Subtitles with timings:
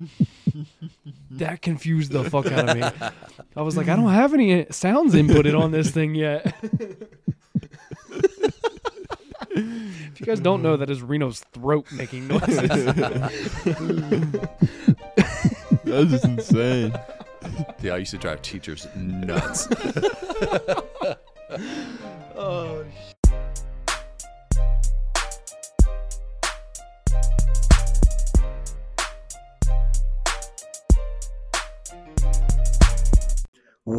[1.30, 2.82] that confused the fuck out of me.
[3.56, 6.54] I was like, I don't have any sounds inputted on this thing yet.
[9.50, 12.68] if you guys don't know, that is Reno's throat making noises.
[15.84, 16.92] That's just insane.
[17.80, 19.68] Yeah, I used to drive teachers nuts.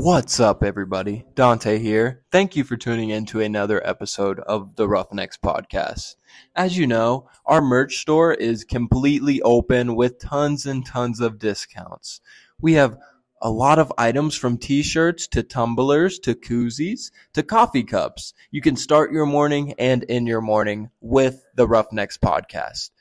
[0.01, 1.25] What's up, everybody?
[1.35, 2.23] Dante here.
[2.31, 6.15] Thank you for tuning in to another episode of the Roughnecks podcast.
[6.55, 12.21] As you know, our merch store is completely open with tons and tons of discounts.
[12.61, 12.97] We have
[13.41, 18.33] a lot of items from t-shirts to tumblers to koozies to coffee cups.
[18.51, 22.91] You can start your morning and end your morning with the Roughnecks podcast.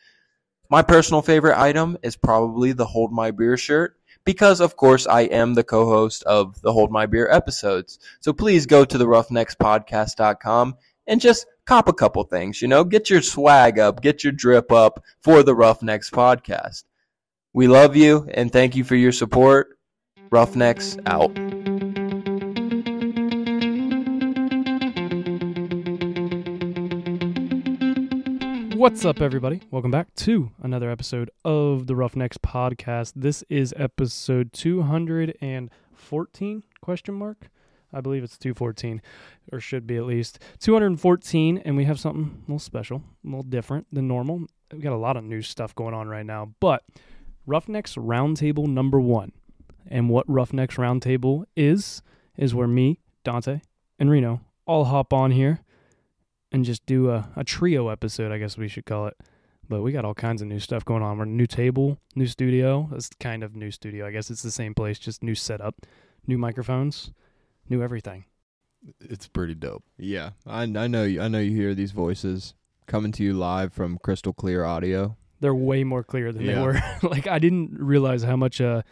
[0.68, 3.97] My personal favorite item is probably the Hold My Beer shirt
[4.28, 7.98] because of course I am the co-host of the Hold My Beer episodes.
[8.20, 13.08] So please go to the roughneckspodcast.com and just cop a couple things, you know, get
[13.08, 16.84] your swag up, get your drip up for the Roughnecks podcast.
[17.55, 19.78] We love you and thank you for your support.
[20.30, 21.58] Roughnecks out.
[28.78, 29.60] What's up, everybody?
[29.72, 33.12] Welcome back to another episode of the Roughnecks podcast.
[33.16, 37.48] This is episode 214 question mark.
[37.92, 39.02] I believe it's 214
[39.50, 43.42] or should be at least 214 and we have something a little special, a little
[43.42, 44.46] different than normal.
[44.72, 46.84] We got a lot of new stuff going on right now, but
[47.46, 49.32] Roughnecks Roundtable number 1.
[49.88, 52.00] And what Roughnecks Roundtable is
[52.36, 53.60] is where me, Dante,
[53.98, 55.64] and Reno all hop on here
[56.52, 59.16] and just do a, a trio episode, I guess we should call it.
[59.68, 61.18] But we got all kinds of new stuff going on.
[61.18, 62.88] We're new table, new studio.
[62.94, 64.06] It's kind of new studio.
[64.06, 65.84] I guess it's the same place, just new setup,
[66.27, 67.12] new microphones,
[67.68, 68.24] new everything.
[69.00, 69.84] it's pretty dope.
[69.98, 71.20] Yeah, I, I know you.
[71.20, 72.55] I know you hear these voices
[72.86, 75.17] coming to you live from crystal clear audio.
[75.40, 76.80] They're way more clear than they were.
[77.02, 78.84] like I didn't realize how much a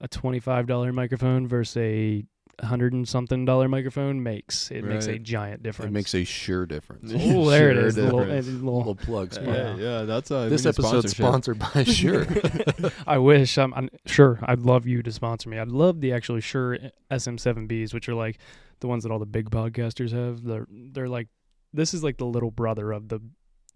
[0.00, 2.24] a twenty five dollar microphone versus a
[2.60, 4.70] hundred and something dollar microphone makes.
[4.70, 5.90] It makes a giant difference.
[5.90, 7.12] It makes a sure difference.
[7.16, 7.94] oh, there it Sure is.
[7.94, 8.46] The little, difference.
[8.46, 9.46] a A little little plug spot.
[9.46, 9.76] Yeah.
[9.76, 12.26] yeah, that's a This episode's sponsored by Shure.
[13.06, 13.56] I wish.
[13.58, 14.38] Um, I'm, I'm sure.
[14.42, 15.58] I'd love you to sponsor me.
[15.58, 16.78] I'd love the actually Shure
[17.10, 18.38] SM7Bs, which are like
[18.80, 20.42] the ones that all the big podcasters have.
[20.42, 21.28] They're they're like
[21.72, 23.20] this is like the little brother of the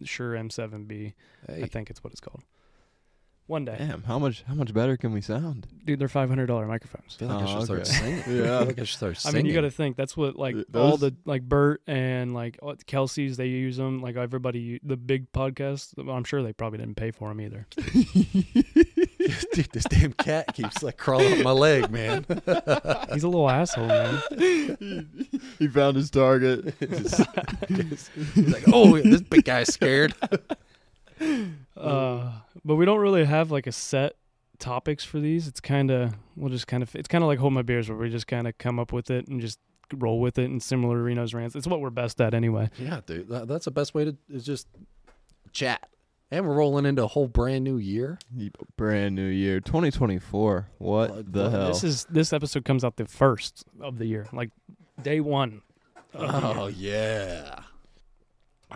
[0.02, 1.14] Shure M7B.
[1.48, 2.42] I hey, think it's what it's called.
[3.48, 5.66] One day, Damn, how much how much better can we sound?
[5.84, 7.16] dude, they're five hundred dollar microphones.
[7.16, 7.90] I feel like I Oh, should start okay.
[7.90, 8.18] singing.
[8.38, 8.42] Yeah.
[8.56, 9.28] I feel like I should start singing.
[9.28, 9.44] I singing.
[9.44, 12.32] mean, you got to think that's what like Uh, all those- the like Bert and
[12.34, 14.00] like all- Kelce's they use them.
[14.00, 15.92] Like everybody, u- the big podcasts.
[15.98, 17.66] I'm sure they probably didn't pay for them either.
[19.52, 22.24] Dude, this damn cat keeps like crawling up my leg, man.
[23.12, 25.08] He's a little asshole, man.
[25.58, 26.74] he found his target.
[27.68, 30.14] He's like, oh, this big guy's scared.
[31.82, 32.32] Uh,
[32.64, 34.14] but we don't really have like a set
[34.58, 35.48] topics for these.
[35.48, 37.98] It's kind of we'll just kind of it's kind of like hold my beers where
[37.98, 39.58] we just kind of come up with it and just
[39.94, 40.48] roll with it.
[40.50, 42.70] And similar Reno's rants, it's what we're best at anyway.
[42.78, 44.66] Yeah, dude, that, that's the best way to is just
[45.52, 45.88] chat.
[46.30, 48.18] And we're rolling into a whole brand new year.
[48.78, 50.68] Brand new year, 2024.
[50.78, 51.68] What What- the hell?
[51.68, 54.50] This is this episode comes out the first of the year, like
[55.02, 55.60] day one.
[56.14, 56.92] of the Oh year.
[56.94, 57.58] yeah.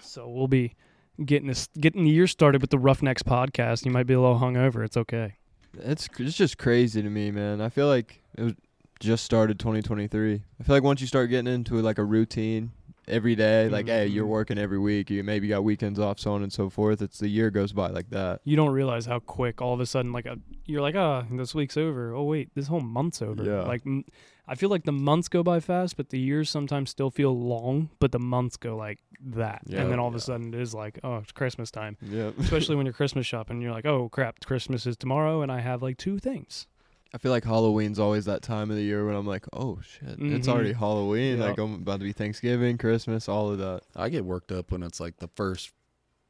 [0.03, 0.75] So we'll be
[1.25, 3.85] getting this getting the year started with the Roughnecks podcast.
[3.85, 4.85] You might be a little hungover.
[4.85, 5.35] It's okay.
[5.79, 7.61] it's it's just crazy to me, man.
[7.61, 8.55] I feel like it was
[9.01, 10.43] just started 2023.
[10.61, 12.73] I feel like once you start getting into like a routine
[13.09, 14.29] every day, like hey, you're Mhm.
[14.31, 15.11] working every week.
[15.11, 17.03] You maybe got weekends off, so on and so forth.
[17.03, 18.41] It's the year goes by like that.
[18.45, 21.55] You don't realize how quick all of a sudden like a, you're like ah this
[21.55, 22.15] week's over.
[22.15, 23.45] Oh wait, this whole month's over.
[23.45, 23.63] Yeah.
[23.63, 24.05] Like m-
[24.49, 27.91] I feel like the months go by fast, but the years sometimes still feel long.
[27.99, 29.83] But the months go like that, Yeah.
[29.83, 31.97] and then all of a sudden it is like oh it's Christmas time.
[32.03, 32.35] Yep.
[32.39, 35.83] Especially when you're Christmas shopping, you're like oh crap, Christmas is tomorrow, and I have
[35.83, 36.67] like two things.
[37.15, 40.17] I feel like Halloween's always that time of the year when I'm like, oh shit,
[40.21, 40.53] it's Mhm.
[40.53, 41.39] already Halloween.
[41.39, 41.49] Yep.
[41.49, 43.83] Like I'm about to be Thanksgiving, Christmas, all of that.
[43.95, 45.71] I get worked up when it's like the first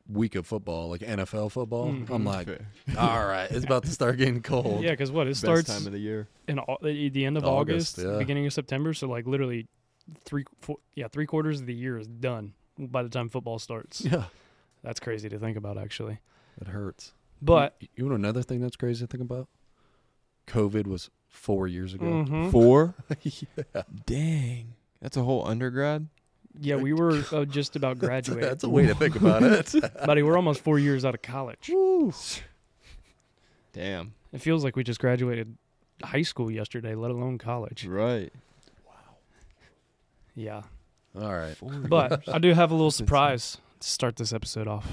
[0.09, 1.89] week of football, like NFL football.
[1.89, 2.25] I'm Mhm.
[2.25, 2.67] like, Fair.
[2.99, 4.83] all right, it's about to start getting cold.
[4.83, 6.29] Yeah, because what it Best starts time of the year.
[6.49, 8.19] in au- the the end of August, August, yeah.
[8.19, 8.95] beginning of September.
[8.95, 9.67] So like literally
[10.25, 14.05] three, four, yeah, three quarters of the year is done by the time football starts.
[14.05, 14.25] Yeah.
[14.83, 16.21] That's crazy to think about, actually.
[16.61, 17.13] It hurts.
[17.43, 19.49] But you, you know another thing that's crazy to think about?
[20.47, 22.05] COVID was four years ago.
[22.07, 22.51] Mhm.
[22.53, 22.95] Four.
[23.23, 23.83] yeah.
[24.07, 26.07] Dang, that's a whole undergrad.
[26.61, 28.49] Yeah, we were uh, just about graduating.
[28.49, 29.75] that's a way to think about it.
[30.07, 30.23] buddy.
[30.23, 31.71] We're almost four years out of college.
[33.73, 34.15] Damn.
[34.33, 35.57] It feels like we just graduated
[36.03, 37.87] high school yesterday, let alone college.
[37.87, 38.33] Right.
[38.87, 38.93] Wow.
[40.35, 40.63] Yeah.
[41.21, 41.57] All right.
[41.89, 44.87] But I do have a little surprise to start this episode off.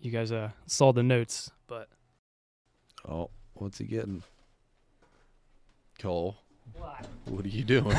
[0.00, 1.88] You guys uh, saw the notes, but
[3.08, 4.22] Oh, what's he getting?
[5.98, 6.36] Cole,
[6.74, 7.06] What?
[7.24, 7.96] what are you doing?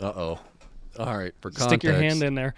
[0.00, 0.38] Uh oh.
[0.98, 1.32] All right.
[1.40, 2.54] For context, stick your hand in there.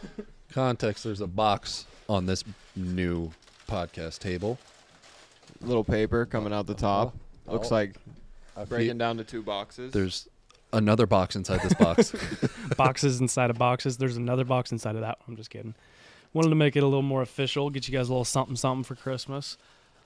[0.52, 2.44] context, there's a box on this
[2.76, 3.30] new
[3.68, 4.58] podcast table.
[5.60, 7.14] Little paper coming out the top.
[7.46, 7.94] Looks Oh, like
[8.56, 9.92] I breaking feel- down to two boxes.
[9.92, 10.28] There's
[10.72, 12.14] another box inside this box.
[12.76, 13.96] boxes inside of boxes.
[13.96, 15.18] There's another box inside of that.
[15.20, 15.30] one.
[15.30, 15.74] I'm just kidding.
[16.32, 18.84] Wanted to make it a little more official, get you guys a little something something
[18.84, 19.56] for Christmas.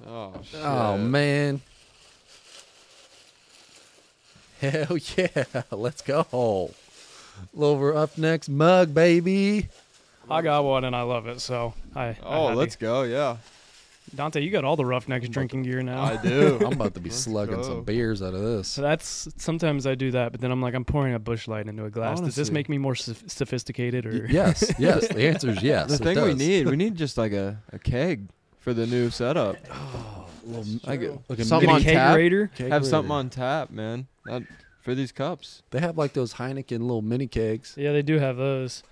[0.07, 0.61] oh shit.
[0.63, 1.61] oh man.
[4.61, 5.45] Hell yeah.
[5.71, 6.71] Let's go.
[7.53, 9.69] Lover up next mug, baby.
[10.31, 12.07] I got one and I love it, so I.
[12.09, 13.03] I Oh, had to- let's go.
[13.03, 13.37] Yeah.
[14.15, 16.03] Dante, you got all the Roughnecks drinking gear now.
[16.03, 16.59] I do.
[16.65, 17.63] I'm about to be slugging go.
[17.63, 18.69] some beers out of this.
[18.69, 21.67] So that's sometimes I do that, but then I'm like, I'm pouring a Busch Light
[21.67, 22.21] into a glass.
[22.21, 25.09] Does this make me more sophisticated, or yes, yes.
[25.09, 25.99] The answer is yes.
[25.99, 28.29] the it thing we need, we need just like a, a keg
[28.61, 29.57] for the new setup.
[29.73, 32.15] Oh, a little, Like a, Like a something on tap.
[32.15, 32.51] grater?
[32.59, 34.07] Have something on tap, man.
[34.27, 34.43] That,
[34.81, 35.63] for these cups.
[35.71, 37.75] They have like those Heineken little mini kegs.
[37.77, 38.83] Yeah, they do have those.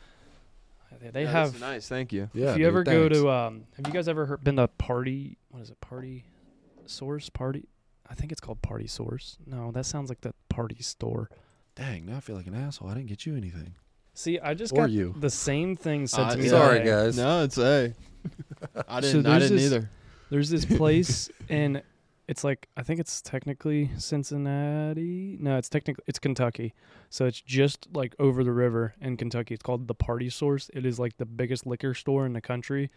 [1.01, 1.61] They- They Yeah, have.
[1.61, 1.89] nice.
[1.89, 2.31] Thank you.
[2.33, 2.53] Yeah.
[2.53, 3.19] if you dude, ever go thanks.
[3.19, 5.37] to, um, have you guys ever heard, been to Party?
[5.51, 5.81] What is it?
[5.81, 6.25] Party
[6.87, 7.29] Source?
[7.29, 7.67] Party?
[8.09, 9.37] I think it's called Party Source.
[9.47, 11.29] No, that sounds like the party store.
[11.75, 12.89] Dang, now I feel like an asshole.
[12.89, 13.75] I didn't get you anything.
[14.15, 15.15] See, I just Or got you.
[15.19, 16.49] the same thing said Uh, to me.
[16.49, 16.91] Sorry, today.
[16.91, 17.17] guys.
[17.17, 17.95] No, it's a.
[18.89, 19.27] I didn't.
[19.27, 19.91] I there's didn't this- either.
[20.31, 21.83] There's this place and
[22.33, 25.37] it's like I think it's technically Cincinnati.
[25.39, 26.73] No, it's technically it's Kentucky.
[27.11, 29.53] So it's just like over the river in Kentucky.
[29.53, 30.71] It's called the Party Source.
[30.73, 32.91] It is like the biggest liquor store in the country.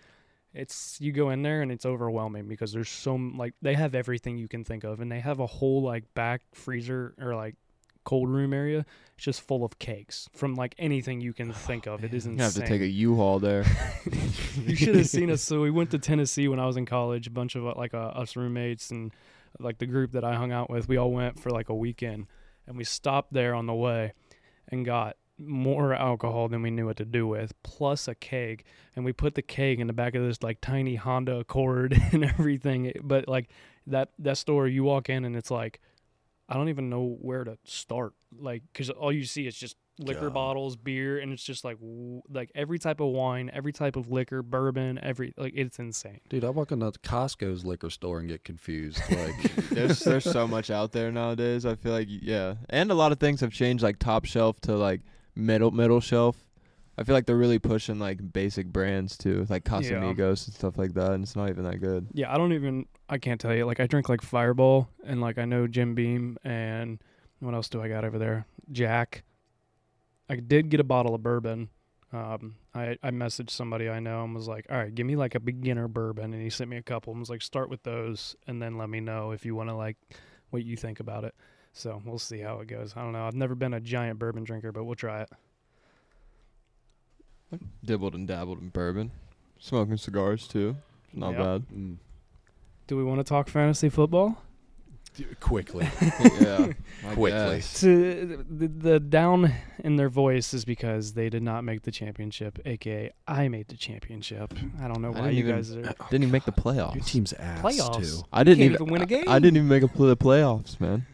[0.54, 4.38] It's you go in there and it's overwhelming because there's so like they have everything
[4.38, 7.56] you can think of and they have a whole like back freezer or like
[8.06, 8.86] cold room area.
[9.16, 12.04] It's just full of cakes from like anything you can think of.
[12.04, 12.44] It is You insane.
[12.46, 13.66] have to take a U-Haul there.
[14.66, 15.42] you should have seen us.
[15.42, 17.28] So we went to Tennessee when I was in college.
[17.28, 19.12] A bunch of uh, like uh, us roommates and
[19.60, 20.88] like the group that I hung out with.
[20.88, 22.28] We all went for like a weekend,
[22.68, 24.14] and we stopped there on the way,
[24.68, 28.64] and got more alcohol than we knew what to do with, plus a keg.
[28.96, 32.26] And we put the keg in the back of this like tiny Honda Accord and
[32.26, 32.92] everything.
[33.02, 33.50] But like
[33.88, 35.80] that that store, you walk in and it's like.
[36.48, 40.24] I don't even know where to start, like, because all you see is just liquor
[40.24, 40.34] God.
[40.34, 44.12] bottles, beer, and it's just like, w- like every type of wine, every type of
[44.12, 46.20] liquor, bourbon, every like, it's insane.
[46.30, 49.00] Dude, I walk into Costco's liquor store and get confused.
[49.10, 51.66] Like, there's there's so much out there nowadays.
[51.66, 54.76] I feel like yeah, and a lot of things have changed, like top shelf to
[54.76, 55.02] like
[55.36, 56.38] middle middle shelf.
[56.98, 60.94] I feel like they're really pushing like basic brands too, like Casamigos and stuff like
[60.94, 62.08] that, and it's not even that good.
[62.14, 63.66] Yeah, I don't even, I can't tell you.
[63.66, 67.00] Like, I drink like Fireball, and like I know Jim Beam, and
[67.40, 68.46] what else do I got over there?
[68.72, 69.24] Jack.
[70.30, 71.70] I did get a bottle of bourbon.
[72.14, 75.36] Um, I I messaged somebody I know and was like, all right, give me like
[75.36, 77.12] a beginner bourbon, and he sent me a couple.
[77.12, 79.76] and was like, start with those, and then let me know if you want to
[79.76, 79.98] like
[80.50, 81.36] what you think about it.
[81.74, 82.94] So we'll see how it goes.
[82.96, 83.26] I don't know.
[83.26, 85.30] I've never been a giant bourbon drinker, but we'll try it.
[87.84, 89.12] Dibbled and dabbled in bourbon,
[89.60, 90.76] smoking cigars too.
[91.14, 91.38] Not Yep.
[91.40, 91.66] bad.
[91.74, 91.96] mm,
[92.88, 94.42] Do we want to talk fantasy football?
[95.16, 95.88] dude, quickly.
[96.42, 96.74] yeah,
[97.08, 97.30] I Quickly.
[97.32, 97.80] guess.
[97.80, 102.60] to the, the down in their voice is because they did not make the championship,
[102.66, 104.54] aka I made the championship.
[104.82, 106.96] I don't know I why didn't you even- guys are Didn't even make the playoffs.
[106.96, 108.00] Your team's ass Playoffs.
[108.20, 108.24] too.
[108.34, 109.24] I didn't can't even, even win a game.
[109.30, 111.06] I, I didn't even make a pl- the playoffs, man.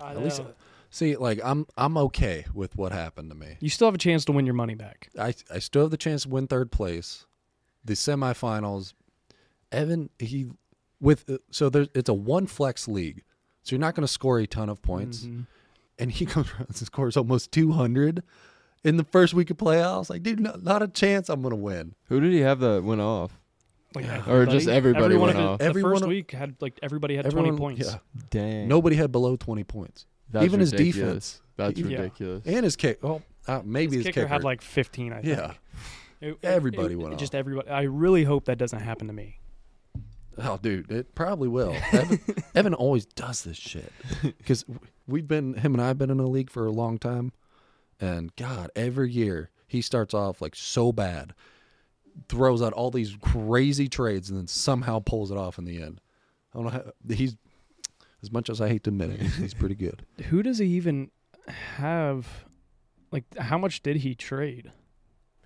[0.00, 0.46] I At least- know.
[0.94, 3.56] See, like I'm I'm okay with what happened to me.
[3.60, 5.08] you still have a chance to win your money back.
[5.18, 7.24] I I still have the chance to win third place.
[7.84, 8.92] The semifinals,
[9.72, 10.50] Evan he
[11.00, 13.22] with uh, so there's it's a one flex league,
[13.62, 15.22] so you're not going to score a ton of points.
[15.24, 15.46] Mhm.
[15.98, 18.22] And he comes around and scores almost 200
[18.84, 20.10] in the first week of playoffs.
[20.10, 21.94] Like, dude, not, not a chance I'm going to win.
[22.08, 23.38] Who did he have that went off?
[23.94, 24.28] Like Yeah.
[24.30, 25.58] Or just everybody everyone went of the- off.
[25.58, 27.92] The Everyone first week had like everybody had Everyone, twenty points.
[27.92, 28.68] Yeah, Dang.
[28.68, 31.40] nobody had below 20 points, That's even his defense.
[31.56, 31.98] That's Yeah.
[31.98, 32.42] ridiculous.
[32.46, 32.98] and his kick.
[33.04, 35.12] Oh, uh, maybe His his, kicker, had like fifteen.
[35.12, 35.36] I think.
[35.36, 35.52] Yeah.
[36.20, 37.38] It- it- Everybody it- went Just off.
[37.40, 37.68] everybody.
[37.68, 39.38] I really hope that doesn't happen to me.
[40.38, 41.76] Oh, dude, it probably will.
[41.92, 42.20] Evan,
[42.54, 44.64] Evan always does this shit because
[45.06, 47.32] we've been him and I've been in a league for a long time,
[48.00, 51.34] and God, every year he starts off like so bad,
[52.28, 56.00] throws out all these crazy trades, and then somehow pulls it off in the end.
[56.54, 56.70] I don't know.
[56.70, 57.36] How, he's
[58.22, 60.06] as much as I hate to admit it, he's, he's pretty good.
[60.30, 61.10] Who does he even
[61.48, 62.26] have?
[63.10, 64.72] Like, how much did he trade?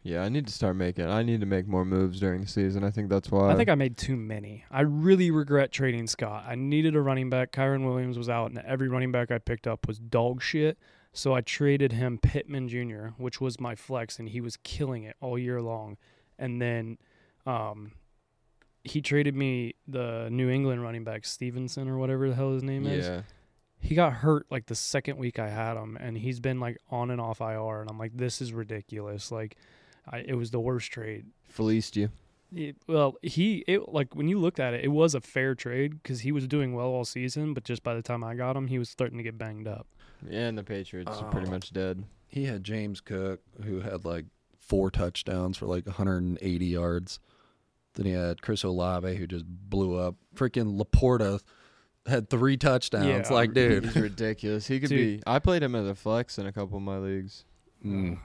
[0.02, 1.06] Yeah, I need to start making.
[1.06, 2.85] I need to make more moves during the season.
[2.85, 3.50] I think that's why.
[3.50, 4.64] I think I made too many.
[4.71, 6.45] I really regret trading Scott.
[6.47, 7.50] I needed a running back.
[7.50, 10.78] Kyren Williams was out, and every running back I picked up was dog shit.
[11.12, 15.16] So I traded him Pittman Jr., which was my flex, and he was killing it
[15.21, 15.97] all year long.
[16.38, 16.99] And then
[17.45, 17.92] um,
[18.87, 22.87] he traded me the New England running back Stevenson or whatever the hell his name
[22.87, 23.07] is.
[23.07, 23.23] Yeah.
[23.78, 27.11] He got hurt like the second week I had him, and he's been like on
[27.11, 29.31] and off IR, and I'm like, this is ridiculous.
[29.31, 29.57] Like,
[30.11, 31.26] I, it was the worst trade.
[31.49, 32.09] Fleeced you.
[32.55, 36.00] It, well, he it like when you looked at it, it was a fair trade
[36.02, 38.69] because he was doing well all season, but just by the time I got him,
[38.69, 39.87] he was starting to get banged up.
[40.26, 41.50] Yeah, and the Patriots are pretty Oh.
[41.50, 42.05] much dead.
[42.28, 44.26] He had James Cook, who had like
[44.59, 47.19] four touchdowns for like 180 yards.
[47.96, 50.14] Then he had Chris Olave, who just blew up.
[50.34, 51.40] Freaking LaPorta
[52.06, 53.06] had three touchdowns.
[53.28, 53.34] Yeah.
[53.34, 53.84] like, dude.
[53.84, 54.66] He's ridiculous.
[54.66, 55.18] He could Dude.
[55.18, 55.22] be.
[55.26, 57.44] I played him as a flex in a couple of my leagues.
[57.84, 58.18] Mm.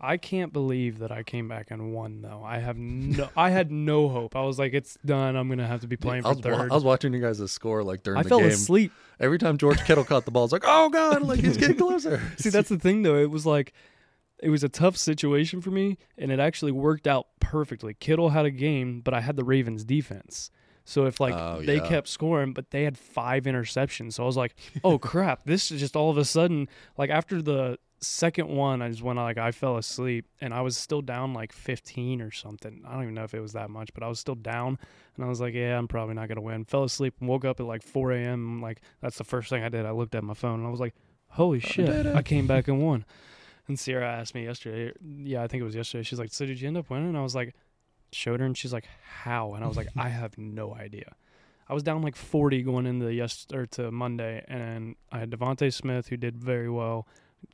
[0.00, 2.42] I can't believe that I came back and won though.
[2.44, 4.34] I have no, I had no hope.
[4.34, 5.36] I was like, it's done.
[5.36, 6.70] I'm gonna have to be playing I for was, wa- third.
[6.70, 8.48] I was watching you guys' score like during I the fell game.
[8.48, 8.92] asleep.
[9.20, 12.22] Every time George Kittle caught the ball, it's like, oh god, like he's getting closer.
[12.38, 13.16] See, that's the thing though.
[13.16, 13.74] It was like,
[14.42, 17.94] it was a tough situation for me, and it actually worked out perfectly.
[17.94, 20.50] Kittle had a game, but I had the Ravens defense.
[20.84, 21.86] So if like Oh, they yeah.
[21.88, 25.44] kept scoring, but they had five interceptions, so I was like, "Oh crap!
[25.44, 29.18] This is just all of a sudden like after the second one, I just went
[29.18, 32.82] like I fell asleep, and I was still down like 15 or something.
[32.88, 34.78] I don't even know if it was that much, but I was still down,
[35.16, 37.60] and I was like, "Yeah, I'm probably not gonna win." Fell asleep and woke up
[37.60, 38.60] at like 4 a.m.
[38.62, 39.84] Like that's the first thing I did.
[39.86, 40.94] I looked at my phone and I was like,
[41.28, 42.06] "Holy shit!
[42.06, 43.04] I came back and won."
[43.70, 44.92] And Sierra asked me yesterday.
[45.00, 46.02] Yeah, I think it was yesterday.
[46.02, 47.54] She's like, "So did you end up winning?" And I was like,
[48.10, 48.84] "Showed her," and she's like,
[49.22, 51.14] "How?" And I was like, "I have no idea."
[51.68, 55.72] I was down like 40 going into yes or to Monday, and I had DeVonta
[55.72, 57.06] Smith who did very well,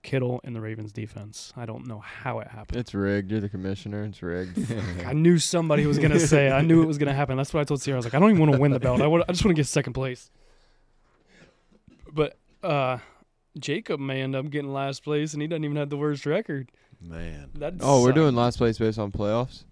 [0.03, 1.53] Kittle in the Ravens defense.
[1.55, 2.79] I don't know how it happened.
[2.81, 3.31] It's rigged.
[3.31, 4.03] You're the commissioner.
[4.05, 4.73] It's rigged.
[5.07, 6.47] I knew somebody was gonna say.
[6.47, 6.53] it.
[6.53, 7.37] I knew it was gonna happen.
[7.37, 7.97] That's what I told Sierra.
[7.97, 9.03] I was like, I don't even want to win the belt.
[9.03, 10.31] I, I just want to get second place.
[12.11, 12.97] But uh,
[13.59, 16.71] Jacob may end up getting last place, and he doesn't even have the worst record.
[17.01, 17.51] Man.
[17.55, 19.65] That oh, we're doing last place based on playoffs.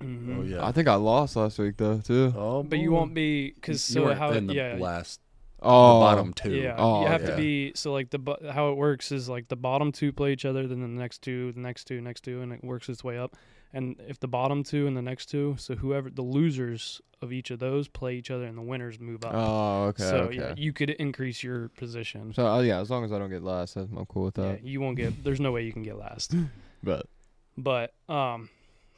[0.00, 0.38] Mhm.
[0.38, 0.66] Oh yeah.
[0.66, 2.34] I think I lost last week though too.
[2.36, 5.20] oh, But you won't be because You so weren't how in the yeah last
[5.62, 6.54] Oh, the bottom two.
[6.54, 7.30] Yeah, Oh, you have yeah.
[7.30, 10.44] to be so like the how it works is like the bottom two play each
[10.44, 13.16] other, then the next two, the next two, next two, and it works its way
[13.18, 13.36] up.
[13.76, 17.50] And if the bottom two and the next two, so whoever the losers of each
[17.50, 19.32] of those play each other, and the winners move up.
[19.34, 20.02] Oh, okay.
[20.02, 20.36] so okay.
[20.36, 22.32] yeah, you could increase your position.
[22.32, 24.42] So uh, yeah, as long as I don't get last, that's- I'm cool with that.
[24.42, 24.64] yeah, that.
[24.64, 25.22] you won't get.
[25.24, 26.34] There's no way you can get last.
[26.82, 27.06] But
[27.58, 28.48] But um,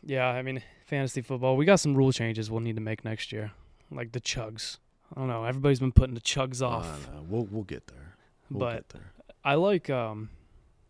[0.04, 1.56] yeah, I mean fantasy football.
[1.56, 3.52] We got some rule changes we'll need to make next year,
[3.90, 4.78] like the chugs.
[5.14, 5.44] I don't know.
[5.44, 7.24] Everybody's been putting the chugs I off, know.
[7.28, 8.16] We'll we'll get there.
[8.50, 9.12] We'll but get there.
[9.44, 10.30] I like um.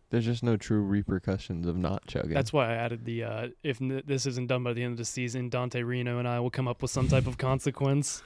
[0.09, 2.33] There's just no true repercussions of not chugging.
[2.33, 4.97] That's why I added the uh, if n- this isn't done by the end of
[4.97, 8.21] the season, Dante Reno and I will come up with some type of consequence.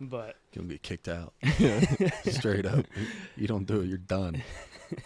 [0.00, 1.34] But You'll get kicked out.
[2.24, 2.86] Straight up.
[3.36, 4.42] You don't do it, you're done.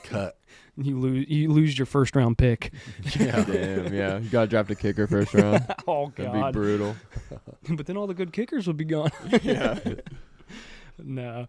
[0.04, 0.38] Cut.
[0.76, 2.72] you lose you lose your first round pick.
[3.18, 3.44] Yeah.
[3.44, 4.18] Damn, yeah.
[4.18, 5.66] You gotta draft a kicker first round.
[5.88, 6.52] oh That'd be God!
[6.52, 6.96] brutal.
[7.70, 9.10] but then all the good kickers would be gone.
[9.42, 9.78] yeah.
[11.02, 11.46] no,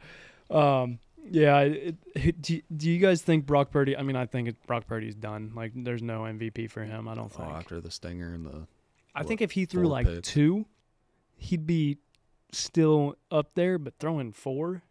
[0.50, 1.60] um, yeah.
[1.62, 3.96] It, it, do, do you guys think Brock Purdy?
[3.98, 5.51] I mean, I think it, Brock Purdy's done.
[5.55, 7.08] Like, there's no MVP for him.
[7.08, 7.50] I don't Oh, think.
[7.53, 8.67] after the stinger and the
[9.13, 10.29] I what, think if he threw like picks?
[10.29, 10.65] two,
[11.38, 11.98] he'd be
[12.51, 13.77] still up there.
[13.77, 14.84] But throwing four,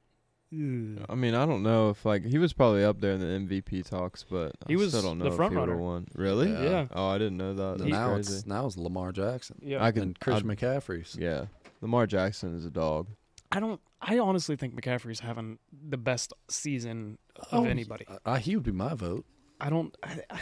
[0.52, 1.04] ugh.
[1.08, 3.84] I mean, I don't know if like he was probably up there in the MVP
[3.88, 5.76] talks, but He I was still don't know the if front he runner.
[5.76, 6.06] won.
[6.14, 6.50] Really?
[6.50, 6.62] Yeah.
[6.62, 6.86] yeah.
[6.92, 7.78] Oh, I didn't know that.
[7.78, 8.34] That's now crazy.
[8.34, 9.58] it's now it's Lamar Jackson.
[9.62, 9.84] Yeah.
[9.84, 11.16] I can and Chris I'd- McCaffrey's.
[11.20, 11.46] Yeah.
[11.80, 13.08] Lamar Jackson is a dog.
[13.54, 13.80] I don't.
[14.00, 17.18] I honestly think McCaffrey's having the best season
[17.52, 18.04] of Oh, anybody.
[18.24, 19.24] Uh, he would be my vote.
[19.60, 19.96] I don't.
[20.02, 20.40] I, I-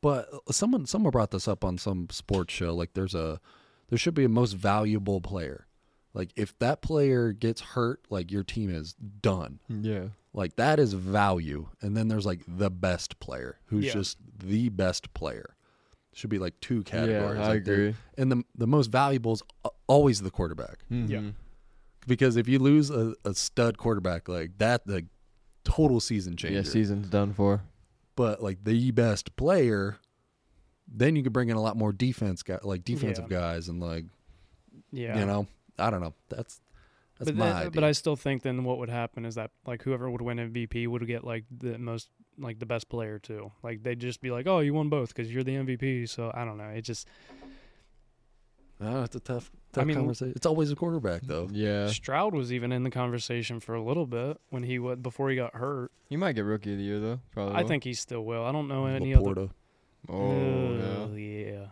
[0.00, 2.74] But uh, someone someone brought this up on some sports show.
[2.74, 3.40] Like there's a
[3.88, 5.66] there should be a most valuable player.
[6.12, 9.60] Like if that player gets hurt, like your team is done.
[9.68, 10.08] Yeah.
[10.32, 11.68] Like that is value.
[11.80, 13.92] And then there's like the best player who's Yeah.
[13.94, 15.56] just the best player.
[16.12, 17.38] Should be like two categories.
[17.38, 17.94] Yeah, I Like, agree.
[18.18, 19.42] And the the most valuable is
[19.88, 20.84] always the quarterback.
[20.90, 21.34] Mhm.
[22.06, 25.06] Because if you lose a, a stud quarterback like that, the
[25.64, 26.56] total season changer.
[26.56, 27.62] Yeah, season's done for.
[28.16, 29.96] but like the best player,
[30.86, 33.38] then you could bring in a lot more defense guy, like defensive Yeah.
[33.40, 34.04] guys, and like
[34.92, 35.18] yeah.
[35.18, 35.46] you know,
[35.78, 36.14] I don't know.
[36.28, 36.60] That's
[37.18, 37.70] that's but my then- idea.
[37.70, 40.86] but I still think then what would happen is that like whoever would win MVP
[40.86, 42.08] would get like the most
[42.38, 43.50] like the best player too.
[43.62, 46.08] Like they'd just be like, oh, you won both because you're the MVP.
[46.08, 46.68] So I don't know.
[46.68, 47.08] It just
[48.80, 50.32] Oh, it's a tough, I tough mean- conversation.
[50.36, 51.48] It's always a quarterback though.
[51.50, 51.86] Yeah.
[51.88, 55.36] Stroud was even in the conversation for a little bit when he would before he
[55.36, 55.92] got hurt.
[56.08, 57.20] He might get rookie of the year though.
[57.32, 57.54] Probably.
[57.54, 57.68] I will.
[57.68, 58.44] think he still will.
[58.44, 59.24] I don't know any other.
[59.34, 59.50] LaPorta.
[60.08, 61.52] Oh, yeah.
[61.52, 61.66] Yeah.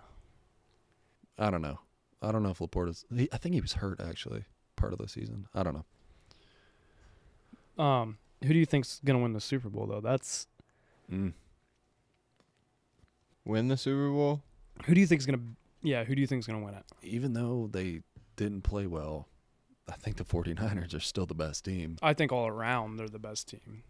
[1.38, 1.78] I don't know.
[2.22, 3.04] I don't know if LaPorta's.
[3.14, 4.44] He, I think he was hurt actually
[4.76, 5.48] part of the season.
[5.54, 5.74] I don't
[7.78, 7.82] know.
[7.84, 10.00] Um, who do you think's gonna win the Super Bowl though?
[10.00, 10.46] That's
[11.10, 11.32] Mm.
[13.44, 14.40] Win the Super Bowl?
[14.84, 15.40] who do you think's gonna?
[15.82, 16.84] Yeah, who do you think's gonna win it?
[17.02, 18.00] Even though they
[18.36, 19.28] didn't play well,
[19.88, 21.96] I think the 49ers are still the best team.
[22.02, 23.82] I think all around they're the best team.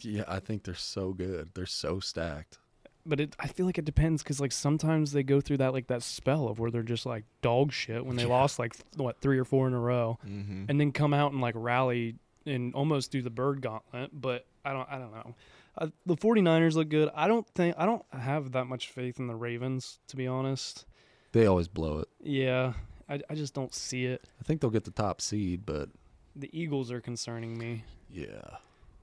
[0.00, 1.50] Yeah, I think they're so good.
[1.54, 2.58] They're so stacked.
[3.06, 5.86] But it, I feel like it depends because like sometimes they go through that like
[5.86, 8.28] that spell of where they're just like dog shit when they Yeah.
[8.28, 10.66] lost like what three or four in a row, Mm-hmm.
[10.68, 14.10] and then come out and like rally and almost do the bird gauntlet.
[14.12, 15.34] But I don't, I don't know.
[15.78, 17.08] Uh, the 49ers look good.
[17.14, 20.84] I don't think I don't have that much faith in the Ravens to be honest.
[21.32, 22.08] They always blow it.
[22.22, 22.72] Yeah,
[23.08, 24.24] I, I just don't see it.
[24.40, 25.88] I think they'll get the top seed, but
[26.36, 27.84] The Eagles are concerning me.
[28.12, 28.56] yeah.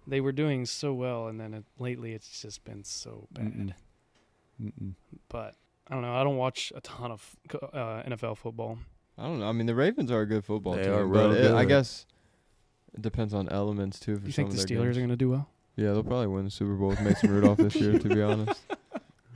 [0.07, 3.45] They were doing so well, and then it, lately it's just been so bad.
[3.45, 3.73] Mm-mm.
[4.61, 4.93] Mm-mm.
[5.29, 5.55] But
[5.87, 6.13] I don't know.
[6.15, 7.35] I don't watch a ton of
[7.73, 8.77] uh, NFL football.
[9.17, 9.49] I don't know.
[9.49, 11.65] I mean, the Ravens are a good football They team, are but real it, I
[11.65, 12.05] guess
[12.93, 14.17] it depends on elements too.
[14.19, 14.97] For You some think the of their Steelers games.
[14.97, 15.49] are going to do well?
[15.75, 17.97] Yeah, they'll probably win the Super Bowl with Mason Rudolph this year.
[17.97, 18.61] To be honest.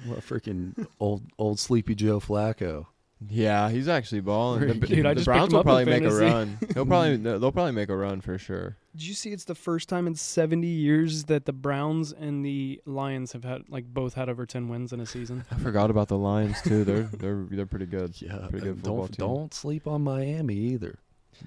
[0.05, 2.87] What a freaking old old sleepy Joe Flacco.
[3.29, 4.79] Yeah, he's actually balling.
[4.79, 6.57] The, Dude, I the just Browns will probably make a run.
[6.73, 8.77] He'll probably they'll probably make a run for sure.
[8.95, 12.81] Did you see it's the first time in 70 years that the Browns and the
[12.85, 15.43] Lions have had like both had over 10 wins in a season?
[15.51, 16.85] I forgot about the Lions too.
[16.85, 18.13] They're they're they're pretty good.
[18.21, 19.27] Yeah, Pretty good football don't team.
[19.27, 20.97] don't sleep on Miami either.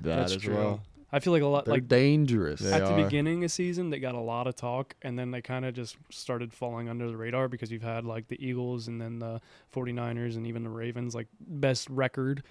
[0.02, 0.54] That That's as true.
[0.54, 0.82] well.
[1.12, 2.60] I feel like a lot They're like dangerous.
[2.60, 3.04] They at the are.
[3.04, 5.96] beginning of season they got a lot of talk and then they kind of just
[6.10, 9.40] started falling under the radar because you've had like the Eagles and then the
[9.74, 12.42] 49ers and even the Ravens like best record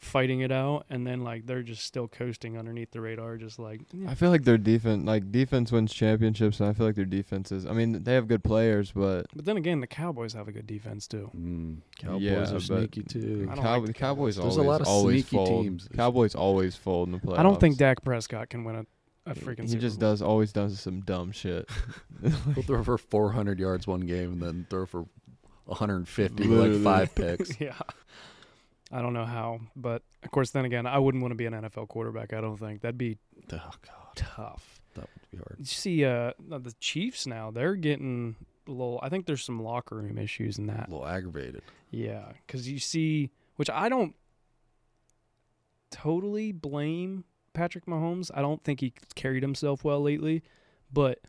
[0.00, 3.82] fighting it out and then like they're just still coasting underneath the radar just like
[3.92, 4.10] yeah.
[4.10, 7.52] I feel like their defense, like defense, wins championships, and I feel like their defense
[7.52, 7.66] is.
[7.66, 10.66] I mean, they have good players, but but then again the Cowboys have a good
[10.66, 11.30] defense too.
[11.36, 13.46] Mm, Cowboys Yeah, are sneaky too.
[13.50, 14.36] I don't Cow- like the the Cowboys.
[14.36, 14.56] Cowboys.
[14.56, 15.64] There's a lot of always sneaky fold.
[15.64, 15.88] teams.
[15.94, 17.38] Cowboys always fold in the playoffs.
[17.38, 20.10] I don't think Dak Prescott can win a, a freaking He Super just Bowl.
[20.12, 21.68] does always does some dumb shit.
[22.54, 25.04] He'll throw for 400 yards one game and then throw for
[25.66, 26.78] 150 Literally.
[26.78, 27.60] like five picks.
[27.60, 27.74] yeah.
[28.92, 31.52] I don't know how, but of course, then again, I wouldn't want to be an
[31.52, 32.32] NFL quarterback.
[32.32, 33.18] I don't think that'd be
[33.52, 34.80] oh god, tough.
[34.94, 35.56] that would be hard.
[35.58, 38.34] You see, uh, the Chiefs now they're getting
[38.66, 38.98] a little.
[39.02, 40.88] I think there's some locker room issues in that.
[40.88, 41.62] A little aggravated.
[41.90, 44.14] Yeah, because you see, which I don't
[45.90, 48.30] totally blame Patrick Mahomes.
[48.34, 50.42] I don't think he carried himself well lately,
[50.92, 51.20] but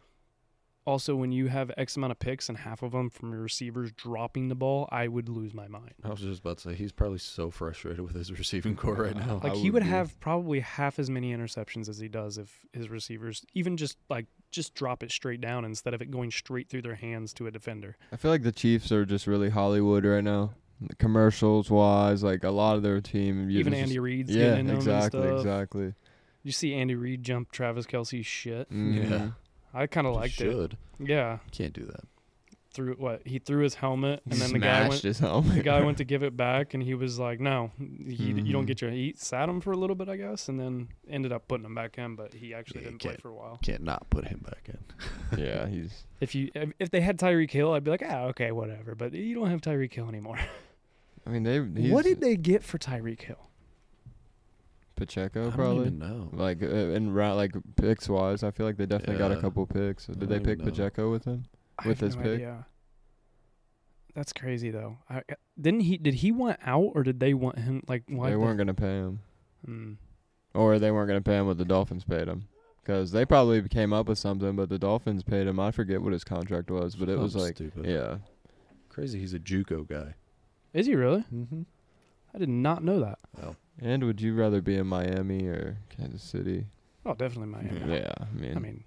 [0.85, 3.91] also when you have X amount of picks and half of them from your receivers
[3.91, 5.93] dropping the ball, I would lose my mind.
[6.03, 9.15] I was just about to say he's probably so frustrated with his receiving core right
[9.15, 9.39] now.
[9.43, 9.89] I Like he would would be.
[9.89, 14.25] have probably half as many interceptions as he does if his receivers even just like
[14.51, 17.51] just drop it straight down instead of it going straight through their hands to a
[17.51, 17.95] defender.
[18.11, 20.55] I feel like the Chiefs are just really Hollywood right now,
[20.97, 22.23] commercials wise.
[22.23, 24.75] Like a lot of their team, you even just- Andy Reid's Yeah, getting in them
[24.77, 25.39] exactly, and stuff.
[25.39, 25.93] exactly.
[26.43, 28.69] You see Andy Reid jump Travis Kelce's shit.
[28.71, 29.35] Mhm.
[29.73, 30.51] I kind of You liked it.
[30.51, 30.77] should.
[30.99, 32.03] Yeah, Can't do that.
[32.73, 35.01] threw what he threw his helmet and He then the guy went.
[35.01, 35.55] his helmet.
[35.55, 38.63] The guy went to give it back, and he was like, "No, he, you don't
[38.63, 38.67] Mhm.
[38.67, 41.47] get your." He sat him for a little bit, I guess, and then ended up
[41.47, 42.15] putting him back in.
[42.15, 43.59] But he actually Yeah, didn't you play for a while.
[43.63, 45.39] Can't not put him back in.
[45.43, 46.03] yeah, he's.
[46.21, 48.95] If you if, if they had Tyreek Hill, I'd be like, ah, okay, whatever.
[48.95, 50.39] But you don't have Tyreek Hill anymore.
[51.25, 51.63] I mean, they.
[51.81, 53.49] He's what did they get for Tyreek Hill?
[55.05, 55.87] Pacheco I don't probably.
[55.87, 56.29] even know.
[56.33, 59.65] Like uh, in route, like picks wise, I feel like they definitely got a couple
[59.65, 60.05] picks.
[60.05, 60.65] Did they pick know.
[60.65, 61.45] Pacheco with him?
[61.79, 62.33] I With have his no pick?
[62.33, 62.65] idea.
[64.13, 64.97] That's crazy though.
[65.09, 65.21] I,
[65.59, 65.97] didn't he?
[65.97, 67.81] Did he want out, or did they want him?
[67.87, 68.29] Like why?
[68.29, 69.19] they weren't gonna pay him,
[69.67, 69.95] Mm.
[70.53, 72.47] or they weren't gonna pay him what the Dolphins paid him,
[72.83, 75.59] because they probably came up with something, but the Dolphins paid him.
[75.59, 77.85] I forget what his contract was, but it was like, stupid.
[77.85, 78.17] yeah,
[78.89, 79.19] Crazy.
[79.19, 80.15] He's a JUCO guy.
[80.73, 81.23] Is he really?
[81.33, 81.61] Mm-hmm.
[82.33, 83.19] I did not know that.
[83.37, 86.65] Well, And would you rather be in Miami or Kansas City?
[87.05, 87.81] Oh, definitely Miami.
[87.95, 88.83] Yeah, I mean, I mean,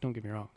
[0.00, 0.48] don't get me wrong.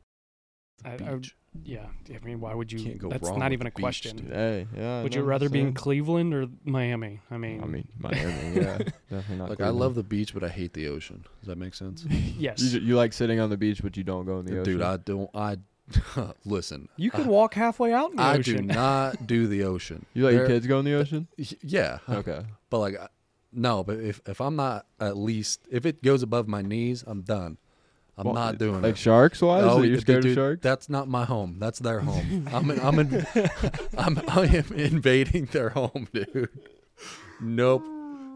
[0.85, 1.31] I- I would-
[1.63, 2.83] Yeah, I mean, why would you?
[2.83, 4.17] Can't go that's wrong not with even the a beach, question.
[4.17, 4.27] dude.
[4.31, 5.01] hey, yeah.
[5.01, 5.73] Would no, you rather be in same.
[5.73, 7.19] Cleveland or Miami?
[7.31, 8.55] I mean, I mean, Miami.
[8.55, 8.77] yeah,
[9.09, 9.49] definitely not.
[9.49, 9.79] like I Cleveland.
[9.79, 11.25] love the beach, but I hate the ocean.
[11.39, 12.05] Does that make sense?
[12.37, 12.61] yes.
[12.61, 14.73] You, you like sitting on the beach, but you don't go in the ocean.
[14.73, 15.29] Dude, I don't.
[15.33, 15.57] I
[16.45, 16.89] listen.
[16.97, 20.05] You could I- walk halfway out in the I do not do the ocean.
[20.13, 21.27] you let your kids go in the uh, ocean?
[21.61, 22.41] Yeah, Okay.
[22.69, 22.95] but like,
[23.53, 23.83] no.
[23.83, 27.57] But if if I'm not at least if it goes above my knees, I'm done.
[28.19, 28.97] I'm Well, not doing Like it.
[28.97, 29.63] sharks wise?
[29.63, 30.61] Oh, you dude, scared dude, of sharks?
[30.63, 31.57] That's not my home.
[31.59, 32.49] That's their home.
[32.51, 33.27] I'm in, I'm in,
[33.97, 36.49] I'm I am invading their home, dude.
[37.39, 37.85] Nope.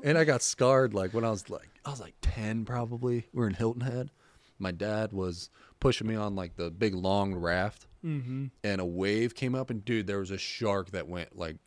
[0.03, 3.27] And I got scarred like when I was like I was like ten probably.
[3.33, 4.11] We were in Hilton Head.
[4.59, 5.49] My dad was
[5.81, 8.45] pushing me on like the big long raft, mm-hmm.
[8.63, 11.57] and a wave came up, and dude, there was a shark that went like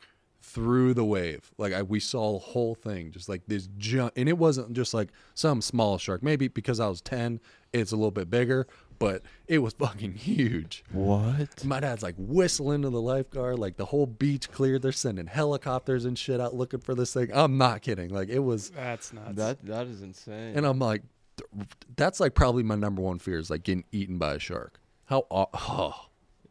[0.41, 1.51] through the wave.
[1.59, 4.95] Like I, we saw the whole thing, just like this jump, and it wasn't just
[4.95, 6.23] like some small shark.
[6.23, 7.41] Maybe because I was ten,
[7.73, 8.67] it's a little bit bigger,
[8.99, 10.85] but it was fucking huge.
[10.93, 11.65] What?
[11.65, 14.83] My dad's like whistling to the lifeguard, like the whole beach cleared.
[14.83, 17.31] They're sending helicopters and shit out looking for this thing.
[17.35, 18.11] I'm not kidding.
[18.11, 19.37] Like it was, That's nuts.
[19.37, 20.57] That that is insane.
[20.57, 21.11] and I'm like, th-
[21.97, 24.81] that's like probably my number one fear is like getting eaten by a shark.
[25.07, 25.27] How?
[25.31, 26.07] Oh,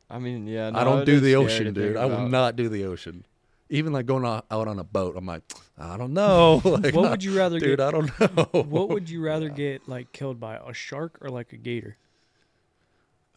[0.10, 0.72] I mean, yeah.
[0.74, 1.98] I don't do the ocean, dude.
[1.98, 3.26] I will not do the ocean.
[3.70, 5.42] Even like going out on a boat, I'm like,
[5.78, 6.62] I don't know.
[6.66, 7.80] like, what would you rather dude?
[7.80, 7.80] get?
[7.80, 8.62] I don't know.
[8.62, 11.98] What would you rather get like killed by a shark or like a gator?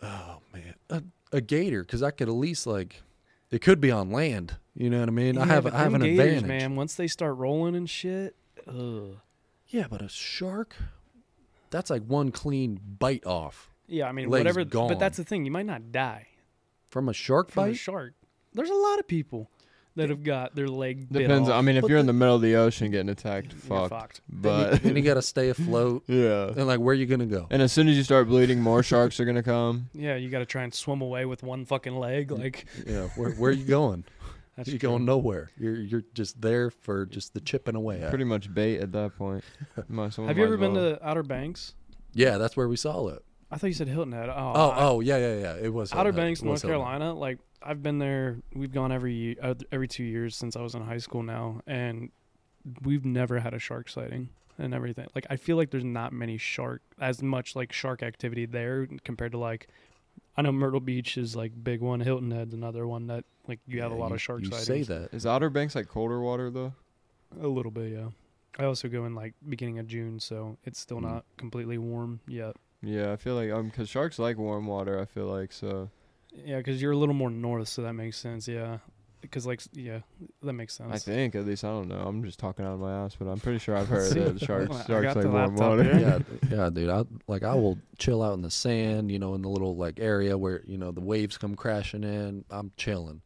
[0.03, 3.03] Oh man, a, a gator because I could at least like,
[3.51, 4.57] it could be on land.
[4.75, 5.39] You know what I mean?
[5.39, 6.45] I have I have an gators, advantage.
[6.47, 6.77] man.
[6.77, 8.37] Once they start rolling and shit,
[8.69, 9.17] ugh.
[9.69, 10.77] Yeah, but a shark,
[11.71, 14.65] that's like one clean bite off Yeah, I mean Leg's whatever.
[14.65, 14.89] gone.
[14.89, 15.45] But that's the thing.
[15.45, 16.27] You might not die
[16.89, 17.53] from a shark bite?
[17.55, 18.15] from a shark.
[18.55, 19.51] There's a lot of people
[19.97, 21.49] that have got their leg bit Depends.
[21.49, 21.55] off.
[21.59, 23.61] I mean, if But you're in the- the middle of the ocean getting attacked, You're
[23.63, 23.91] fucked.
[23.91, 24.21] fucked.
[24.29, 26.05] Then you- But then you got to stay afloat.
[26.09, 26.49] yeah.
[26.49, 27.47] And like, where are you gonna go?
[27.51, 29.89] And as soon as you start bleeding, more sharks are gonna come.
[29.95, 32.31] Yeah, you got to try and swim away with one fucking leg.
[32.31, 34.05] Like Yeah, where where are you going?
[34.57, 34.89] that's you're true.
[34.91, 35.51] going nowhere.
[35.59, 38.01] You're you're just there for just the chipping away.
[38.03, 38.09] at.
[38.11, 39.45] Pretty much bait at that point.
[39.89, 41.75] Might- Have you ever as been to Outer Banks?
[42.15, 43.23] Yeah, that's where we saw it.
[43.51, 44.29] I thought you said Hilton Head.
[44.29, 45.55] Oh, Oh, I- oh, yeah, yeah, yeah.
[45.57, 47.15] It was Outer Hilton Banks, North was Hilton Carolina.
[47.15, 48.39] Like I've been there.
[48.55, 51.61] We've gone every ye- uh, every two years since I was in high school now,
[51.67, 52.11] and
[52.83, 55.07] we've never had a shark sighting and everything.
[55.15, 59.33] Like I feel like there's not many shark as much like shark activity there compared
[59.33, 59.69] to like
[60.37, 62.01] I know Myrtle Beach is like big one.
[62.01, 64.67] Hilton Head's another one that like you have a lot you- of shark You sightings.
[64.67, 65.15] say that.
[65.15, 66.75] Is Outer Banks like colder water though?
[67.41, 68.09] A little bit, yeah.
[68.59, 71.03] I also go in like beginning of June, so it's still Mm.
[71.03, 72.57] not completely warm yet.
[72.83, 75.01] Yeah, I feel like um, cause sharks like warm water.
[75.01, 75.91] I feel like so.
[76.35, 78.47] Yeah, because you're a little more north, so that makes sense.
[78.47, 78.79] Yeah,
[79.31, 80.01] because like yeah,
[80.43, 80.93] that makes sense.
[80.93, 81.99] I think at least I don't know.
[81.99, 84.21] I'm just talking out of my ass, but I'm pretty sure I've heard See?
[84.21, 85.85] that sharks I sharks like the warm water.
[85.85, 86.19] yeah,
[86.51, 86.91] yeah, dude.
[86.91, 90.01] I like I will chill out in the sand, you know, in the little like
[90.01, 92.45] area where you know the waves come crashing in.
[92.51, 93.23] I'm chilling.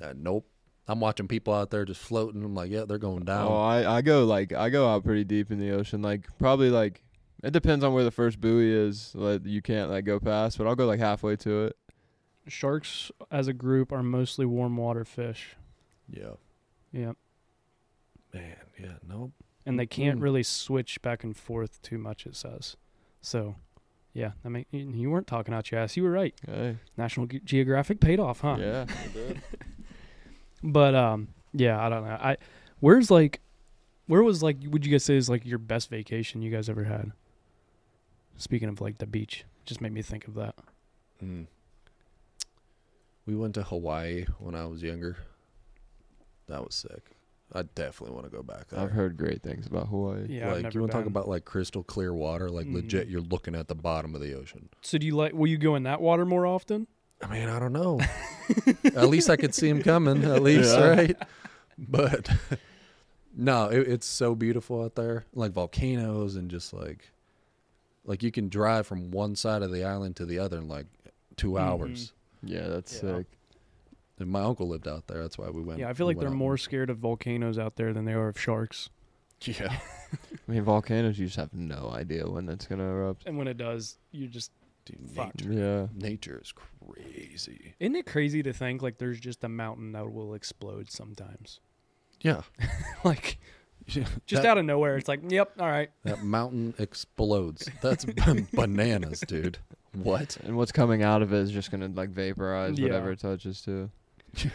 [0.00, 0.46] Uh, nope.
[0.88, 2.42] I'm watching people out there just floating.
[2.44, 3.46] I'm like, yeah, they're going down.
[3.46, 6.02] Oh, I I go like I go out pretty deep in the ocean.
[6.02, 7.02] Like probably like
[7.42, 9.12] it depends on where the first buoy is.
[9.14, 11.76] Like you can't like go past, but I'll go like halfway to it.
[12.48, 15.56] Sharks as a group are mostly warm water fish.
[16.08, 16.32] yeah,
[16.92, 17.12] Yeah,
[18.34, 18.56] man.
[18.78, 19.32] Yeah, nope.
[19.64, 20.22] and they can't Mm.
[20.22, 22.26] really switch back and forth too much.
[22.26, 22.76] It says.
[23.20, 23.54] So,
[24.12, 25.96] yeah, I mean, you weren't talking out your ass.
[25.96, 26.34] You were right.
[26.46, 28.56] Hey, National Ge- Geographic paid off, huh?
[28.58, 28.86] yeah.
[30.64, 32.10] But um, yeah, I don't know.
[32.20, 32.36] I
[32.80, 33.40] where's like,
[34.06, 34.58] where was like?
[34.64, 37.12] Would you guys say is like your best vacation you guys ever had?
[38.36, 40.54] Speaking of like the beach, just made me think of that.
[41.22, 41.46] Mm.
[43.26, 45.16] We went to Hawaii when I was younger.
[46.48, 47.10] That was sick.
[47.54, 48.80] I definitely want to go back there.
[48.80, 50.26] I've heard great things about Hawaii.
[50.28, 51.12] Yeah, I've like never you want to talk been.
[51.12, 53.08] about like crystal clear water, like legit.
[53.08, 53.10] Mhm.
[53.12, 54.70] You're looking at the bottom of the ocean.
[54.80, 55.34] So do you like?
[55.34, 56.86] Will you go in that water more often?
[57.22, 58.00] I mean, I don't know.
[58.84, 60.24] at least I could see him coming.
[60.24, 60.88] At least, Yeah.
[60.88, 61.16] right?
[61.78, 62.28] But
[63.36, 65.26] no, it, it's so beautiful out there.
[65.34, 67.10] Like volcanoes and just like,
[68.04, 70.86] like you can drive from one side of the island to the other in like
[71.36, 71.60] 2 Mhm.
[71.60, 72.12] hours.
[72.42, 73.18] Yeah, that's Yeah.
[73.18, 73.26] sick.
[74.18, 75.20] And my uncle lived out there.
[75.22, 75.80] That's why we went.
[75.80, 76.34] Yeah, I feel we like they're out.
[76.34, 78.90] more scared of volcanoes out there than they are of sharks.
[79.42, 79.76] Yeah.
[80.12, 80.16] I
[80.52, 83.24] mean, volcanoes, you just have no idea when that's gonna erupt.
[83.26, 84.52] And when it does, you just
[84.84, 85.44] Dude, Fucked.
[85.44, 85.86] nature, Yeah.
[85.94, 87.74] nature is crazy.
[87.78, 91.60] isn't it crazy to think like there's just a mountain that will explode sometimes?
[92.20, 92.42] Yeah.
[93.04, 93.38] like
[93.86, 95.90] just that, out of nowhere, it's like, yep, all right.
[96.04, 97.68] that mountain explodes.
[97.80, 98.04] That's
[98.52, 99.58] bananas, dude.
[99.94, 100.38] What?
[100.44, 102.84] And what's coming out of it is just gonna like vaporize Yeah.
[102.86, 103.90] whatever it touches to.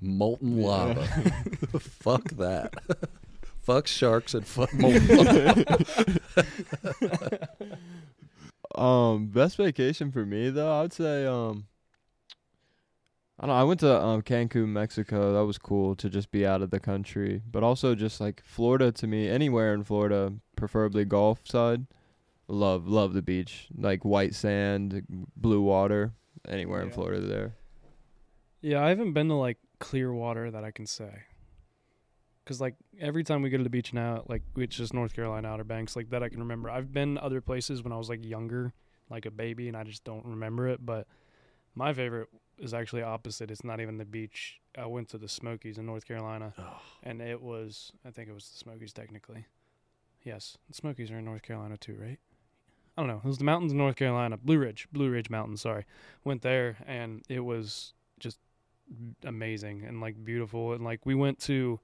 [0.00, 1.06] Molten lava.
[1.80, 2.74] fuck that.
[3.62, 6.58] fuck sharks and fuck molten lava.
[8.74, 11.66] Um, best vacation for me though, I'd say um.
[13.38, 13.60] I don't know.
[13.60, 15.32] I went to um, Cancun, Mexico.
[15.32, 18.92] That was cool to just be out of the country, but also just like Florida
[18.92, 19.28] to me.
[19.28, 21.86] Anywhere in Florida, preferably Gulf side.
[22.52, 26.12] Love, love the beach, like white sand, blue water.
[26.46, 26.94] Anywhere in Yeah.
[26.94, 27.54] Florida, there.
[28.60, 31.22] Yeah, I haven't been to like clear water that I can say.
[32.44, 35.48] Cause like every time we go to the beach now, like it's just North Carolina
[35.48, 36.68] Outer Banks, like that I can remember.
[36.68, 38.74] I've been other places when I was like younger,
[39.08, 40.84] like a baby, and I just don't remember it.
[40.84, 41.06] But
[41.74, 43.50] my favorite is actually opposite.
[43.50, 44.60] It's not even the beach.
[44.76, 46.52] I went to the Smokies in North Carolina,
[47.02, 49.46] and it was I think it was the Smokies technically.
[50.22, 52.18] Yes, the Smokies are in North Carolina too, right?
[52.96, 53.20] I don't know.
[53.24, 55.62] It was the mountains in North Carolina, Blue Ridge, Blue Ridge Mountains.
[55.62, 55.86] Sorry,
[56.24, 58.38] went there, and it was just
[59.24, 61.80] amazing and like beautiful and like we went to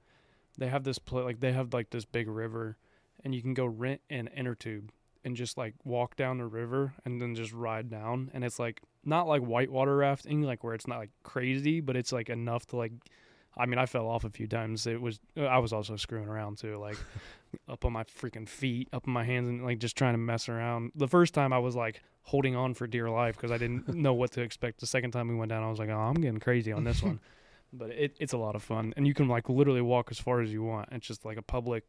[0.57, 2.77] they have this pla like they have like this big river
[3.23, 4.91] and you can go rent an inner tube
[5.23, 8.81] and just like walk down the river and then just ride down and it's like
[9.03, 12.75] not like whitewater rafting like where it's not like crazy but it's like enough to
[12.75, 12.91] like
[13.57, 14.87] I mean I fell off a few times.
[14.87, 16.97] It was I was also screwing around too like
[17.69, 20.49] up on my freaking feet up on my hands and like just trying to mess
[20.49, 20.91] around.
[20.95, 24.13] The first time I was like holding on for dear life because I didn't know
[24.13, 24.79] what to expect.
[24.79, 27.01] The second time we went down I was like oh I'm getting crazy on this
[27.03, 27.19] one.
[27.71, 28.95] But it, it's a lot of fun.
[28.97, 30.89] And you can like literally walk as far as you want.
[30.91, 31.83] It's just like a public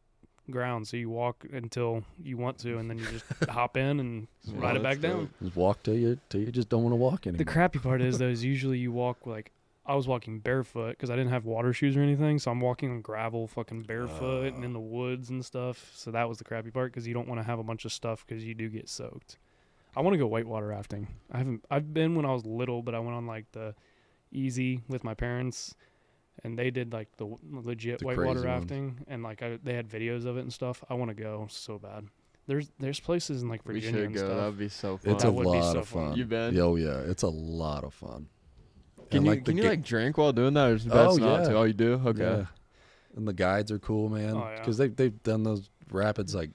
[0.51, 4.27] ground so you walk until you want to and then you just hop in and
[4.53, 5.29] ride it back down.
[5.41, 7.39] Just walk till you till you just don't want to walk anymore.
[7.39, 9.51] the crappy part is though is usually you walk like
[9.91, 12.91] I was walking barefoot because I didn't have water shoes or anything, so I'm walking
[12.91, 14.75] on gravel, fucking barefoot, and in oh.
[14.75, 15.91] the woods and stuff.
[15.93, 17.91] So that was the crappy part because you don't want to have a bunch of
[17.91, 19.37] stuff because you do get soaked.
[19.93, 21.09] I want to go whitewater rafting.
[21.29, 21.65] I haven't.
[21.69, 23.75] I've been when I was little, but I went on like the
[24.31, 25.75] easy with my parents,
[26.45, 28.61] and they did like the legit The whitewater crazy ones.
[28.61, 30.81] rafting, and like I, they had videos of it and stuff.
[30.89, 32.07] I want to go so bad.
[32.47, 34.21] There's there's places in like We Virginia should and go.
[34.21, 34.45] That stuff.
[34.45, 35.13] would be so fun.
[35.13, 36.09] it's That a would be lot so of fun.
[36.11, 36.17] fun.
[36.17, 36.57] You been?
[36.59, 38.27] Oh yeah, it's a lot of fun.
[39.11, 40.91] Can And, you like, can you ga- like drink while doing that, or is it
[40.93, 41.49] Oh, not yeah.
[41.49, 41.55] to?
[41.57, 42.01] Oh, you do.
[42.07, 42.21] Okay.
[42.23, 42.45] Yeah.
[43.15, 44.35] And the guides are cool, man.
[44.35, 44.57] Oh, yeah.
[44.59, 46.51] Because they they've done those rapids like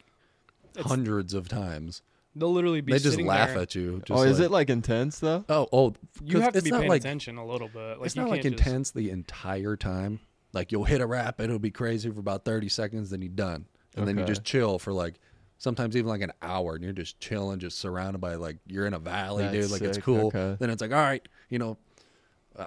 [0.75, 2.03] It's- hundreds of times.
[2.35, 3.61] They'll literally be They just sitting laugh there.
[3.61, 4.03] at you.
[4.05, 5.45] Just oh, is like- it like intense though?
[5.49, 5.95] Oh, oh.
[6.23, 7.99] you have to it's be paying like, attention a little bit.
[7.99, 10.21] Like it's you not like can't just- intense the entire time.
[10.53, 13.67] Like you'll hit a rapid, it'll be crazy for about thirty seconds, then you're done,
[13.97, 15.15] and then you just chill for like
[15.59, 18.95] sometimes even like an hour, and you're just chilling, just surrounded by like you're in
[18.95, 19.63] a valley, dude.
[19.65, 20.29] That's Like it's cool.
[20.29, 20.57] okay.
[20.59, 21.77] Then it's like all right, you know.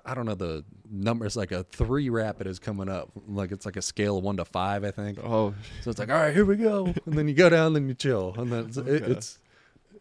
[0.06, 1.36] I- don't know the numbers.
[1.36, 3.10] Like a three rapid is coming up.
[3.28, 5.19] Like it's like a scale of one to five, I think.
[5.23, 7.88] Oh, So it's like, all right, here we go, and then you go down, then
[7.88, 9.39] you chill, and then it's it, it's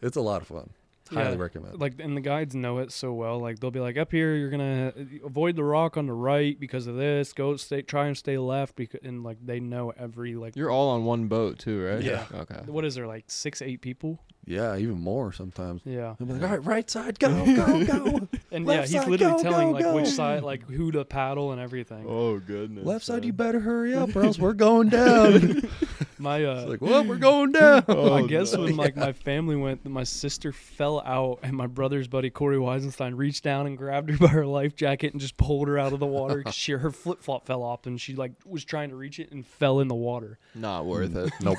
[0.01, 0.69] it's a lot of fun.
[1.11, 1.79] Highly Yeah, recommend.
[1.79, 3.39] Like and the guides know it so well.
[3.39, 6.59] Like they'll be like, up here, you're gonna uh, avoid the rock on the right
[6.59, 7.33] because of this.
[7.33, 10.55] Go stay, try and stay left because and like they know every like.
[10.55, 12.03] you're all on one boat too, right?
[12.03, 12.25] Yeah.
[12.33, 12.61] Okay.
[12.65, 14.19] What is there like six, eight people?
[14.49, 15.81] yeah, even more sometimes.
[15.85, 18.27] Yeah, They'll be like, all right, right side, go, go, go.
[18.51, 21.05] and Left yeah, he's side, literally go, telling go, like which side, like who to
[21.05, 22.05] paddle and everything.
[22.07, 22.83] Oh goodness.
[22.83, 25.61] Left side, you better hurry up, or else we're going down.
[26.21, 27.85] My uh, it's like, well, we're going down.
[27.87, 28.63] Oh, I guess no.
[28.63, 33.15] when like my family went, my sister fell out, and my brother's buddy Corey Weisenstein
[33.17, 35.99] reached down and grabbed her by her life jacket and just pulled her out of
[35.99, 36.43] the water.
[36.43, 39.31] 'cause she her flip flop fell off, and she like was trying to reach it
[39.31, 40.37] and fell in the water.
[40.53, 41.31] Not worth it.
[41.41, 41.57] Nope.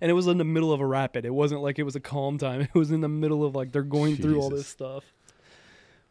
[0.00, 1.26] and it was in the middle of a rapid.
[1.26, 2.62] It wasn't like it was a calm time.
[2.62, 5.04] It was in the middle of like they're going through all this stuff.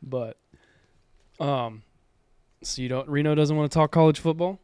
[0.03, 0.37] But,
[1.39, 1.81] um,
[2.61, 4.59] so you don't Reno doesn't want to talk college football.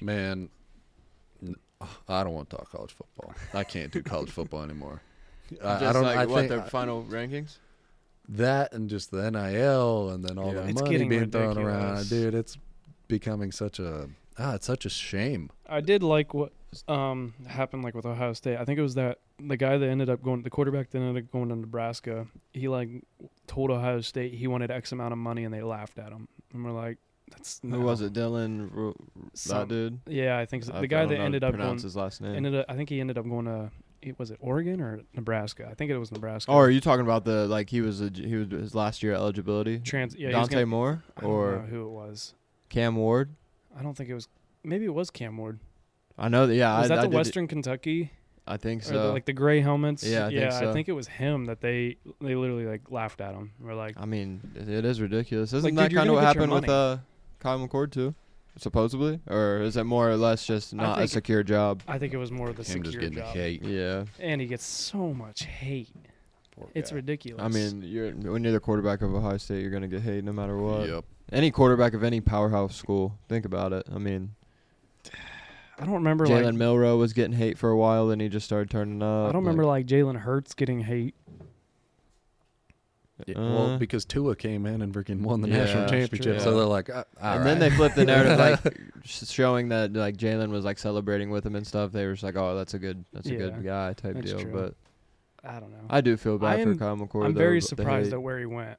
[0.00, 0.48] Man, n-
[2.08, 3.34] I don't want to talk college football.
[3.52, 5.02] I can't do college football anymore.
[5.52, 6.02] I, Just I don't.
[6.02, 7.58] like I what think their final rankings.
[8.28, 10.62] that and just the NIL and then all Yeah.
[10.62, 12.34] the It's money getting being thrown around, dude.
[12.34, 12.56] It's
[13.08, 14.08] becoming such a
[14.38, 15.50] ah, it's such a shame.
[15.68, 16.52] I did like what
[16.88, 18.56] um happened like with Ohio State.
[18.58, 21.24] I think it was that the guy that ended up going, the quarterback that ended
[21.24, 22.26] up going to Nebraska.
[22.52, 22.88] He like
[23.46, 26.26] told Ohio State he wanted X amount of money, and they laughed at him.
[26.52, 26.98] And we're like,
[27.30, 28.12] that's Who was it?
[28.12, 28.94] Dylan.
[29.34, 30.00] Some- that dude.
[30.06, 30.72] Yeah, I think so.
[30.72, 32.34] The I guy that ended up going his last name.
[32.34, 32.66] ended up.
[32.68, 33.70] I think he ended up going to.
[34.02, 35.66] It was it Oregon or Nebraska?
[35.68, 36.50] I think it was Nebraska.
[36.52, 39.14] Oh, are you talking about the like he was a, he was his last year
[39.14, 39.78] eligibility?
[39.80, 40.14] trans.
[40.14, 42.34] Yeah, Dante gonna- Moore I don't know or who it was.
[42.68, 43.34] Cam Ward?
[43.76, 44.28] I don't think it was.
[44.62, 45.58] Maybe it was Cam Ward.
[46.18, 46.54] I know that.
[46.54, 48.12] Yeah, Was I, that the Western Kentucky?
[48.46, 48.92] I think so.
[48.92, 50.04] the, like the gray helmets?
[50.04, 50.50] Yeah, I think yeah.
[50.50, 50.70] so.
[50.70, 53.50] I think it was him that they they literally like laughed at him.
[53.58, 55.52] We're like, I mean, it, it is ridiculous.
[55.52, 56.98] Isn't Like, that kind of what happened with uh,
[57.46, 58.12] Kyle McCord too?
[58.58, 61.80] Supposedly, or is it more or less just I not a think- secure job?
[61.86, 63.34] I think it was more of the Him just secure getting job.
[63.34, 63.62] hate.
[63.62, 65.90] Yeah, And he gets so much hate.
[66.56, 66.96] Poor It's guy.
[66.96, 67.40] ridiculous.
[67.44, 70.32] I mean, you're when you're the quarterback of Ohio State, you're gonna get hate no
[70.32, 70.88] matter what.
[70.88, 71.04] Yep.
[71.30, 73.86] Any quarterback of any powerhouse school, think about it.
[73.94, 74.34] I mean,
[75.78, 78.46] I don't remember Jalen like Milroe was getting hate for a while, then he just
[78.46, 79.28] started turning up.
[79.28, 81.14] I don't remember like Jalen Hurts getting hate.
[83.26, 86.34] Yeah, Uh, well, because Tua came in and freaking won the Yeah, national that's championship,
[86.36, 86.40] true.
[86.40, 87.76] so they're like, uh, all and then they right.
[87.76, 91.66] flipped the narrative, like sh- showing that like Jalen was like celebrating with him and
[91.66, 91.92] stuff.
[91.92, 94.40] They were just like, "Oh, that's a good, that's a good guy" type that's deal.
[94.40, 94.52] true.
[94.52, 94.74] But
[95.50, 95.78] I don't know.
[95.88, 97.24] I do feel bad I for am- Kyle McCord.
[97.24, 98.78] I'm though, very but the surprised hate- at where he went.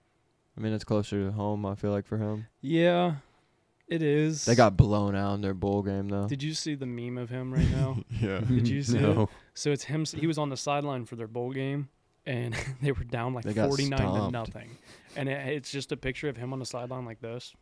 [0.56, 1.66] I mean, it's closer to home.
[1.66, 3.16] I feel like for him, Yeah,
[3.88, 4.46] it is.
[4.46, 6.28] they got blown out in their bowl game though.
[6.28, 7.98] Did you see the meme of him right now?
[8.22, 8.40] yeah.
[8.42, 9.24] Did you see no.
[9.24, 9.30] it?
[9.56, 10.06] So it's him.
[10.06, 11.90] He was on the sideline for their bowl game,
[12.28, 14.32] and they were down like They got 49 to stomped.
[14.34, 14.70] nothing.
[15.16, 17.54] And it, it's just a picture of him on the sideline like this.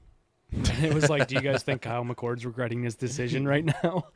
[0.52, 4.08] And it was like, do you guys think Kyle McCord's regretting his decision right now?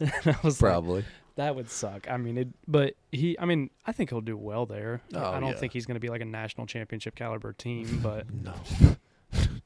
[0.00, 1.04] And I was like, Probably.
[1.36, 2.08] that would suck.
[2.10, 5.00] I mean, it, but he, I mean, I think he'll do well there.
[5.12, 5.56] Oh, I don't yeah.
[5.56, 8.54] think he's going to be like a national championship caliber team, but No.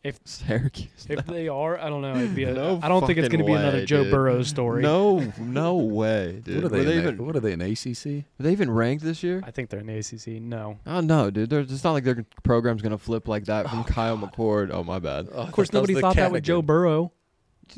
[0.05, 1.07] If Syracuse.
[1.09, 2.15] if they are, I don't know.
[2.15, 4.05] It'd be a, No I don't think it's fucking going to be another way, Joe
[4.05, 4.13] dude.
[4.13, 4.81] Burrow story.
[4.83, 6.63] No, no way, dude.
[6.63, 6.79] what are they?
[6.79, 7.27] Were they in the- even?
[7.27, 8.25] what are they in ACC?
[8.39, 9.43] Were they even ranked this year?
[9.45, 10.41] I think they're in the ACC.
[10.41, 10.79] No.
[10.87, 11.51] Oh no, dude.
[11.51, 14.71] There's, it's not like their program's gonna flip like that from Oh, Kyle McCord.
[14.73, 15.29] Oh my bad.
[15.33, 17.13] Oh, of course, nobody thought that with Joe Burrow.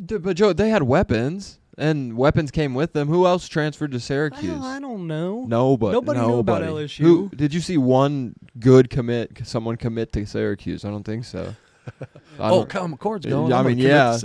[0.04, 3.08] Dude, but Joe, they had weapons, and weapons came with them.
[3.08, 4.44] Who else transferred to I Syracuse?
[4.52, 5.46] don't, I don't know.
[5.48, 5.92] Nobody.
[5.94, 6.86] Nobody knew about nobody.
[6.86, 6.98] LSU.
[6.98, 9.40] Who did you see one good commit?
[9.44, 10.84] Someone commit to Syracuse?
[10.84, 11.56] I don't think so.
[12.38, 13.52] I Oh, don't- Kyle McCord's Yeah, going.
[13.52, 14.18] I mean, yeah.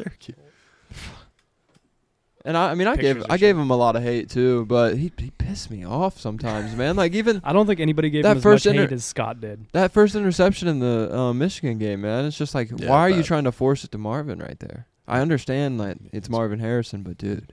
[2.48, 4.66] And I, I mean, I Pictures gave I gave him a lot of hate too,
[4.68, 6.96] but he he pissed me off sometimes, man.
[6.96, 9.04] Like even I don't think anybody gave That him as first much inter- hate as
[9.04, 9.66] Scott did.
[9.72, 12.26] that first interception in the uh, Michigan game, man.
[12.26, 13.26] It's just like, Yeah, why are you bad.
[13.26, 14.86] trying to force it to Marvin right there?
[15.08, 17.52] I understand that it's Marvin Harrison, but dude,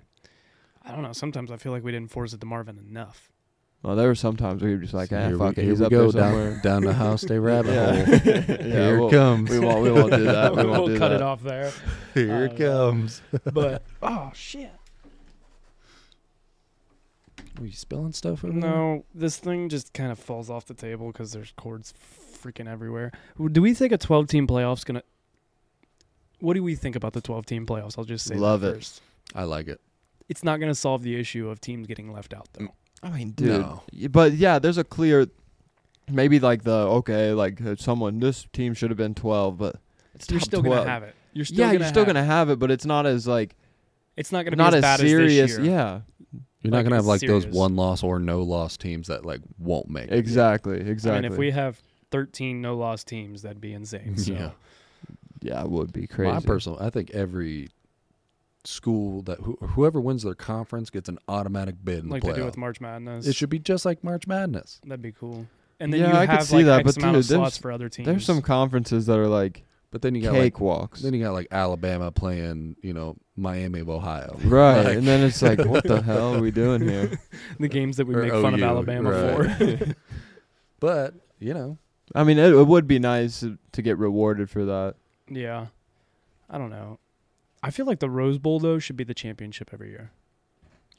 [0.82, 1.12] I don't know.
[1.14, 3.31] Sometimes I feel like we didn't force it to Marvin enough.
[3.82, 5.64] Well, there were some times where you were just like, ah, Here fuck we, it,
[5.64, 6.50] here he's we up go there somewhere.
[6.62, 8.04] down, down the house day rabbit Yeah.
[8.04, 8.14] hole.
[8.24, 9.50] Yeah, Here we'll- it comes.
[9.50, 9.82] We won't.
[9.82, 10.52] We won't do that.
[10.56, 11.16] We won't we'll do cut that.
[11.16, 11.72] it off there.
[12.14, 13.22] Here Uh, it comes.
[13.52, 14.70] But oh shit.
[17.60, 18.70] Are you spilling stuff over there?
[18.70, 21.92] No, this thing just kind of falls off the table because there's cords
[22.42, 23.12] freaking everywhere.
[23.52, 25.02] Do we think a 12 team playoff's gonna?
[26.40, 27.96] What do we think about the 12 team playoffs?
[27.98, 28.74] I'll just say Love that it.
[28.76, 29.00] first.
[29.34, 29.80] I like it.
[30.28, 32.68] It's not gonna solve the issue of teams getting left out though.
[33.02, 33.48] I mean, dude.
[33.60, 33.82] No.
[34.10, 35.26] But yeah, there's a clear,
[36.10, 39.76] maybe like the okay, like uh, someone this team should have been 12, but
[40.14, 40.78] it's You're still 12.
[40.78, 41.14] gonna have it.
[41.32, 43.56] You're still yeah, gonna you're still have gonna have it, but it's not as like
[44.16, 45.50] It's not gonna not be as as, bad serious.
[45.50, 45.74] as this year.
[45.74, 46.00] Yeah,
[46.60, 49.40] You're not gonna have it's like those one loss or no loss teams that like
[49.58, 50.12] won't make it.
[50.12, 51.18] exactly, exactly.
[51.18, 51.80] I mean, if we have
[52.12, 54.16] 13 no loss teams, that'd be insane.
[54.18, 54.32] So.
[54.32, 54.50] Yeah.
[55.40, 56.32] yeah, it would be crazy.
[56.32, 57.68] My personal, I think every
[58.64, 62.38] school that who, whoever wins their conference gets an automatic bid in like the they
[62.38, 63.26] do with March Madness.
[63.26, 64.80] It should be just like March Madness.
[64.84, 65.46] That'd be cool.
[65.80, 67.40] And then Yeah, you I could see like that, X but amount of dude, there's-
[67.40, 68.06] slots for other teams.
[68.06, 71.00] There's some conferences that are like But then you got like cakewalks.
[71.00, 74.38] then you got like Alabama playing, you know, Miami of Ohio.
[74.44, 77.18] Right, Like- and then it's like, what the hell are we doing here?
[77.58, 79.78] the games that we Or make fun of OU, Alabama right.
[79.78, 79.94] for.
[80.78, 81.78] But you know,
[82.14, 84.94] I mean, it, it would be nice to, to get rewarded for that.
[85.28, 85.66] yeah,
[86.48, 86.98] I don't know.
[87.62, 90.10] I feel like the Rose Bowl though should be the championship every year.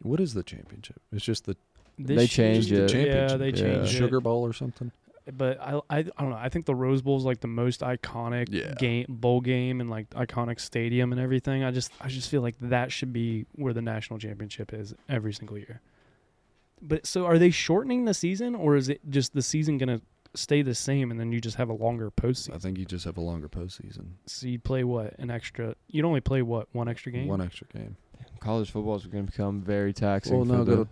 [0.01, 1.01] what is the championship?
[1.13, 1.55] It's just the
[1.97, 2.87] This They year- changed the it.
[2.89, 3.29] championship.
[3.29, 3.51] Yeah, they Yeah.
[3.77, 4.21] changed Sugar it.
[4.21, 4.91] Bowl or something.
[5.31, 6.35] But I, I, I don't know.
[6.35, 8.73] I think the Rose Bowl is like the most iconic Yeah.
[8.73, 11.63] game, bowl game, and like iconic stadium and everything.
[11.63, 15.31] I just, I just feel like that should be where the national championship is every
[15.31, 15.79] single year.
[16.81, 20.01] But so, are they shortening the season, or is it just the season gonna
[20.35, 22.55] stay the same, and then you just have a longer postseason.
[22.55, 25.75] I think you just have a longer postseason, So you play what an extra?
[25.87, 27.27] You'd only play what one extra game?
[27.27, 27.95] one extra game.
[28.39, 30.35] College football is going to become very taxing.
[30.35, 30.87] Well, for no, the,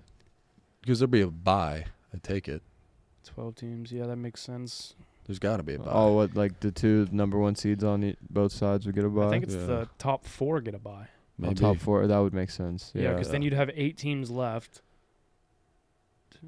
[0.81, 1.85] Because there'll be a bye.
[2.13, 2.61] I take it.
[3.25, 3.91] Twelve teams.
[3.91, 4.95] Yeah, that makes sense.
[5.27, 5.91] There's got to be a oh, bye.
[5.93, 9.09] oh, what like the two number one seeds on e- both sides would get a
[9.09, 9.27] bye.
[9.27, 9.65] I think it's Yeah.
[9.65, 10.91] the top four get a bye.
[10.91, 11.55] Oh, on maybe.
[11.55, 12.91] top four, that would make sense.
[12.93, 14.81] Yeah, Yeah, because then you'd have eight teams left.
[16.31, 16.47] Two,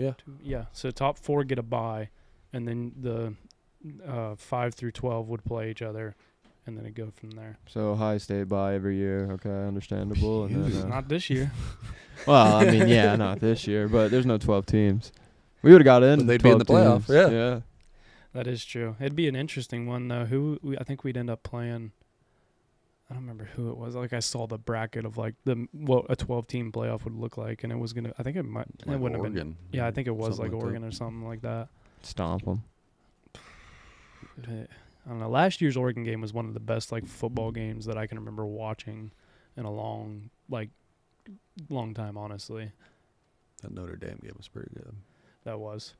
[0.00, 0.12] Yeah.
[0.24, 0.64] two- yeah.
[0.72, 2.08] So top four get a bye,
[2.52, 3.34] and then the
[4.06, 6.14] uh, five through twelve would play each other,
[6.66, 7.58] and then it go from there.
[7.66, 9.30] so Ohio State bye every year.
[9.32, 10.44] Okay, understandable.
[10.50, 11.50] And then, uh, Not this year.
[12.26, 15.12] well, I mean, yeah, not this year, but there's no 12 teams.
[15.62, 16.20] We would have got in.
[16.20, 17.06] But they'd be in the playoffs.
[17.06, 17.10] teams.
[17.10, 17.28] yeah.
[17.30, 17.60] yeah.
[18.32, 18.96] That is true.
[19.00, 20.24] It'd be an interesting one though.
[20.24, 21.92] Who we, I think we'd end up playing.
[23.10, 23.96] I don't remember who it was.
[23.96, 27.36] Like I saw the bracket of like the what a twelve team playoff would look
[27.36, 28.12] like, and it was gonna.
[28.18, 28.66] I think it might.
[28.86, 29.56] Like it wouldn't have been.
[29.72, 30.64] Yeah, I think it was Something like that.
[30.66, 31.68] Oregon or something like that.
[32.02, 32.62] Stomp them.
[34.46, 35.28] I don't know.
[35.28, 38.18] Last year's Oregon game was one of the best like football games that I can
[38.18, 39.10] remember watching
[39.56, 40.70] in a long like
[41.68, 42.16] long time.
[42.16, 42.70] Honestly,
[43.62, 44.94] That Notre Dame game was pretty good.
[45.44, 45.94] that was.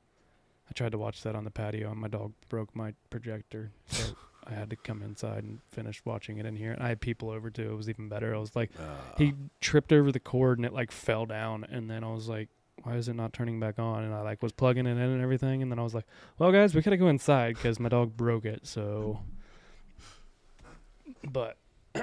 [0.68, 4.14] I tried to watch that on the patio, and my dog broke my projector, so
[4.46, 6.72] I had to come inside and finish watching it in here.
[6.72, 7.70] And I had people over too.
[7.72, 8.34] It was even better.
[8.34, 8.70] I was like,
[9.16, 9.32] he uh.
[9.60, 12.48] tripped over the cord and it like fell down, and then I was like.
[12.82, 14.04] Why is it not turning back on?
[14.04, 16.06] And I like was plugging it in and everything, and then I was like,
[16.38, 19.20] "Well, guys, we gotta go inside because my dog broke it." So,
[21.30, 21.58] but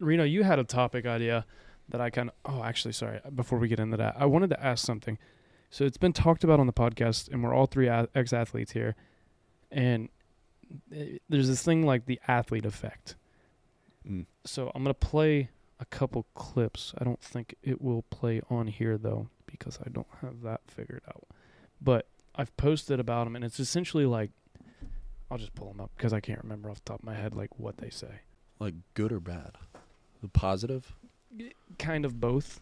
[0.00, 1.44] Reno, you had a topic idea
[1.90, 2.34] that I kind of.
[2.44, 3.20] Oh, actually, sorry.
[3.34, 5.18] Before we get into that, I wanted to ask something.
[5.70, 8.94] So it's been talked about on the podcast, and we're all three ex-athletes here,
[9.70, 10.08] and
[11.28, 13.16] there's this thing like the athlete effect.
[14.08, 14.26] Mm.
[14.44, 15.50] So I'm gonna play
[15.80, 16.94] a couple clips.
[16.98, 21.02] I don't think it will play on here though because I don't have that figured
[21.08, 21.24] out.
[21.80, 24.30] But I've posted about them, and it's essentially like
[25.30, 27.34] I'll just pull them up because I can't remember off the top of my head
[27.34, 28.20] like what they say.
[28.58, 29.56] Like good or bad?
[30.22, 30.92] The positive?
[31.78, 32.60] Kind of both.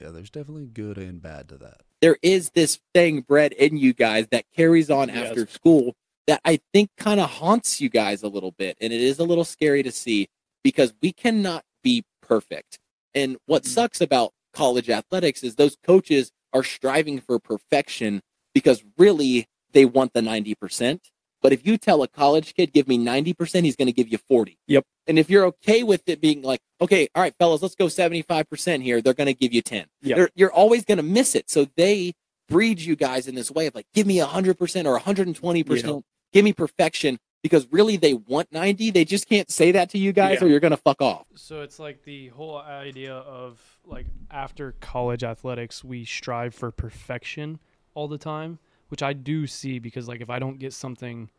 [0.00, 1.80] Yeah, there's definitely good and bad to that.
[2.00, 5.28] There is this thing bred in you guys that carries on Yes.
[5.28, 5.94] after school
[6.26, 8.76] that I think kind of haunts you guys a little bit.
[8.80, 10.28] And it is a little scary to see
[10.62, 12.78] because we cannot be perfect.
[13.14, 13.68] And what Mm.
[13.68, 18.22] sucks about college athletics is those coaches are striving for perfection
[18.54, 21.00] because really they want the 90%.
[21.42, 24.18] But if you tell a college kid, give me 90%, he's going to give you
[24.18, 24.58] 40.
[24.66, 24.84] Yep.
[25.06, 28.82] And if you're okay with it being like, okay, all right, fellas, let's go 75%
[28.82, 29.86] here, they're going to give you 10.
[30.02, 30.16] Yep.
[30.16, 31.48] They're- You're always going to miss it.
[31.50, 32.12] So they
[32.48, 36.52] breed you guys in this way of like, give me 100% or 120%, give me
[36.52, 38.90] perfection because really they want 90.
[38.90, 40.46] They just can't say that to you guys Yeah.
[40.46, 41.26] or you're going to fuck off.
[41.36, 47.60] So it's like the whole idea of like after college athletics, we strive for perfection
[47.94, 48.58] all the time,
[48.88, 51.30] which I do see because like if I don't get something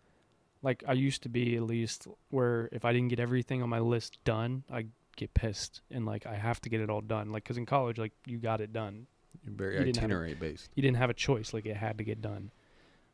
[0.62, 3.80] like I used to be at least where if I didn't get everything on my
[3.80, 7.32] list done, I get pissed and like I have to get it all done.
[7.32, 9.08] Like cuz in college like you got it done.
[9.44, 10.70] You're very You have a- itinerary based.
[10.76, 12.52] You didn't have a choice like it had to get done.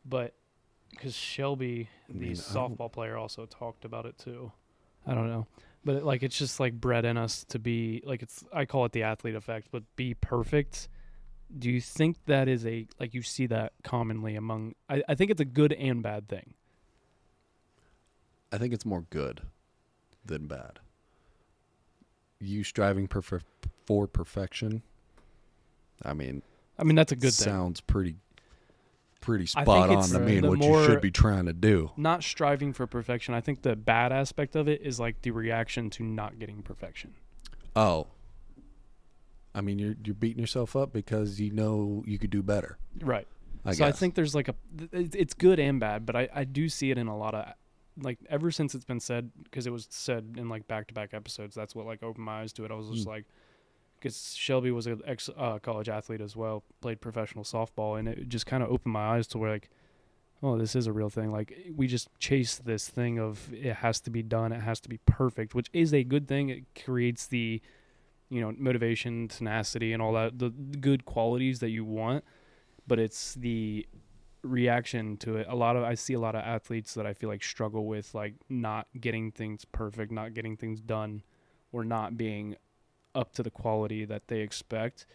[0.06, 0.34] But
[0.98, 2.36] cuz Shelby the I don't-
[2.78, 4.52] softball player also talked about it too.
[5.08, 5.46] I don't know,
[5.84, 8.44] but it, like it's just like bred in us to be like it's.
[8.52, 10.88] I call it the athlete effect, but be perfect.
[11.58, 14.76] Do you think that is a like you see that commonly among?
[14.89, 16.54] I, I think it's a good and bad thing.
[18.52, 19.41] I think it's more good
[20.26, 20.80] than bad.
[22.39, 23.43] You striving perf-
[23.86, 24.82] for perfection.
[26.04, 26.41] I mean,
[26.78, 27.52] I mean that's a good thing.
[27.52, 28.16] sounds pretty,
[29.22, 30.41] pretty I spot on to me.
[30.41, 31.91] what you should be trying to do.
[31.96, 33.34] Not striving for perfection.
[33.34, 37.14] I think the bad aspect of it is like the reaction to not getting perfection.
[37.76, 38.08] Oh,
[39.56, 42.78] I mean, you're you're beating yourself up because you know you could do better.
[43.01, 43.28] Right.
[43.64, 44.56] I so I think there's like a
[44.91, 47.53] it's good and bad, but I I do see it in a lot of
[48.01, 51.14] like ever since it's been said because it was said in like back to back
[51.14, 51.56] episodes.
[51.56, 52.72] That's what like opened my eyes to it.
[52.72, 53.12] I was just Mm.
[53.12, 53.26] like,
[53.97, 58.28] because Shelby was an ex uh, college athlete as well, played professional softball, and it
[58.30, 59.70] just kind of opened my eyes to where like,
[60.43, 61.32] oh, this is a real thing.
[61.32, 64.89] Like we just chase this thing of it has to be done, it has to
[64.89, 66.49] be perfect, which is a good thing.
[66.49, 67.62] It creates the
[68.30, 72.24] you know motivation, tenacity, and all that the, good qualities that you want
[72.88, 73.86] but it's the
[74.44, 75.48] reaction to it.
[75.50, 78.14] A lot of I see a lot of athletes that I feel like struggle with
[78.14, 81.24] like not getting things perfect, not getting things done,
[81.72, 82.56] or not being
[83.14, 85.06] up to the quality that they expect.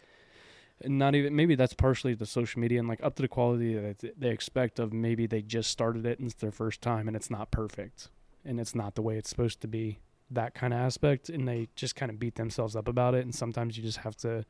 [0.83, 3.75] And not even maybe that's partially the social media and like up to the quality
[3.75, 7.17] that they expect of maybe they just started it and it's their first time and
[7.17, 8.09] it's not perfect
[8.45, 10.01] and it's not the way it's supposed to be.
[10.31, 13.35] That kind of aspect and they just kind of beat themselves up about it and
[13.35, 14.45] sometimes you just have to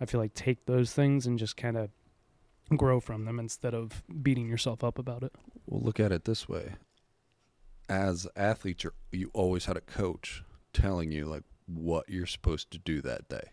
[0.00, 1.90] I feel like take those things and just kind of
[2.76, 5.32] grow from them instead of beating yourself up about it.
[5.66, 6.74] Well, look at it this way:
[7.88, 10.42] as athletes, you always had a coach
[10.72, 13.50] telling you like what you're supposed to do that day.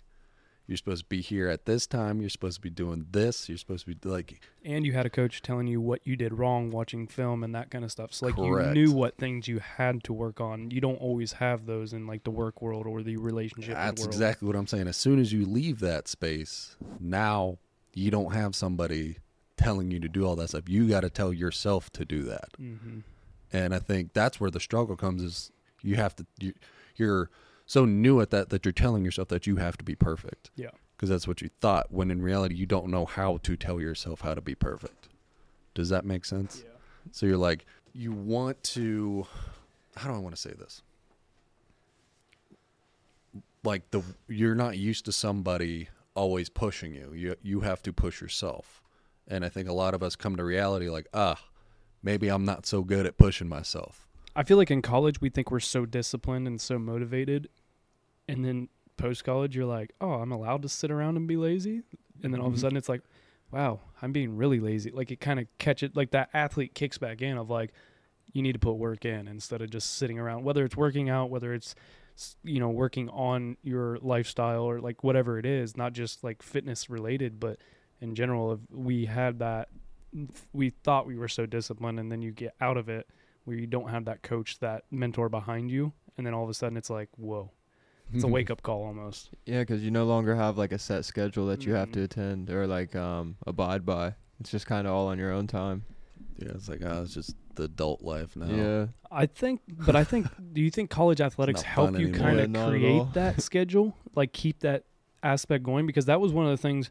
[0.70, 2.22] You're supposed to be here at this time.
[2.22, 3.49] You're supposed to be doing this.
[3.49, 6.38] You're supposed to be like And you had a coach telling you what you did
[6.38, 8.13] wrong watching film and that kind of stuff.
[8.13, 8.67] So like Correct.
[8.67, 10.70] you knew what things you had to work on.
[10.70, 14.13] You don't always have those in like the work world or the relationship That's world.
[14.13, 14.88] exactly what I'm saying.
[14.88, 17.57] As soon as you leave that space, now
[17.95, 19.17] you don't have somebody
[19.57, 20.70] telling you to do all that stuff.
[20.70, 22.49] You got to tell yourself to do that.
[22.57, 22.99] hmm
[23.51, 25.51] And I think that's where the struggle comes is
[25.82, 26.53] you have to you,
[26.95, 27.32] you're
[27.70, 30.49] so new at that that you're telling yourself that you have to be perfect.
[30.55, 30.72] Yeah.
[30.95, 34.22] Because that's what you thought when in reality you don't know how to tell yourself
[34.22, 35.07] how to be perfect.
[35.76, 36.63] Does that make sense?
[36.65, 36.72] Yeah.
[37.11, 39.28] So you're like, you want to,
[39.95, 40.82] how do I want to say this?
[43.63, 47.13] Like the you're not used to somebody always pushing you.
[47.13, 48.82] You you have to push yourself.
[49.28, 51.39] And I think a lot of us come to reality like, ah,
[52.01, 54.07] maybe I'm not so good at pushing myself.
[54.36, 57.49] I feel like in college we think we're so disciplined and so motivated,
[58.30, 61.82] and then post college you're like, oh, I'm allowed to sit around and be lazy,
[62.23, 62.61] and then all of a Mhm.
[62.61, 63.01] sudden it's like,
[63.51, 64.91] wow, I'm being really lazy.
[64.91, 67.71] Like it kind of catch it like that athlete kicks back in of like,
[68.34, 70.43] you need to put work in instead of just sitting around.
[70.43, 71.73] Whether it's working out, whether it's
[72.43, 76.89] you know working on your lifestyle or like whatever it is, not just like fitness
[76.89, 77.57] related, but
[78.01, 79.69] in general, if we had that,
[80.53, 83.07] we thought we were so disciplined, and then you get out of it
[83.45, 86.53] where you don't have that coach, that mentor behind you, and then all of a
[86.53, 87.49] sudden it's like, whoa,
[88.14, 89.30] it's a wake up call almost.
[89.45, 92.49] Yeah, because you no longer have like a set schedule that you have to attend
[92.49, 94.16] or like um abide by.
[94.39, 95.84] It's just kind of all on your own time.
[96.38, 98.45] Yeah, it's like, oh, it's just the adult life now.
[98.45, 98.86] Yeah.
[99.12, 102.22] I think, but I think, do you think college athletics not help fun you anymore.
[102.28, 102.70] kind Yeah, of not at all.
[102.72, 104.86] create that schedule, like keep that
[105.22, 105.86] aspect going?
[105.86, 106.89] Because that was one of the things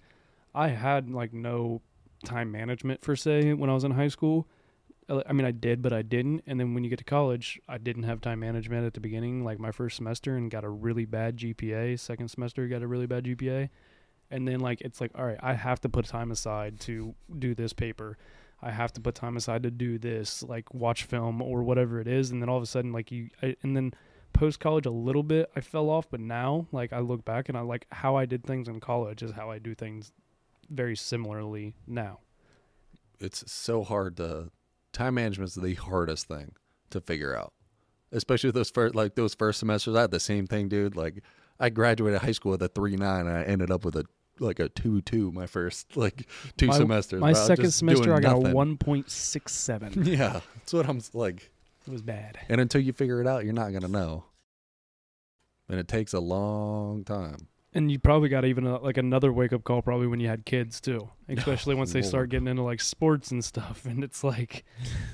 [0.54, 1.80] I had like no
[2.24, 4.46] time management for say when I was in high school.
[5.08, 6.42] I mean, I did, but I didn't.
[6.46, 9.42] And then when you get to college, I didn't have time management at the beginning,
[9.42, 11.98] like my first semester, and got a really bad GPA.
[11.98, 13.70] Second semester, got a really bad GPA.
[14.30, 17.54] And then, like, it's like, all right, I have to put time aside to do
[17.54, 18.18] this paper.
[18.60, 22.08] I have to put time aside to do this, like watch film or whatever it
[22.08, 23.94] is, and then all of a sudden, like you, I, and then
[24.32, 27.56] post college a little bit, I fell off, but now, like I look back and
[27.56, 30.12] I like how I did things in college is how I do things
[30.68, 32.18] very similarly now.
[33.20, 34.50] It's so hard to
[34.98, 36.52] time management is the hardest thing
[36.90, 37.52] to figure out,
[38.12, 39.94] especially with those first like those first semesters.
[39.94, 40.96] I had the same thing, dude.
[40.96, 41.22] Like
[41.60, 44.04] I graduated high school with a three nine, and I ended up with a
[44.40, 46.26] like a two two my first like
[46.56, 47.20] two My- semesters.
[47.20, 49.92] My but I was second semester, I got a one point six seven.
[50.04, 51.50] Yeah, that's what I'm like.
[51.86, 52.38] It was bad.
[52.50, 54.24] And until you figure it out, you're not gonna know.
[55.70, 57.48] And it takes a long time.
[57.74, 60.44] And you probably got even uh like another wake up call probably when you had
[60.46, 64.64] kids too, especially once they start getting into like sports and stuff, and it's like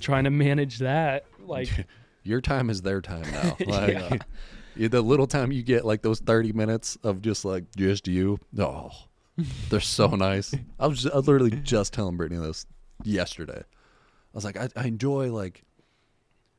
[0.00, 1.24] trying to manage that.
[1.40, 1.68] Like,
[2.22, 3.56] Your time is their time now.
[3.66, 4.22] Like
[4.76, 4.88] Yeah.
[4.88, 8.38] the little time you get, like those thirty minutes of just like just you.
[8.58, 8.90] Oh,
[9.68, 10.54] they're so nice.
[10.78, 12.66] I was I was literally just telling Brittany this
[13.02, 13.60] yesterday.
[13.62, 15.64] I was like, I, I enjoy like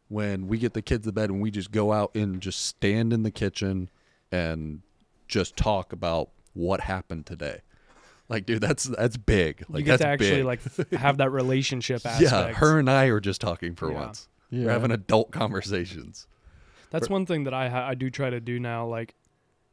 [0.07, 3.11] when we get the kids to bed and we just go out and just stand
[3.11, 3.89] in the kitchen
[4.31, 4.81] and
[5.27, 7.61] just talk about what happened today.
[8.27, 9.63] Like, dude, that's that's big.
[9.69, 10.89] Like, you get that's to actually big.
[10.89, 12.21] like have that relationship aspect.
[12.31, 13.99] yeah, her and I are just talking for Yeah.
[13.99, 14.27] once.
[14.49, 14.65] Yeah.
[14.65, 16.27] We're having adult conversations.
[16.91, 18.85] That's one thing that I ha- I do try to do now.
[18.87, 19.15] Like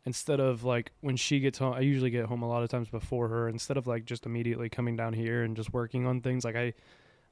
[0.05, 2.89] instead of like when she gets home, I usually get home a lot of times
[2.89, 3.49] before her.
[3.49, 6.75] Instead of like just immediately coming down here and just working on things, like I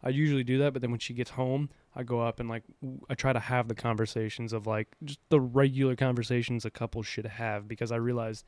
[0.03, 0.73] I usually do that.
[0.73, 3.41] But then when she gets home, I go up and like w- I try to
[3.41, 7.97] have the conversations of like just the regular conversations a couple should have because I
[7.97, 8.45] realize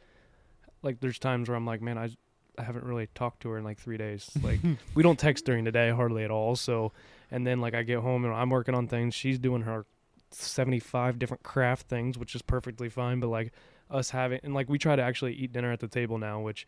[0.82, 2.11] like there's times where I'm like, man, I
[2.59, 4.30] I haven't really talked to her in like three days.
[4.43, 4.61] Like
[4.95, 6.55] we don't text during the day hardly at all.
[6.57, 6.93] So
[7.30, 9.14] and then like I get home and I'm working on things.
[9.14, 9.86] She's doing her
[10.30, 13.20] 75 different craft things, which is perfectly fine.
[13.20, 13.53] But like
[13.90, 16.66] us having, and like we try to actually eat dinner at the table now, which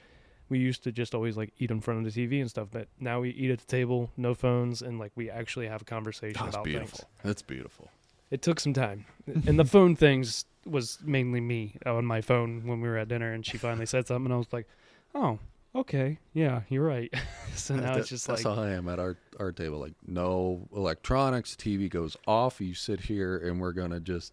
[0.49, 2.68] we used to just always like eat in front of the TV and stuff.
[2.70, 5.84] But now we eat at the table, no phones, and like we actually have a
[5.84, 6.99] conversation That's about beautiful.
[6.99, 7.09] things.
[7.22, 7.88] That's beautiful.
[8.30, 9.07] It took some time.
[9.47, 13.32] and the phone things was mainly me on my phone when we were at dinner.
[13.32, 14.66] And she finally said something, and I was like,
[15.14, 15.38] oh,
[15.74, 16.18] okay.
[16.32, 17.12] Yeah, you're right.
[17.55, 19.78] so now That- it's just that's like, how I am at our our table.
[19.78, 22.61] Like no electronics, TV goes off.
[22.61, 24.32] You sit here, and we're gonna just,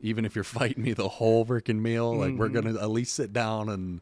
[0.00, 2.54] even if you're fighting me the whole freaking meal, like we're Mhm.
[2.64, 4.00] gonna at least sit down and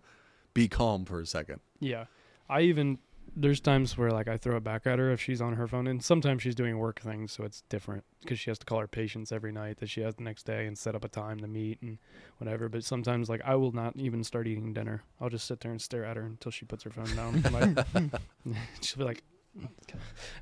[0.54, 1.60] be calm for a second.
[1.80, 2.06] Yeah.
[2.48, 2.98] I even
[3.36, 5.86] there's times where like I throw it back at her if she's on her phone
[5.88, 8.86] and sometimes she's doing work things so it's different because she has to call her
[8.86, 11.48] patients every night that she has the next day and set up a time to
[11.48, 11.98] meet and
[12.38, 15.02] whatever but sometimes like I will not even start eating dinner.
[15.20, 17.42] I'll just sit there and stare at her until she puts her phone down.
[17.52, 18.12] Like,
[18.80, 19.22] she'll be like.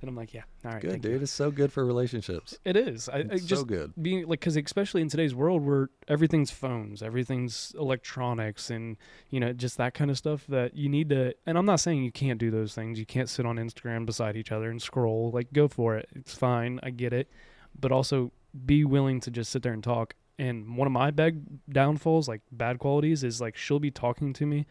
[0.01, 1.13] and I'm like, yeah, all right, Good, dude.
[1.13, 1.21] you.
[1.21, 2.59] It's so good for relationships.
[2.65, 3.09] It is.
[3.09, 3.93] I, I so good.
[4.01, 8.97] being like because especially in today's world where everything's phones everything's electronics and
[9.31, 12.03] you know just that kind of stuff that you need to and i'm not saying
[12.03, 15.31] you can't do those things you can't sit on instagram beside each other and scroll
[15.33, 17.31] like go for it it's fine i get it
[17.79, 18.33] but also
[18.67, 22.41] be willing to just sit there and talk and one of my big downfalls like
[22.51, 24.67] bad qualities is like she'll be talking to me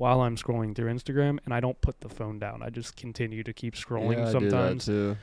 [0.00, 3.42] while i'm scrolling through instagram and i don't put the phone down i just continue
[3.42, 5.16] to keep scrolling Yeah, I do that sometimes too.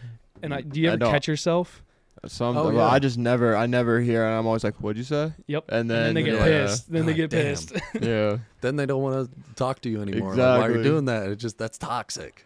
[0.43, 1.83] and i do you ever don't- catch yourself
[2.25, 2.87] Some, Oh, yeah.
[2.87, 5.65] I just never, I never hear, and I'm always like, "What'd you say?" Yep.
[5.69, 6.91] And then, and then they get you're like, pissed.
[6.91, 7.41] Then they get damn.
[7.45, 7.73] pissed.
[8.01, 10.31] yeah, Then they don't want to talk to you anymore.
[10.31, 10.83] Like, why are you Exactly.
[10.83, 11.29] doing that?
[11.29, 12.43] It just that's toxic.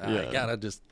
[0.00, 0.30] I Yeah.
[0.32, 0.82] gotta just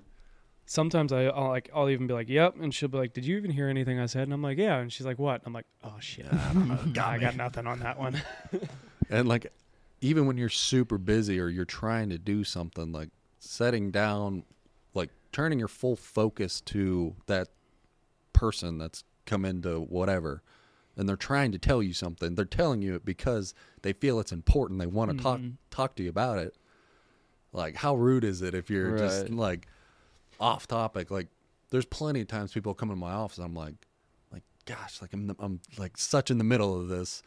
[0.67, 3.37] Sometimes I, I'll like I'll even be like, "Yep," and she'll be like, "Did you
[3.37, 5.67] even hear anything I said?" And I'm like, "Yeah," and she's like, "What?" I'm like,
[5.85, 6.79] "Oh shit, I don't know.
[6.93, 8.21] Got I got nothing on that one."
[9.09, 9.53] And like,
[10.01, 14.45] even when you're super busy or you're trying to do something, like setting down,
[14.95, 17.49] like turning your full focus to that
[18.33, 20.43] person that's come into whatever,
[20.97, 22.35] and they're trying to tell you something.
[22.35, 24.79] They're telling you it because they feel it's important.
[24.79, 25.57] They want to talk Mhm.
[25.71, 26.57] talk to you about it.
[27.53, 29.67] Like, how rude is it if you're just like
[30.39, 31.11] off topic?
[31.11, 31.29] Like,
[31.71, 33.39] there's plenty of times people come in my office.
[33.39, 33.75] And I'm like,
[34.33, 37.23] like, gosh, like I'm I'm like such in the middle of this.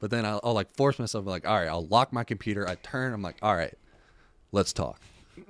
[0.00, 2.68] But then I'll, I'll like force myself like, all right, I'll lock my computer.
[2.68, 3.12] I turn.
[3.12, 3.74] I'm like, all right,
[4.52, 5.00] let's talk.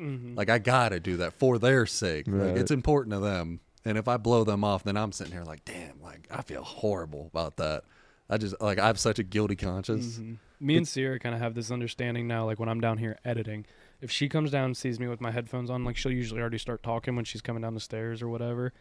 [0.01, 0.37] Mhm.
[0.37, 2.27] Like I gotta do that for their sake.
[2.29, 3.61] Like it's important to them.
[3.85, 6.63] And if I blow them off, then I'm sitting here like, damn, like I feel
[6.63, 7.85] horrible about that.
[8.31, 10.19] I just like I have such a guilty conscience.
[10.19, 10.39] Mhm.
[10.61, 12.47] Me and Sierra kind of have this understanding now.
[12.47, 13.67] Like when I'm down here editing,
[14.01, 16.57] if she comes down and sees me with my headphones on, like she'll usually already
[16.59, 18.73] start talking when she's coming down the stairs or whatever.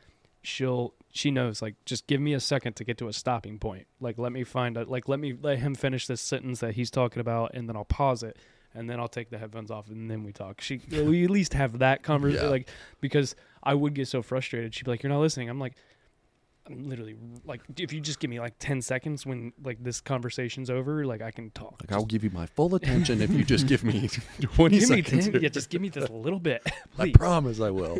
[0.43, 3.87] She'll she knows like just give me a second to get to a stopping point.
[3.99, 6.91] Like let me find a like let me let him finish this sentence that he's
[6.91, 8.37] talking about, and then I'll pause it,
[8.75, 10.59] and then I'll take the headphones off, and then we talk.
[10.61, 12.51] She we at least have that conversation, Yeah.
[12.51, 12.67] like
[12.99, 14.75] because I would get so frustrated.
[14.75, 15.73] She'd be like, "You're not listening." I'm like.
[16.65, 20.69] I'm literally like, if you just give me like 10 seconds when like this conversation's
[20.69, 21.75] over, like I can talk.
[21.81, 24.07] Like I'll give you my full attention if you just give me
[24.41, 25.25] 20 give me seconds.
[25.27, 26.65] 10, yeah, just give me this little bit,
[26.97, 27.99] I promise I will.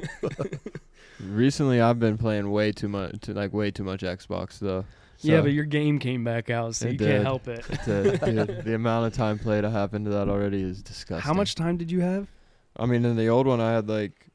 [1.30, 4.86] Recently, I've been playing way too much, to like way too much Xbox though.
[5.20, 7.08] yeah, but your game came back out, so It you did.
[7.12, 7.64] can't help it.
[7.86, 11.26] to, dude, the amount of time played I have into that already is disgusting.
[11.26, 12.28] How much time did you have?
[12.76, 14.28] I mean, in the old one, I had like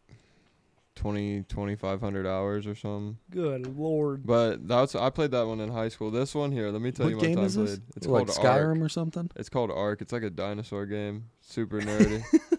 [0.94, 3.18] 20, 2,500 hours or something.
[3.30, 4.26] Good lord.
[4.26, 6.10] But that's I played that one in high school.
[6.10, 7.70] This one here, let me tell what you what game time is this?
[7.78, 7.82] played.
[7.96, 8.80] It's like called Skyrim Ark.
[8.80, 9.30] or something?
[9.36, 10.00] It's called Ark.
[10.00, 11.26] It's like a dinosaur game.
[11.40, 12.24] Super nerdy.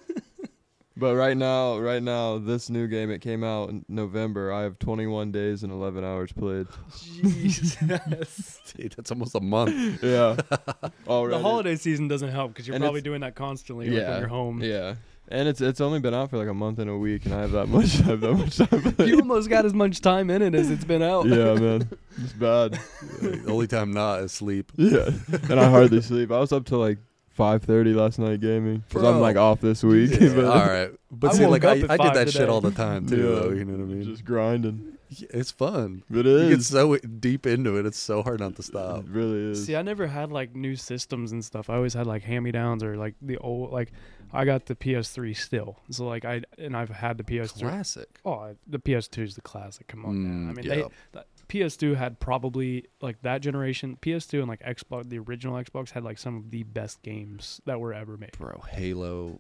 [1.00, 4.52] but right now, right now, this new game it came out in November.
[4.52, 6.68] I have 21 days and 11 hours played.
[6.98, 7.76] Jesus.
[8.78, 10.04] Dude, that's almost a month.
[10.04, 10.38] Yeah.
[11.08, 11.38] Already.
[11.38, 14.20] the holiday season doesn't help because you're And probably it's- doing that constantly like, when
[14.20, 14.62] you're home.
[14.62, 14.96] Yeah.
[15.32, 17.42] And it's it's only been out for like a month and a week, and I
[17.42, 18.94] have that much I have that much time.
[18.94, 19.10] played.
[19.10, 21.28] You almost got as much time in it as it's been out.
[21.28, 21.88] yeah, man,
[22.18, 22.80] it's bad.
[23.22, 24.72] the only time not is sleep.
[24.76, 25.12] Yeah,
[25.48, 26.32] and I hardly sleep.
[26.32, 26.98] I was up till like
[27.40, 30.12] five thirty last night gaming because I'm like off this week.
[30.20, 32.50] Yeah, but all right, but I see, like I, at I did five that shit
[32.50, 33.24] all the time too, Yeah.
[33.40, 33.50] though.
[33.50, 34.04] You know what I mean?
[34.04, 34.98] Just grinding.
[35.12, 36.04] Yeah, it's fun.
[36.14, 36.50] It is.
[36.50, 39.00] You get so deep into it, it's so hard not to stop.
[39.06, 39.66] It really is.
[39.66, 41.68] See, I never had like new systems and stuff.
[41.70, 43.92] I always had like hand me downs or like the old like
[44.32, 45.78] I got the PS3 still.
[45.90, 47.60] So like I and I've had the PS3.
[47.62, 48.20] Classic.
[48.24, 49.88] Oh, I- the PS2 is the classic.
[49.88, 50.50] Come on, man.
[50.50, 50.76] I Mm, mean, yeah.
[50.76, 53.98] they that PS2 had probably like that generation.
[54.02, 57.80] PS2 and like Xbox, the original Xbox had like some of the best games that
[57.80, 58.32] were ever made.
[58.38, 59.40] Bro, Halo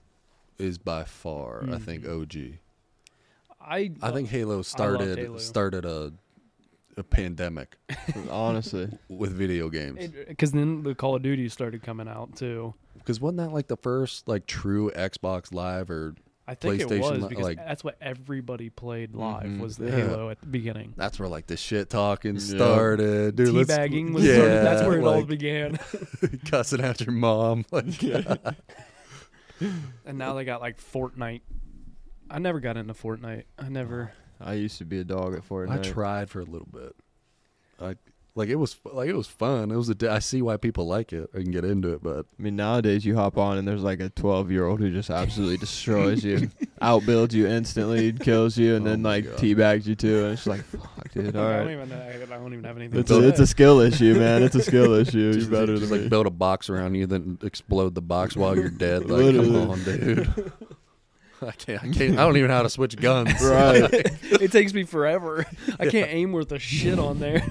[0.57, 2.21] is by far, I think, Mhm.
[2.21, 2.59] OG.
[3.61, 5.37] I I think Halo started Halo.
[5.37, 6.13] started a
[6.97, 7.77] a pandemic
[8.29, 10.09] Honestly, with video games.
[10.27, 12.73] because then the Call of Duty started coming out too.
[12.97, 16.15] Because wasn't that like the first like true Xbox Live or
[16.49, 19.95] I think it was because like- that's what everybody played live Mhm, was the yeah.
[19.97, 20.93] Halo at the beginning.
[20.97, 22.39] that's where like the shit talking Yeah.
[22.41, 23.49] started, dude.
[23.67, 25.77] Teabagging was yeah, started, that's where it all began.
[26.49, 27.65] cussing at your mom.
[27.71, 28.01] Like,
[30.05, 31.41] and now they got like Fortnite.
[32.29, 33.43] I never got into Fortnite.
[33.57, 34.11] I never.
[34.39, 35.71] I used to be a dog at Fortnite.
[35.85, 36.95] I tried for a little bit.
[37.81, 37.95] I
[38.35, 39.71] like it was like it was fun.
[39.71, 40.11] It was a.
[40.11, 43.15] I see why people like it and get into it, but I mean, nowadays you
[43.15, 46.49] hop on and there's like a 12 year old who just absolutely destroys you,
[46.81, 49.37] outbuilds you instantly, kills you, and Oh then like God.
[49.39, 50.23] teabags you too.
[50.25, 51.35] And it's like, fuck, dude.
[51.35, 51.73] All I don't right.
[51.73, 51.91] even.
[52.31, 52.99] I don't even have anything.
[52.99, 54.43] It's to a, it's a skill issue, man.
[54.43, 55.17] It's a skill issue.
[55.19, 56.09] You're just, better just than like me.
[56.09, 59.09] build a box around you, then explode the box while you're dead.
[59.09, 60.51] Like, come on, dude.
[61.47, 61.83] I can't.
[61.83, 62.19] I can't.
[62.19, 63.31] I don't even know how to switch guns.
[63.41, 63.89] Right.
[63.93, 65.45] it takes me forever.
[65.79, 67.41] I can't aim worth a shit on there.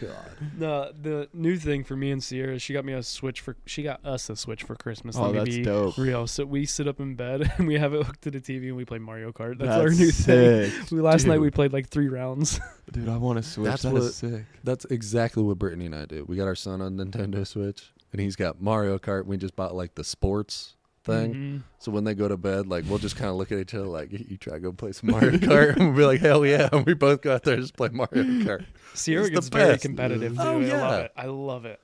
[0.00, 0.12] God.
[0.56, 3.56] no, the new thing for me and Sierra, she got me a Switch for.
[3.66, 5.16] She got us a Switch for Christmas.
[5.18, 5.96] Oh, that's be dope.
[5.98, 6.26] real.
[6.26, 8.76] So we sit up in bed and we have it hooked to the TV and
[8.76, 9.58] we play Mario Kart.
[9.58, 10.72] That's, our That's new thing.
[10.90, 12.60] We last night we played like three rounds.
[12.92, 13.66] Dude, I want to switch.
[13.70, 14.44] That's That is what- sick.
[14.64, 16.24] That's exactly what Brittany and I do.
[16.28, 19.26] We got our son on Nintendo Switch, and he's got Mario Kart.
[19.26, 20.74] We just bought like the sports
[21.10, 21.34] thing.
[21.34, 21.62] Mhm.
[21.78, 23.86] So when they go to bed, like we'll just kind of look at each other
[23.86, 26.68] like, "You try to go play some Mario Kart," and we'll be like, "Hell yeah!"
[26.72, 28.64] And we both go out there and just play Mario Kart.
[28.94, 30.42] Sierra It's gets very competitive too.
[30.42, 30.98] Oh, I love yeah.
[30.98, 31.12] it.
[31.16, 31.80] I love it.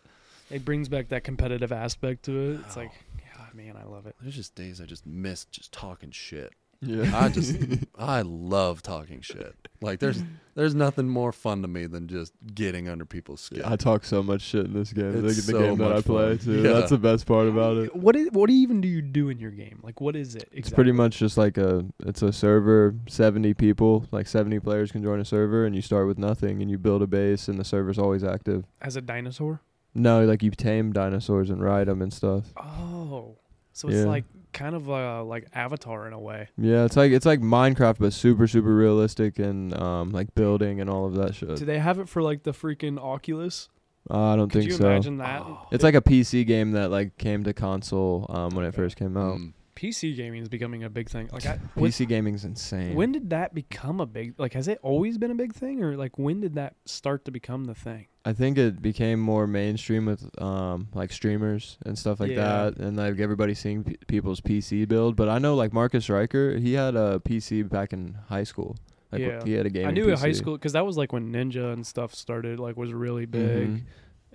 [0.51, 2.61] It brings back that competitive aspect to it.
[2.67, 2.81] It's Oh.
[2.81, 2.93] like,
[3.37, 4.15] God, man, I love it.
[4.21, 6.53] There's just days I just miss just talking shit.
[6.81, 7.11] Yeah.
[7.19, 7.57] I just
[7.99, 9.55] I love talking shit.
[9.81, 10.23] Like there's
[10.55, 13.63] there's nothing more fun to me than just getting under people's skin.
[13.65, 15.21] I talk so much shit in this game.
[15.23, 16.45] The, It's the so game that I play fun.
[16.47, 16.63] too.
[16.63, 16.73] Yeah.
[16.75, 17.95] That's the best part about it.
[17.95, 19.81] What is, what even do you do in your game?
[19.83, 20.43] Like, what is it?
[20.45, 20.59] Exactly?
[20.61, 25.03] It's pretty much just like a it's a server, 70 people, like 70 players can
[25.03, 27.65] join a server and you start with nothing and you build a base and the
[27.65, 28.65] server's always active.
[28.81, 29.61] as a dinosaur.
[29.95, 32.53] No, like you tame dinosaurs and ride them and stuff.
[32.57, 33.37] Oh,
[33.73, 34.05] so it's Yeah.
[34.05, 34.25] like
[34.57, 36.49] kind of uh, like Avatar in a way.
[36.57, 40.91] Yeah, it's like it's like Minecraft but super super realistic and um like building and
[40.91, 41.57] all of that shit.
[41.57, 43.69] Do they have it for like the freaking Oculus?
[44.09, 44.69] Uh, I don't think so.
[44.69, 44.91] Could think you so.
[44.91, 45.43] imagine that?
[45.43, 45.67] Oh.
[45.71, 49.17] It's like a PC game that like came to console um when it first came
[49.17, 49.39] out.
[49.39, 49.53] Mm.
[49.77, 51.29] PC gaming is becoming a big thing.
[51.31, 52.95] Like, I, when, PC gaming's insane.
[52.95, 54.35] when did that become a big?
[54.39, 57.31] Like, has it always been a big thing, or like when did that start to
[57.31, 58.07] become the thing?
[58.29, 62.45] I think it became more mainstream with um like streamers and stuff like Yeah.
[62.71, 65.15] that, and like everybody seeing p- people's PC build.
[65.15, 68.77] But I know like Marcus Riker, he had a PC back in high school.
[69.13, 69.45] Like Yeah.
[69.45, 69.87] he had a game.
[69.87, 72.59] I knew in high school because that was like when Ninja and stuff started.
[72.59, 73.77] Like, was really big, Mm-hmm.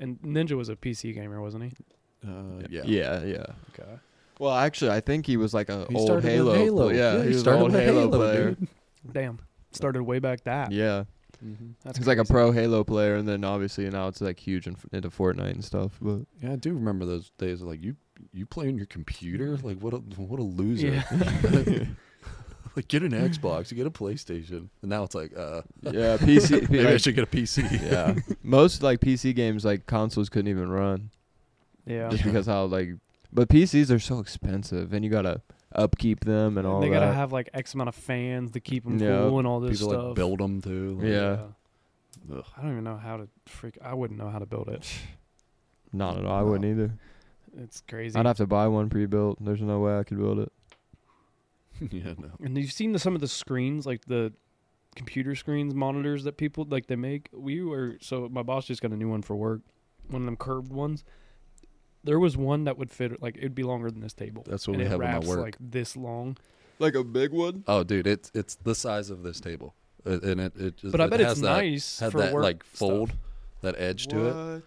[0.03, 1.71] and Ninja was a PC gamer, wasn't he?
[2.25, 2.83] Uh, yeah.
[2.85, 3.45] Yeah, yeah.
[3.73, 3.91] Okay.
[4.39, 6.53] Well, actually, I think he was like a He old Halo.
[6.53, 6.89] Halo.
[6.89, 8.51] Yeah, Yeah, he, he was started an old with Halo, Halo, player.
[8.51, 8.67] dude.
[9.11, 9.39] Damn.
[9.71, 10.71] Started way back that.
[10.71, 11.03] Yeah,
[11.43, 11.73] Mhm.
[11.83, 14.75] That's he's like a pro Halo player, and then obviously now it's like huge in,
[14.91, 15.97] into Fortnite and stuff.
[16.01, 17.61] But Yeah, I do remember those days.
[17.61, 17.95] of, Like you,
[18.33, 19.57] you play on your computer.
[19.57, 20.87] Like what a what a loser.
[20.87, 21.03] Yeah.
[22.75, 26.61] like get an Xbox, you get a PlayStation, and now it's like, uh, Yeah, PC.
[26.69, 27.81] maybe I should get a PC.
[27.91, 31.09] yeah, most like PC games like consoles couldn't even run
[31.85, 32.09] Yeah.
[32.09, 32.89] just because how like.
[33.33, 35.41] But PCs are so expensive, and you gotta
[35.73, 38.97] upkeep them and all they gotta have like X amount of fans to keep them
[38.99, 39.17] Yeah.
[39.19, 40.05] cool and all this People stuff.
[40.07, 40.97] like build them too.
[40.99, 41.37] like, Yeah.
[42.33, 42.45] Ugh.
[42.57, 43.77] I don't even know how to freak.
[43.81, 44.87] I wouldn't know how to build it.
[45.93, 46.37] Not at all.
[46.37, 46.93] I wouldn't either.
[47.57, 48.17] It's crazy.
[48.17, 49.43] I'd have to buy one pre-built.
[49.43, 50.51] There's no way I could build it.
[51.91, 52.29] yeah, no.
[52.43, 54.31] And you've seen the, some of the screens, like the
[54.95, 57.29] computer screens, monitors that people like they make.
[57.33, 59.61] We were so my boss just got a new one for work,
[60.09, 61.03] one of them curved ones.
[62.03, 64.43] There was one that would fit like it'd be longer than this table.
[64.47, 65.39] That's what and we it have in my wraps work.
[65.39, 66.37] like this long.
[66.79, 67.63] Like a big one.
[67.67, 69.75] Oh, dude, it's it's the size of this table,
[70.05, 72.17] Uh, and it it just, But I it bet has it's that, nice Had for
[72.19, 72.77] that work like stuff.
[72.79, 73.11] fold,
[73.61, 74.27] that edge to
[74.57, 74.63] it.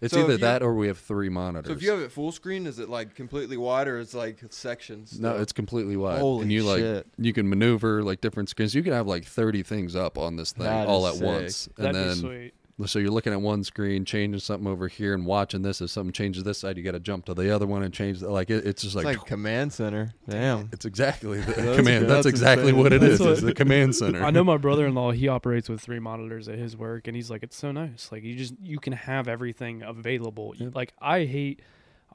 [0.00, 1.68] It's So if either you- that or we have three monitors.
[1.68, 4.16] So if you have it full screen, is it like completely wide or is it
[4.18, 5.18] like sections?
[5.20, 7.06] no, it's completely wide, Holy and you like shit.
[7.18, 8.74] you can maneuver like different screens.
[8.74, 11.26] You can have like thirty things up on this thing That all is at sick.
[11.26, 12.54] once, That'd and be then sweet.
[12.86, 15.80] So you're looking at one screen, changing something over here, and watching this.
[15.80, 18.20] If something changes this side, you got to jump to the other one and change.
[18.20, 20.12] The, like it, it's just It's like, like, command center.
[20.28, 20.68] Damn.
[20.72, 22.00] it's exactly the That's command.
[22.06, 22.10] good.
[22.10, 23.20] That's, That's exactly what it That's is.
[23.20, 24.24] what- It's the command center.
[24.24, 25.12] I know my brother-in-law.
[25.12, 28.10] He operates with three monitors at his work, and he's like, "It's so nice.
[28.10, 30.54] Like you just you can have everything available.
[30.56, 30.74] Yep.
[30.74, 31.60] Like I hate.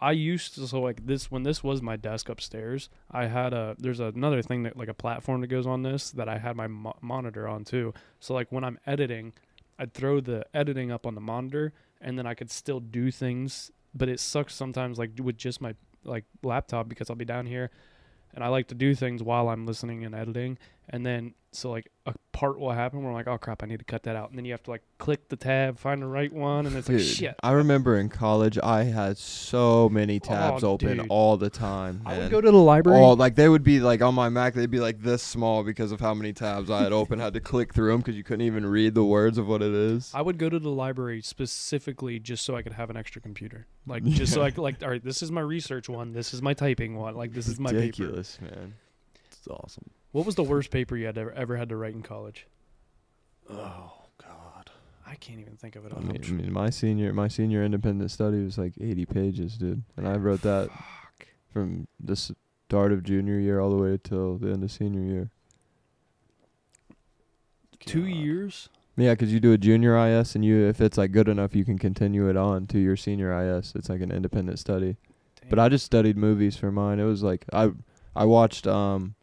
[0.02, 2.90] I used to so like this when this was my desk upstairs.
[3.12, 6.30] I had a there's another thing that like a platform that goes on this that
[6.30, 7.94] I had my mo- monitor on too.
[8.22, 9.34] So like when I'm editing,
[9.80, 13.72] I'd throw the editing up on the monitor, and then I could still do things.
[13.96, 15.74] But it sucks sometimes like with just my
[16.04, 17.72] like laptop because I'll be down here
[18.34, 20.58] and I like to do things while I'm listening and editing.
[20.90, 23.80] And then so like a part will happen where I'm like, oh crap, I need
[23.80, 24.30] to cut that out.
[24.30, 26.88] And then you have to like click the tab, find the right one, and it's
[26.88, 27.36] like Dude, shit.
[27.42, 31.08] I remember in college, I had so many oh, tabs Oh, open dude.
[31.10, 32.02] all the time.
[32.06, 33.00] I would go to the library.
[33.00, 35.92] Oh, like they would be like on my Mac, they'd be like this small because
[35.92, 37.20] of how many tabs I had open.
[37.20, 39.74] had to click through them because you couldn't even read the words of what it
[39.74, 40.12] is.
[40.14, 43.68] I would go to the library specifically just so I could have an extra computer.
[43.88, 46.42] Like just so I could like, all right, this is my research one, this is
[46.42, 47.82] my typing one, like this is my paper.
[47.82, 48.76] Ridiculous, man.
[49.40, 49.90] It's awesome.
[50.12, 52.48] What was the worst paper you had ever, ever had to write in college?
[53.50, 54.70] Oh God.
[55.08, 55.94] I can't even think of it.
[55.96, 59.84] I mean, I mean, my senior my senior independent study was like 80 pages, dude,
[59.98, 60.70] and I wrote that
[61.52, 65.32] from the start of junior year all the way till the end of senior year.
[67.80, 68.12] two God.
[68.16, 68.70] years.
[68.98, 71.64] Yeah, 'cause you do a junior IS, and you if it's like good enough, you
[71.64, 73.74] can continue it on to your senior IS.
[73.76, 74.98] It's like an independent study.
[75.50, 77.00] But I just studied movies for mine.
[77.00, 77.72] It was like I
[78.16, 79.16] I watched um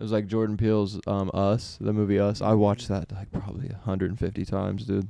[0.00, 2.40] it was like Jordan Peele's um Us, the movie Us.
[2.40, 5.06] I watched that like probably 150 times, dude.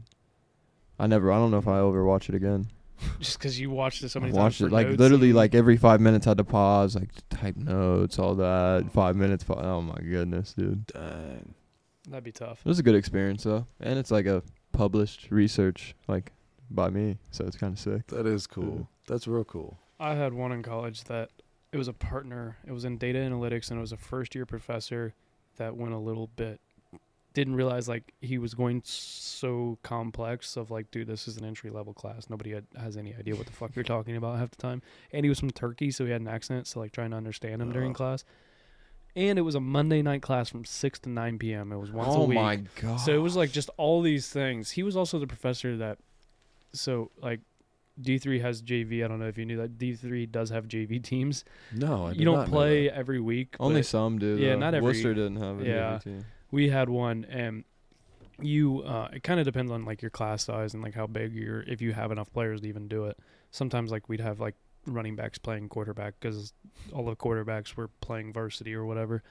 [0.99, 2.67] I never I don't know if I ever watch it again.
[3.19, 4.73] just because you watched it so I many watched times.
[4.73, 7.57] it like notes literally and- like every 5 minutes I had to pause, like type
[7.57, 8.91] notes, all that.
[8.93, 9.43] 5 minutes.
[9.45, 10.87] fi- Oh my goodness, dude.
[10.89, 11.55] Dang.
[12.09, 12.61] that'd be tough.
[12.65, 13.67] It was a good experience though.
[13.81, 16.33] And it's like a published research like
[16.71, 18.07] by me, so it's kind of sick.
[18.09, 18.89] That is cool.
[19.07, 19.79] That's real cool.
[19.99, 21.31] I had one in college that
[21.73, 22.57] it was a partner.
[22.67, 25.15] It was in data analytics, and it was a first year professor
[25.57, 26.61] that went a little bit.
[27.33, 31.71] Didn't realize like he was going so complex of like, dude, this is an entry
[31.71, 32.29] level class.
[32.29, 34.83] Nobody had, has any idea what the fuck you're talking about half the time.
[35.13, 36.67] And he was from Turkey, so he had an accent.
[36.67, 38.25] So like trying to understand him during class.
[39.15, 41.71] And it was a Monday night class from six to nine p.m.
[41.73, 42.21] It was once a week.
[42.21, 42.37] oh week.
[42.37, 42.97] my god.
[42.97, 44.73] So it was like just all these things.
[44.73, 45.99] He was also the professor that,
[46.73, 47.41] so like,
[48.01, 49.05] D three has JV.
[49.05, 51.45] I don't know if you knew that D three does have JV teams.
[51.75, 52.97] No, I you don't not know play that.
[52.97, 53.57] every week.
[53.61, 54.37] Only but some do.
[54.37, 54.59] Yeah, though.
[54.59, 55.93] not every- Wooster didn't have a yeah.
[55.99, 56.25] JV team.
[56.51, 57.65] we had one, and
[58.41, 58.83] you.
[58.83, 61.63] Uh, it kind of depends on like your class size and like how big your
[61.63, 63.19] if you have enough players to even do it.
[63.51, 64.55] Sometimes like we'd have like
[64.87, 66.53] running backs playing quarterback because
[66.93, 69.23] all the quarterbacks were playing varsity or whatever.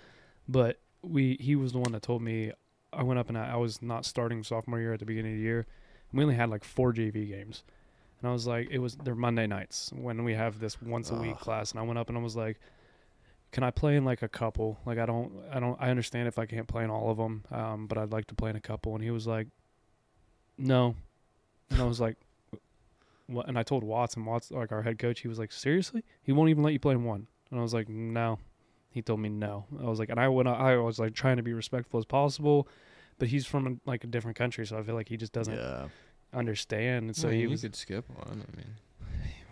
[0.47, 2.51] But we he was the one that told me
[2.93, 5.37] I went up and I, I was not starting sophomore year at the beginning of
[5.37, 5.65] the year.
[6.11, 7.63] And we only had like four JV games.
[8.21, 11.15] And I was like, it was they're Monday nights when we have this once a
[11.15, 11.39] week Ugh.
[11.39, 11.71] class.
[11.71, 12.59] And I went up and I was like,
[13.51, 14.77] can I play in like a couple?
[14.85, 17.43] Like I don't, I don't, I understand if I can't play in all of them,
[17.51, 18.93] um, but I'd like to play in a couple.
[18.93, 19.47] And he was like,
[20.57, 20.95] no.
[21.69, 22.17] And I was like,
[23.27, 23.47] what?
[23.47, 26.03] And I told Watson, Watson, like our head coach, he was like, seriously?
[26.21, 27.27] He won't even let you play in one.
[27.49, 28.39] And I was like, no.
[28.91, 29.65] He told me no.
[29.79, 32.67] I was like, and I went, I was like trying to be respectful as possible,
[33.19, 35.87] but he's from like a different country, so I feel like he just doesn't Yeah.
[36.33, 37.15] Understand.
[37.15, 38.43] So I mean, he you was, could skip one.
[38.51, 38.75] I mean,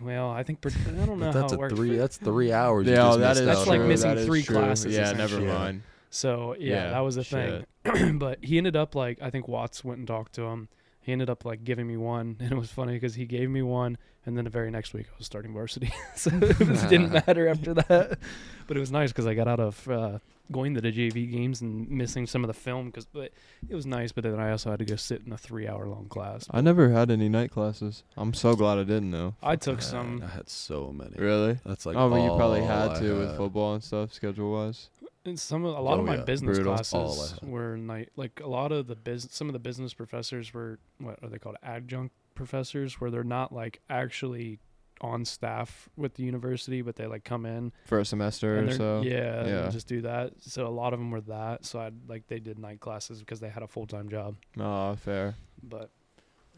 [0.00, 0.70] well, I think, I
[1.04, 1.74] don't know But that's how a it works.
[1.74, 1.96] three.
[1.96, 2.86] That's three hours.
[2.86, 3.88] you yeah, just that That's out like true.
[3.88, 4.56] missing That is three true.
[4.56, 5.46] classes, Yeah, never essentially.
[5.46, 5.82] mind.
[6.10, 7.66] So yeah, Yeah, that was the shit.
[7.84, 8.18] thing.
[8.18, 10.68] but he ended up like I think Watts went and talked to him.
[11.00, 13.62] He ended up like giving me one, and it was funny because he gave me
[13.62, 16.58] one, and then the very next week I was starting varsity, so it
[16.90, 18.18] didn't matter after that.
[18.66, 20.18] But it was nice because I got out of uh,
[20.50, 23.32] going to the JV games and missing some of the film because but
[23.68, 24.12] it was nice.
[24.12, 26.46] But then I also had to go sit in a three-hour-long class.
[26.50, 28.04] I never had any night classes.
[28.16, 29.34] I'm so glad I didn't though.
[29.42, 30.22] I took Man, some.
[30.24, 31.16] I had so many.
[31.16, 31.58] Really?
[31.64, 34.90] That's like oh, but you probably had I to with football and stuff, schedule wise.
[35.24, 36.22] And some of, a lot of Oh, my yeah.
[36.22, 36.74] business Brutal.
[36.76, 40.78] Classes were night like a lot of the business some of the business professors were
[40.98, 44.58] what are they called adjunct professors where they're not like actually
[45.00, 49.02] on staff with the university but they like come in For a semester or so.
[49.04, 49.68] yeah, Yeah.
[49.70, 52.58] just do that so a lot of them were that so I like they did
[52.58, 55.34] night classes because they had a full-time job Oh, fair.
[55.62, 55.90] but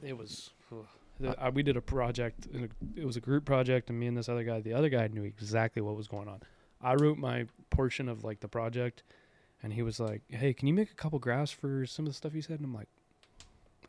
[0.02, 0.86] it was ugh.
[1.38, 2.48] I, we did a project
[2.96, 5.22] it was a group project and me and this other guy the other guy knew
[5.24, 6.40] exactly what was going on
[6.80, 9.02] i wrote my portion of like the project
[9.62, 12.16] and he was like hey can you make a couple graphs for some of the
[12.16, 12.88] stuff you said and i'm like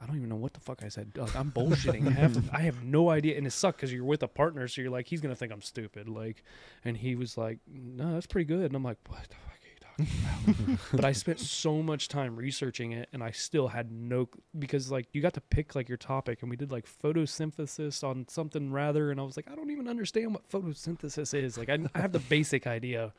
[0.01, 1.11] I don't even know what the fuck I said.
[1.15, 2.07] Like, I'm bullshitting.
[2.07, 4.81] I have, I have no idea, and it sucked because you're with a partner, so
[4.81, 6.09] you're like, he's gonna think I'm stupid.
[6.09, 6.43] Like,
[6.83, 9.67] and he was like, no, that's pretty good, and I'm like, what the fuck are
[9.67, 10.79] you talking about?
[10.93, 14.27] but I spent so much time researching it, and I still had no
[14.57, 18.27] because like you got to pick like your topic, and we did like photosynthesis on
[18.27, 21.57] something rather, and I was like, I don't even understand what photosynthesis is.
[21.59, 23.13] Like I, I have the basic idea,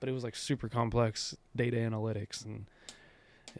[0.00, 2.66] but it was like super complex data analytics, and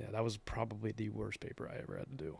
[0.01, 2.39] yeah, that was probably the worst paper I ever had to do.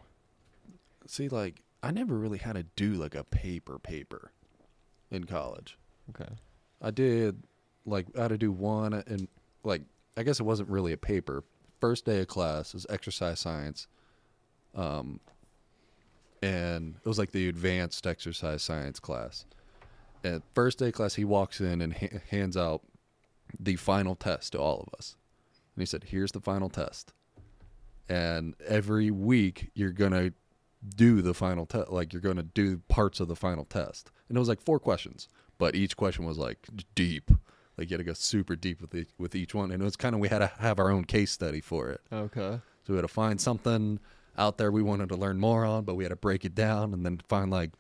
[1.07, 4.33] See, like I never really had to do like a paper paper
[5.11, 5.79] in college.
[6.11, 6.33] Okay.
[6.81, 7.43] I did
[7.87, 9.29] like I had to do one and
[9.63, 9.83] like
[10.17, 11.45] I guess it wasn't really a paper.
[11.81, 13.87] First day of class is exercise science.
[14.75, 15.21] Um
[16.43, 19.45] and it was like the advanced exercise science class.
[20.23, 22.83] And first day of class he walks in and ha- hands out
[23.61, 25.17] the final test to all of us.
[25.75, 27.13] And he said, "Here's the final test."
[28.09, 30.33] And every week you're going to
[30.97, 34.11] do the final test like you're going to do parts of the final test.
[34.29, 35.29] And it was like four questions
[35.59, 37.31] but each question was like deep.
[37.77, 39.97] Like you had to go super deep with the, with each one, and it was
[39.97, 42.01] kind of we had to have our own case study for it.
[42.13, 42.61] Okay.
[42.87, 43.99] So we had to find something
[44.37, 46.93] out there we wanted to learn more on, but we had to break it down
[46.93, 47.71] and then find like,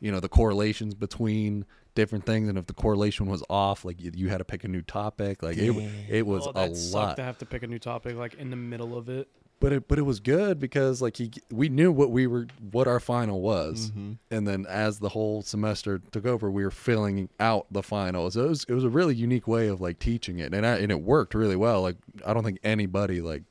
[0.00, 4.10] you know, the correlations between different things, and if the correlation was off, like you,
[4.14, 5.42] you had to pick a new topic.
[5.42, 5.70] Like it
[6.10, 8.34] it was oh, a that sucked lot to have to pick a new topic like
[8.34, 9.28] in the middle of it.
[9.60, 12.86] But it but it was good because like he we knew what we were what
[12.86, 14.18] our final was Mhm.
[14.30, 18.46] and then as the whole semester took over we were filling out the finals it
[18.46, 21.00] was it was a really unique way of like teaching it and I, and it
[21.00, 21.96] worked really well like
[22.26, 23.42] I don't think anybody like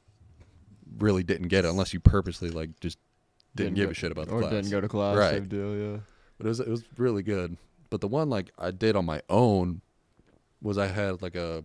[1.00, 3.00] really didn't get it unless you purposely like just
[3.56, 5.16] didn't, give go- a shit about the or class didn't go to class.
[5.18, 5.48] Right.
[5.50, 5.98] Deal, yeah.
[6.38, 7.58] but it was it was really good.
[7.90, 9.82] But the one like I did on my own
[10.62, 11.64] was I had like a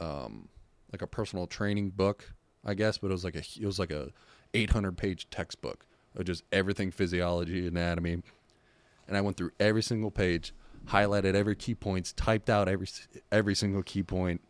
[0.00, 0.48] um
[0.92, 2.32] like a personal training book,
[2.66, 4.10] I guess, but it was like a it was like a
[4.52, 5.86] 800 page textbook
[6.16, 8.22] of just everything physiology, anatomy.
[9.06, 10.52] And I went through every single page,
[10.88, 12.88] highlighted every key points, typed out every
[13.30, 14.40] every single key point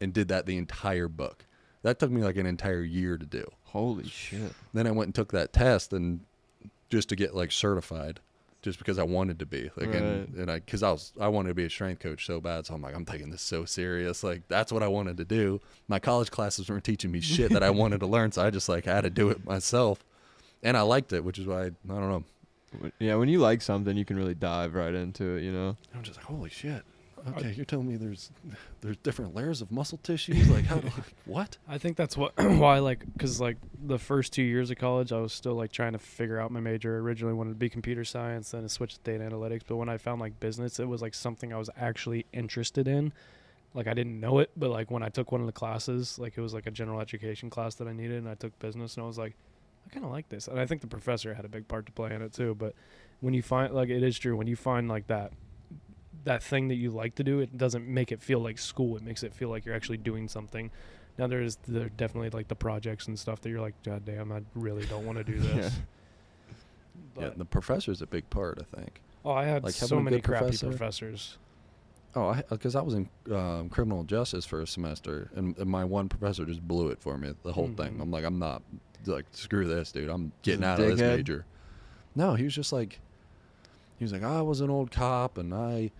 [0.00, 1.44] and did that the entire book.
[1.82, 3.44] That took me like an entire year to do.
[3.64, 4.52] Holy shit.
[4.72, 6.20] Then I went and took that test and
[6.90, 8.20] just to get like certified,
[8.62, 10.28] just because I wanted to be like and, Right.
[10.40, 12.74] and I because I was I wanted to be a strength coach so bad, so
[12.74, 14.22] I'm like I'm taking this so serious.
[14.24, 15.60] Like that's what I wanted to do.
[15.88, 18.68] My college classes weren't teaching me shit that I wanted to learn, so I just
[18.68, 20.04] like had to do it myself,
[20.62, 22.24] and I liked it, which is why I, I don't know.
[22.98, 25.76] Yeah, when you like something, you can really dive right into it, you know?
[25.94, 26.82] I'm just like holy shit.
[27.28, 28.30] Okay, you're telling me there's
[28.80, 30.48] there's different layers of muscle tissues.
[30.50, 30.80] Like how?
[31.24, 31.56] what?
[31.68, 35.18] I think that's what why like because like the first two years of college I
[35.18, 36.98] was still like trying to figure out my major.
[36.98, 39.62] Originally wanted to be computer science, then I switched to data analytics.
[39.66, 43.12] But when I found like business, it was like something I was actually interested in.
[43.74, 46.36] Like I didn't know it, but like when I took one of the classes, like
[46.36, 49.04] it was like a general education class that I needed, and I took business, and
[49.04, 49.34] I was like,
[49.86, 50.48] I kind of like this.
[50.48, 52.54] And I think the professor had a big part to play in it too.
[52.54, 52.74] But
[53.20, 55.32] when you find like it is true when you find like that
[56.24, 58.96] that thing that you like to do, it doesn't make it feel like school.
[58.96, 60.70] It makes it feel like you're actually doing something.
[61.18, 64.42] Now there's there definitely like the projects and stuff that you're like, God damn, I
[64.54, 65.74] really don't want to do this.
[67.16, 69.00] yeah, But, the professor's a big part, I think.
[69.24, 70.68] oh, I had like so many crappy professor.
[70.68, 71.38] professors.
[72.14, 75.82] Oh, I because I was in um, criminal justice for a semester, and, and my
[75.84, 77.94] one professor just blew it for me the whole thing.
[77.96, 78.02] Mhm.
[78.02, 78.62] I'm like, I'm not
[79.06, 80.10] like screw this, dude.
[80.10, 81.16] I'm getting out of this dickhead?
[81.16, 81.46] major.
[82.14, 83.00] No, he was just like,
[83.98, 85.90] he was like, I was an old cop and I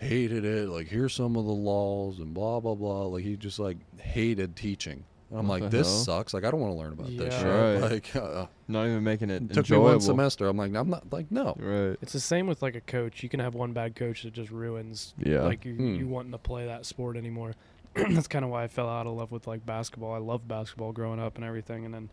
[0.00, 0.68] hated it.
[0.68, 3.04] Like, here's some of the laws and blah blah blah.
[3.06, 5.04] Like, he just like hated teaching.
[5.30, 5.98] And I'm What like, the this hell?
[6.18, 6.34] sucks.
[6.34, 7.38] Like, I don't want to learn about this Yeah.
[7.38, 7.82] shit.
[7.82, 7.92] Right.
[7.92, 9.84] Like, uh, Not even making it it took enjoyable.
[9.84, 10.48] me one semester.
[10.48, 11.54] I'm like, I'm not like, no.
[11.56, 11.96] Right.
[12.02, 13.22] It's the same with like a coach.
[13.22, 15.42] You can have one bad coach that just ruins Yeah.
[15.42, 15.94] like you, Hmm.
[15.94, 17.52] you wanting to play that sport anymore.
[17.94, 20.12] That's kind of why I fell out of love with like basketball.
[20.14, 22.10] I loved basketball growing up and everything, and then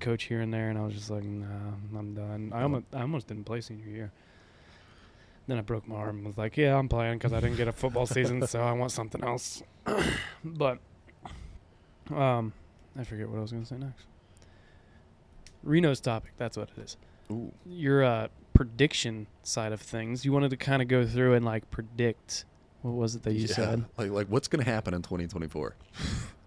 [0.00, 1.46] coach here and there, and I was just like, nah,
[1.98, 2.52] I'm done.
[2.54, 4.12] I almost I almost didn't play senior year.
[5.48, 6.18] Then I broke my arm.
[6.18, 8.72] and Was like, yeah, I'm playing because I didn't get a football season, so I
[8.72, 9.62] want something else.
[10.44, 10.78] but,
[12.14, 12.52] um,
[12.96, 14.04] I forget what I was gonna say next.
[15.62, 16.32] Reno's topic.
[16.36, 16.96] That's what it is.
[17.30, 17.52] Ooh.
[17.66, 20.24] Your uh, prediction side of things.
[20.24, 22.44] You wanted to kind of go through and like predict.
[22.82, 23.84] What was it that you Yeah, said?
[23.98, 25.74] Like, like what's gonna happen in 2024?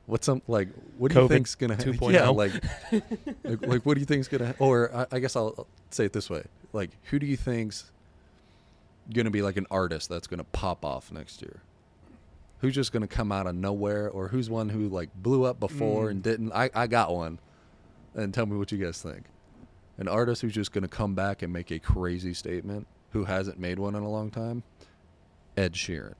[0.08, 0.68] What's some like?
[0.98, 1.98] What do you think's gonna happen?
[2.12, 2.52] Yeah, like,
[3.44, 4.56] like, like, what do you think's gonna?
[4.60, 6.44] Or I, I guess I'll I'll say it this way:
[6.74, 7.92] like, who do you think's
[9.14, 11.62] gonna be like an artist that's gonna pop off next year?
[12.60, 16.08] Who's just gonna come out of nowhere, or who's one who like blew up before
[16.08, 16.12] Mm.
[16.12, 16.52] and didn't?
[16.54, 17.40] I I got one,
[18.14, 19.26] and tell me what you guys think.
[19.98, 23.80] An artist who's just gonna come back and make a crazy statement, who hasn't made
[23.80, 24.64] one in a long time.
[25.58, 26.14] Ed Sheeran.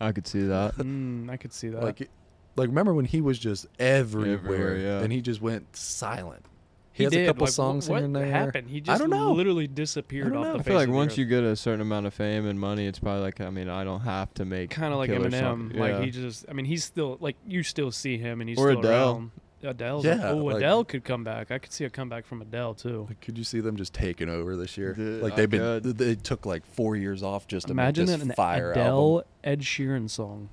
[0.00, 0.74] I could see that.
[0.78, 1.82] Mm, I could see that.
[1.82, 2.10] Like,
[2.56, 5.00] like remember when he was just everywhere, Everywhere, yeah.
[5.00, 6.44] and he just went silent.
[6.92, 7.24] He He, has did.
[7.24, 8.26] a couple like, wh- songs what here and there.
[8.26, 8.68] happened?
[8.70, 9.32] He just I just don't know.
[9.32, 10.52] literally disappeared I don't off know.
[10.52, 11.18] the I I face feel like of once earth.
[11.18, 13.84] you get a certain amount of fame and money, it's probably like I mean I
[13.84, 15.38] don't have to make kind of like Eminem.
[15.40, 18.58] song- Like he just, I mean, he's still like you still see him and he's
[18.58, 19.08] Or still Adele.
[19.12, 19.30] around.
[19.64, 21.52] Adele's Yeah, oh, like- Adele could come back.
[21.52, 23.06] I could see a comeback from Adele too.
[23.08, 24.92] Like, could you see them just taking over this year?
[24.92, 25.96] Dude, like they've been, could.
[25.98, 28.86] they took like four years off just to Imagine make that this an fire Adele
[29.18, 29.24] album.
[29.44, 30.48] Ed Sheeran song.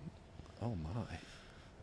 [0.62, 1.18] Oh my,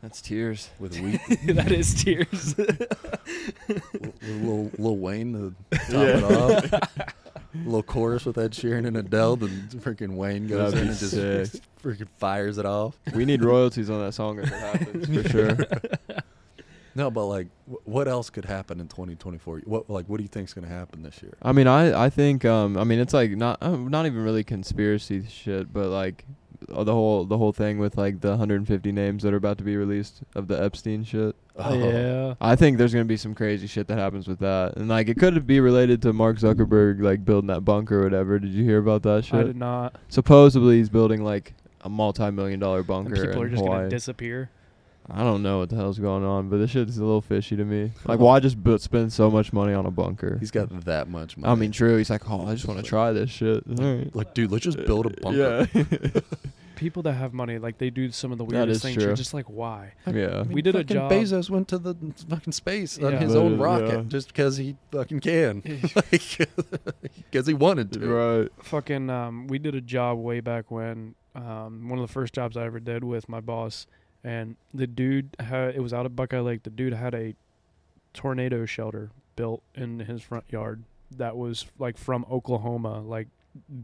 [0.07, 0.70] That's tears.
[0.78, 1.16] with we,
[1.54, 2.54] that is tears.
[2.57, 6.72] with Lil, Lil Wayne to top it off.
[6.72, 6.88] A
[7.64, 10.98] little chorus with Ed Sheeran and Adele, then freaking Wayne goes That'd in be and
[11.00, 11.62] just sick.
[11.82, 12.96] freaking fires it off.
[13.16, 15.57] We need royalties on that song if it happens for sure.
[16.94, 17.48] No, but like,
[17.84, 19.61] what else could happen in 2024?
[19.66, 21.34] What like, what do you think's gonna happen this year?
[21.42, 24.42] I mean, I I think um I mean it's like not uh, not even really
[24.42, 26.24] conspiracy shit, but like
[26.72, 29.64] Uh, the whole the whole thing with like the 150 names that are about to
[29.64, 31.34] be released of the Epstein shit.
[31.59, 32.34] Oh, yeah.
[32.40, 35.18] I think there's gonna be some crazy shit that happens with that, and like it
[35.18, 38.38] could be related to Mark Zuckerberg like building that bunker or whatever.
[38.38, 39.34] Did you hear about that shit?
[39.34, 39.96] I did not.
[40.09, 43.78] Supposedly he's building like a multi-million dollar And bunker people are in just Hawaii.
[43.80, 44.50] gonna disappear.
[45.09, 47.64] I don't know what the hell's going on, but this shit's a little fishy to
[47.64, 47.92] me.
[48.07, 50.36] Like, why just bu- spend so much money on a bunker?
[50.40, 51.50] He's got that much money.
[51.52, 51.96] I mean, true.
[51.96, 53.62] He's like, oh, I just want to try this shit.
[53.68, 54.14] All right.
[54.16, 55.68] like, dude, let's just build a bunker.
[55.74, 56.20] Yeah.
[56.76, 58.94] People that have money, like they do some of the weirdest is things.
[58.96, 59.04] true.
[59.07, 59.92] You're just like, why?
[60.07, 60.40] yeah.
[60.40, 61.94] I mean, We did a fucking job- Bezos went to the
[62.28, 63.18] fucking space on Yeah.
[63.20, 63.64] his own Yeah.
[63.64, 65.62] rocket just because he fucking can,
[67.30, 68.00] because he wanted to.
[68.07, 68.48] Right.
[68.62, 72.57] fucking um we did a job way back when um one of the first jobs
[72.57, 73.86] I ever did with my boss
[74.27, 77.35] and the dude had it was out of Buckeye Lake the dude had a
[78.12, 80.83] tornado shelter built in his front yard
[81.16, 83.29] that was like from Oklahoma like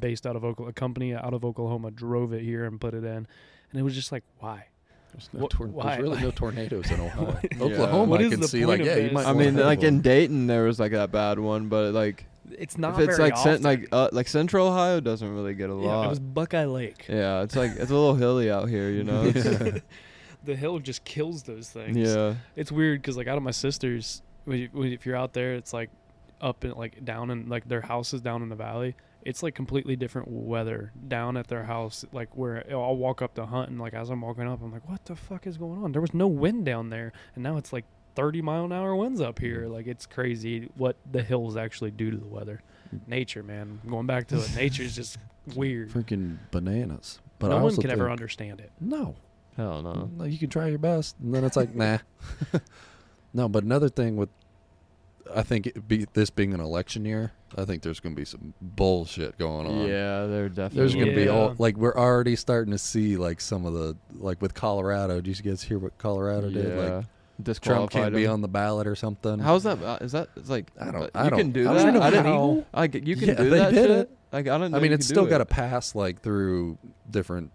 [0.01, 3.05] based out of Oklahoma a company out of Oklahoma drove it here and put it
[3.05, 3.27] in
[3.71, 4.67] and it was just like why
[5.13, 5.85] There's, no What- tor- why?
[5.97, 7.39] there's really no tornadoes in Ohio.
[7.61, 8.65] Oklahoma, What I can the see.
[8.65, 9.27] point Like, yeah, you might.
[9.27, 9.87] I mean, like one.
[9.87, 13.31] in Dayton, there was like that bad one, but like it's not if it's very
[13.31, 16.07] like cent- like uh, like Central Ohio doesn't really get a yeah, lot.
[16.07, 19.33] it was Buckeye Lake yeah, it's like it's a little hilly out here, you know.
[20.43, 21.97] It's- the hill just kills those things.
[21.97, 22.35] Yeah.
[22.57, 25.55] it's weird because like out of my sisters when you, when, if you're out there
[25.55, 25.91] it's like
[26.41, 28.95] up and like down in like their house is down in the valley.
[29.25, 33.47] It's like completely different weather down at their house like where i'll walk up to
[33.47, 35.93] hunt and like as i'm walking up i'm like what the fuck is going on?
[35.93, 37.85] There was no wind down there and now it's like
[38.15, 39.63] 30 mile an hour winds up here.
[39.63, 39.73] Mm.
[39.73, 42.61] Like it's crazy what the hills actually do to the weather.
[42.95, 43.09] Mm.
[43.09, 43.81] Nature man.
[43.89, 44.55] Going back to it.
[44.57, 45.19] Nature's just
[45.55, 45.91] weird.
[45.91, 47.21] Freaking bananas.
[47.39, 48.71] But no I one also can ever understand it.
[48.81, 49.15] No,
[49.57, 50.11] Hell no.
[50.17, 51.99] no, you can try your best, and then it's like, nah.
[53.35, 54.31] no, but another thing with,
[55.35, 58.25] I think it be this being an election year, I think there's going to be
[58.25, 59.87] some bullshit going on.
[59.87, 60.79] Yeah, they're definitely.
[60.79, 63.97] There's going to be all like we're already starting to see like some of the
[64.19, 65.21] like with Colorado.
[65.21, 66.77] Did you guys hear what Colorado did?
[66.79, 69.39] Like Trump can't be on the ballot or something.
[69.39, 69.83] How's that?
[69.83, 70.29] Uh, is that?
[70.37, 71.83] It's like I don't- uh, I you don't- can do I that.
[71.85, 72.25] don't know I didn't.
[72.27, 73.91] how- Like you can Yeah, do they that did shit.
[73.91, 74.11] it.
[74.33, 74.79] Like I don't know.
[74.79, 76.79] I mean, it's still got to pass like through
[77.11, 77.51] different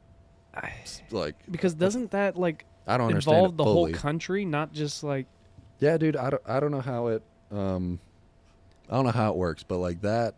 [1.12, 3.91] like because doesn't that like I don't involve it the fully.
[3.93, 5.26] whole country not just like
[5.80, 7.99] Yeah, dude, I don't, I don't know how it um
[8.89, 10.36] I don't know how it works, but like that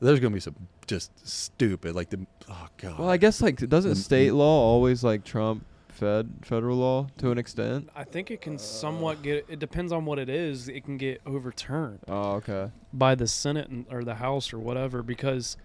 [0.00, 0.56] there's going to be some
[0.86, 2.98] just stupid like the oh god.
[2.98, 7.30] Well, I guess like doesn't The- state law always like trump fed federal law to
[7.30, 7.90] an extent?
[7.94, 9.44] I think it can somewhat get.
[9.50, 10.68] It depends on what it is.
[10.68, 12.70] It can get overturned Oh, okay.
[12.94, 15.58] by the Senate and, or the House or whatever because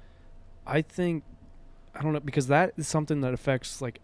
[0.67, 1.23] I think
[1.95, 3.99] I don't know because that is something that affects like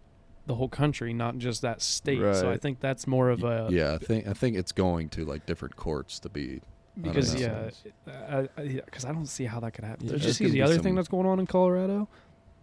[0.46, 2.18] the whole country, not just that state.
[2.34, 5.24] So I think that's more of a yeah, I think I think it's going to
[5.24, 6.60] like different courts to be
[7.00, 7.70] because yeah,
[8.04, 10.06] because I, don't see how that could happen.
[10.06, 12.08] Yeah, Did you see the other some- thing that's going on in Colorado?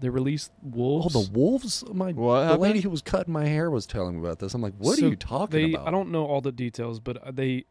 [0.01, 1.13] They released Oh, wolves.
[1.13, 1.83] the wolves!
[1.91, 2.61] My What the happened?
[2.61, 4.53] lady who was cutting my hair was telling me about this.
[4.53, 5.87] I'm like, what So are you talking they, about?
[5.89, 7.65] I don't know all the details, but uh, they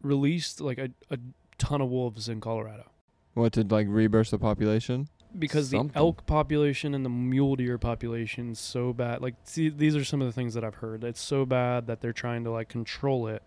[0.00, 1.18] released like a, a
[1.58, 2.88] ton of wolves in Colorado.
[3.34, 5.08] What to like reburst the population?
[5.38, 5.88] Because Something.
[5.92, 9.22] the elk population and the mule deer population is so bad.
[9.22, 11.04] Like, see, these are some of the things that I've heard.
[11.04, 13.42] It's so bad that they're trying to like control it.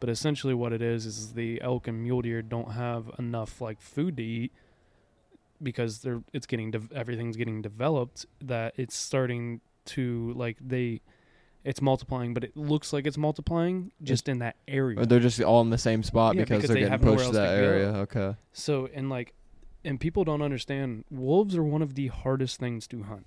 [0.00, 3.80] But essentially, what it is is the elk and mule deer don't have enough like
[3.80, 4.52] food to eat
[5.62, 11.00] because they're it's getting de- everything's getting developed that it's starting to like they
[11.62, 14.98] it's multiplying, but it looks like it's multiplying just in that area.
[14.98, 17.26] Or they're just all in the same spot Yeah, because, because they're they getting pushed
[17.26, 17.62] to to that go.
[17.66, 17.86] area.
[17.88, 18.34] Okay.
[18.52, 19.34] So and like,
[19.84, 21.04] and people don't understand.
[21.10, 23.26] Wolves are one of the hardest things to hunt.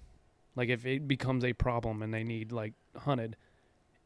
[0.56, 3.36] Like if it becomes a problem and they need like hunted,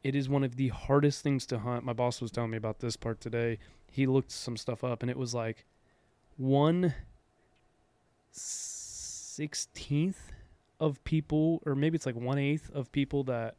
[0.02, 1.84] it is one of the hardest things to hunt.
[1.84, 3.58] My boss was telling me about this part today.
[3.90, 5.66] He looked some stuff up and it was like
[6.36, 6.94] one
[8.30, 10.32] sixteenth
[10.80, 13.56] of people, or maybe it's like one eighth of people that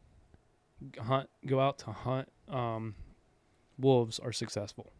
[0.98, 2.96] hunt go out to hunt um,
[3.78, 4.94] wolves are successful.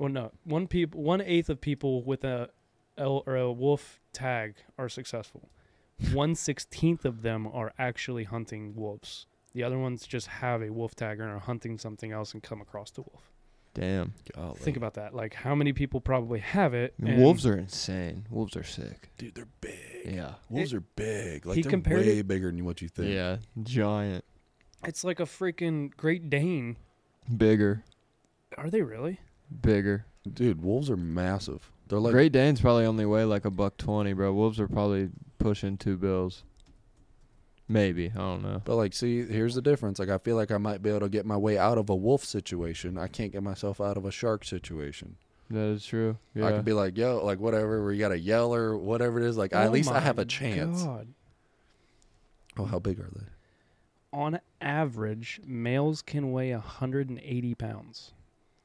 [0.00, 2.48] Well, no, one people, one eighth of people with a
[2.96, 5.50] L or a wolf tag are successful.
[6.14, 9.26] One sixteenth of them are actually hunting wolves.
[9.52, 12.62] The other ones just have a wolf tag and are hunting something else and come
[12.62, 13.30] across the wolf.
[13.74, 14.14] Damn.
[14.34, 14.56] Golly.
[14.58, 15.14] Think about that.
[15.14, 16.94] Like how many people probably have it?
[16.98, 18.26] I mean, wolves are insane.
[18.30, 19.10] Wolves are sick.
[19.18, 19.76] dude, they're big.
[20.06, 20.36] Yeah.
[20.48, 21.44] Wolves are big.
[21.44, 23.12] Like he they're compared way it- bigger than what you think.
[23.12, 23.36] Yeah.
[23.62, 24.24] Giant.
[24.82, 26.76] It's like a freaking Great Dane.
[27.36, 27.84] Bigger.
[28.56, 29.20] Are they really?
[29.62, 30.06] Bigger.
[30.32, 31.70] Dude, wolves are massive.
[31.88, 34.32] They're like Great Danes probably only weigh like a buck twenty, bro.
[34.32, 36.44] Wolves are probably pushing two bills.
[37.68, 38.10] Maybe.
[38.10, 38.62] I don't know.
[38.64, 40.00] But like, see, here's the difference.
[40.00, 41.94] Like, I feel like I might be able to get my way out of a
[41.94, 42.98] wolf situation.
[42.98, 45.16] I can't get myself out of a shark situation.
[45.50, 46.16] That is true.
[46.34, 46.46] Yeah.
[46.46, 49.26] I could be like, yo, like whatever, where you got to yell or whatever it
[49.26, 49.36] is.
[49.36, 50.82] Like, Oh at least I have a chance.
[50.82, 51.08] God.
[52.56, 53.26] Oh, how big are they?
[54.12, 58.12] On average, males can weigh 180 pounds.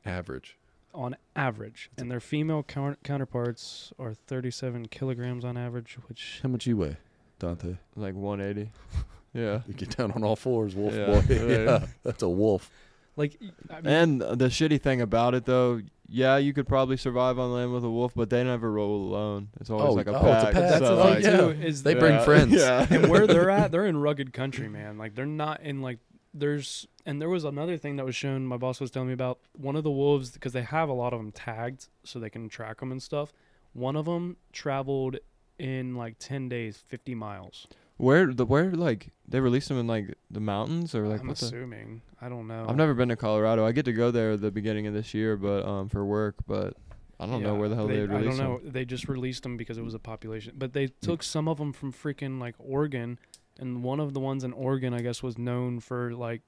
[0.03, 0.57] Average.
[0.95, 6.65] On average, and their female counter- counterparts are 37 kilograms on average, which How much
[6.65, 6.97] you weigh,
[7.39, 7.75] Dante?
[7.95, 8.71] like one eighty.
[9.33, 9.61] yeah.
[9.67, 11.23] You get down on all fours, wolf Yeah, boy.
[11.29, 11.45] yeah.
[11.63, 12.71] yeah, that's a wolf.
[13.15, 13.37] like
[13.69, 17.51] I mean, And the shitty thing about it though, yeah, you could probably survive on
[17.51, 19.49] land with a wolf, but they never roll alone.
[19.59, 20.49] It's always Oh, like a oh, pack.
[20.49, 20.69] it's a pack.
[20.69, 21.37] that's so, the like, thing yeah.
[21.37, 22.53] too is They the- bring friends.
[22.55, 22.85] Yeah.
[22.89, 24.97] and where they're at, they're in rugged country, man.
[24.97, 25.99] Like they're not in like
[26.35, 28.45] there's and there was another thing that was shown.
[28.45, 31.13] My boss was telling me about one of the wolves because they have a lot
[31.13, 33.31] of them tagged so they can track them and stuff.
[33.73, 35.17] One of them traveled
[35.57, 37.67] in like 10 days, 50 miles.
[37.97, 42.01] Where the where like they released them in like the mountains or like I'm assuming.
[42.21, 42.65] I don't know.
[42.67, 43.65] I've never been to Colorado.
[43.65, 46.35] I get to go there at the beginning of this year, but um for work,
[46.45, 46.75] but
[47.19, 48.57] I don't know where the hell they, would I don't know.
[48.57, 48.71] them.
[48.73, 51.71] They just released them because it was a population, but they took some of them
[51.71, 53.17] from freaking like Oregon,
[53.59, 56.41] and one of the ones in Oregon, I guess, was known for like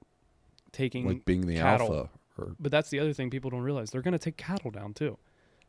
[0.72, 1.06] taking.
[1.06, 1.94] Like being the cattle.
[1.94, 2.10] alpha.
[2.38, 3.90] Or but that's the other thing people don't realize.
[3.90, 5.18] They're gonna take cattle down too,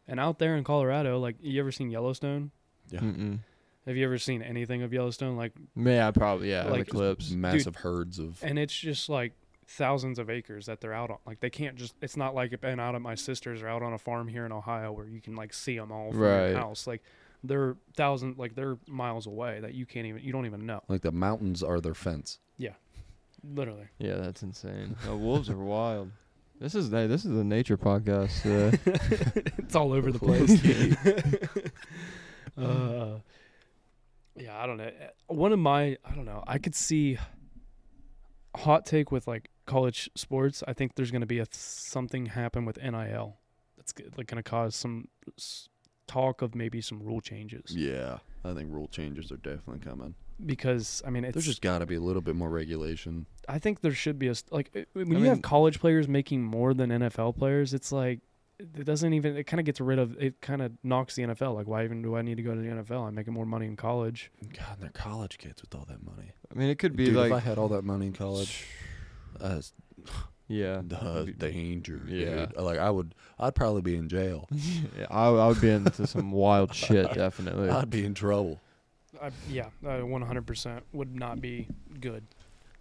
[0.08, 2.52] and out there in Colorado, like you ever seen Yellowstone?
[2.92, 3.40] yeah, Mm-mm.
[3.88, 5.36] Have you ever seen anything of Yellowstone?
[5.36, 7.32] Like, Yeah, probably yeah, Like- the clips.
[7.32, 8.44] massive herds of.
[8.44, 9.34] and it's just like
[9.68, 11.18] thousands of acres that they're out on.
[11.26, 11.96] Like they can't just.
[12.02, 14.46] It's not like it being out at my sister's or out on a farm here
[14.46, 16.50] in Ohio where you can like see them all from Right.
[16.50, 16.86] your house.
[16.86, 17.02] Like
[17.44, 20.24] they're thousand, like they're miles away that you can't even.
[20.24, 20.82] You don't even know.
[20.88, 22.40] Like the mountains are their fence.
[22.58, 22.74] Yeah,
[23.44, 23.88] literally.
[23.98, 24.96] Yeah, that's insane.
[25.08, 26.12] Uh, wolves are wild.
[26.60, 28.78] This is hey, this is a nature podcast today.
[29.58, 30.52] it's all over the place.
[32.58, 33.20] uh,
[34.36, 34.92] yeah, I don't know.
[35.28, 36.44] One of my, I don't know.
[36.46, 37.18] I could see
[38.56, 40.64] hot take with like college sports.
[40.68, 43.38] I think there's going to be a something happen with NIL.
[43.78, 45.70] That's like going to cause some s-
[46.10, 50.16] talk of maybe some rule changes Yeah, I think rule changes are definitely coming.
[50.46, 53.26] because I mean it's There's just got to be a little bit more regulation.
[53.48, 56.44] I think there should be a like uh, when I you have college players making
[56.44, 58.20] more than NFL players, it's like
[58.58, 61.56] it doesn't even it kind of gets rid of it kind of knocks the NFL.
[61.56, 63.08] Like why even do I need to go to the NFL?
[63.08, 64.32] I'm making more money in college.
[64.42, 66.32] God, and they're college kids with all that money.
[66.52, 68.66] I mean, it could be Dude, like if I had all that money in college,
[69.40, 69.74] that's
[70.50, 72.02] yeah, the danger.
[72.08, 72.48] Yeah.
[72.48, 72.58] dude.
[72.58, 74.50] Like I would, I'd probably be in jail.
[74.52, 77.70] yeah I, I would be into some wild shit definitely.
[77.70, 78.60] I'd be in trouble.
[79.22, 81.68] I, yeah, uh, 100% would not be
[82.02, 82.26] good.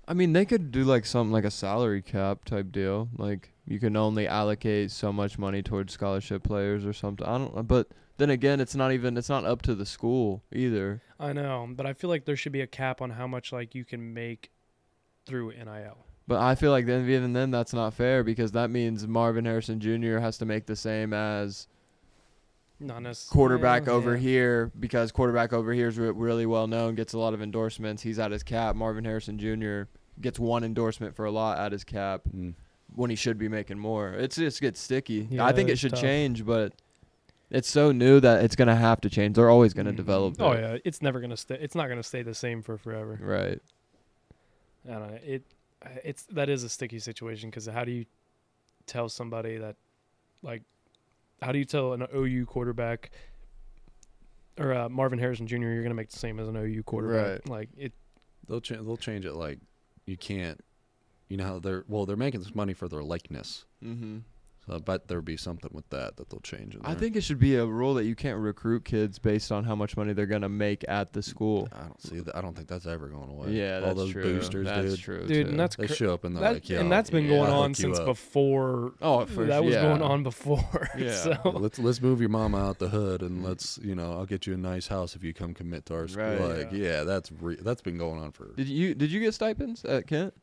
[0.07, 3.11] I mean, they could do like something like a salary cap type deal.
[3.19, 7.27] Like you can only allocate so much money towards scholarship players or something.
[7.27, 7.69] I don't.
[7.69, 9.19] But then again, it's not even.
[9.19, 11.03] It's not up to the school either.
[11.21, 13.75] I know, but I feel like there should be a cap on how much like
[13.75, 14.51] you can make
[15.27, 16.08] through NIL.
[16.29, 19.81] But I feel like then even then that's not fair because that means Marvin Harrison
[19.81, 20.19] Jr.
[20.19, 21.67] has to make the same as
[22.79, 27.15] Not necessarily quarterback over here because quarterback over here is re- really well known, gets
[27.15, 28.03] a lot of endorsements.
[28.03, 28.77] He's at his cap.
[28.77, 29.89] Marvin Harrison Jr.
[30.21, 32.53] gets one endorsement for a lot at his cap Mm.
[32.95, 34.13] when he should be making more.
[34.13, 35.29] It's just gets sticky.
[35.31, 36.01] Yeah, I think it should tough.
[36.03, 36.75] change, but
[37.51, 39.35] It's so new that it's gonna have to change.
[39.37, 39.97] They're always gonna Mhm.
[39.97, 40.35] develop.
[40.39, 40.61] Oh it.
[40.61, 41.57] yeah, it's never gonna stay.
[41.59, 43.19] It's not gonna stay the same for forever.
[43.19, 43.63] Right.
[44.87, 45.19] I don't know.
[45.25, 45.45] It,
[46.05, 48.05] it's that is a sticky situation because how do you
[48.87, 49.77] tell somebody that,
[50.43, 50.63] like,
[51.43, 53.11] how do you tell an OU quarterback
[54.59, 55.57] or uh, Marvin Harrison Jr.
[55.57, 57.27] you're gonna make the same as an OU quarterback?
[57.27, 57.49] Right.
[57.49, 57.93] Like it.
[58.49, 58.85] They'll change.
[58.85, 59.35] They'll change it.
[59.35, 59.59] Like
[60.07, 60.61] you can't.
[61.29, 62.07] You know how they're well.
[62.07, 63.67] They're making this money for their likeness.
[63.85, 64.19] Mm-hmm.
[64.69, 66.75] So I bet there'll be something with that that they'll change.
[66.75, 69.65] In I think it should be a rule that you can't recruit kids based on
[69.65, 71.69] how much money they're gonna make at the school.
[71.73, 72.37] I don't see that.
[72.37, 73.53] I don't think that's ever going away.
[73.53, 74.23] Yeah, all that's those true.
[74.23, 74.99] boosters, that's dude.
[75.01, 75.51] true, Dude, too.
[75.53, 77.31] and that's They cr- show up and they're That, like, "Yo, and that's been yeah,
[77.31, 78.93] going I'll on since up." before.
[79.01, 79.83] Oh, for that was yeah.
[79.83, 80.89] going on before.
[80.99, 81.15] Yeah.
[81.15, 83.47] so let's let's move your mama out the hood and mm.
[83.49, 86.09] let's you know I'll get you a nice house if you come commit to our
[86.09, 86.25] school.
[86.25, 86.41] Right.
[86.41, 86.79] Like Yeah.
[86.79, 90.07] yeah, that's re- that's been going on for Did you did you get stipends at
[90.07, 90.35] Kent?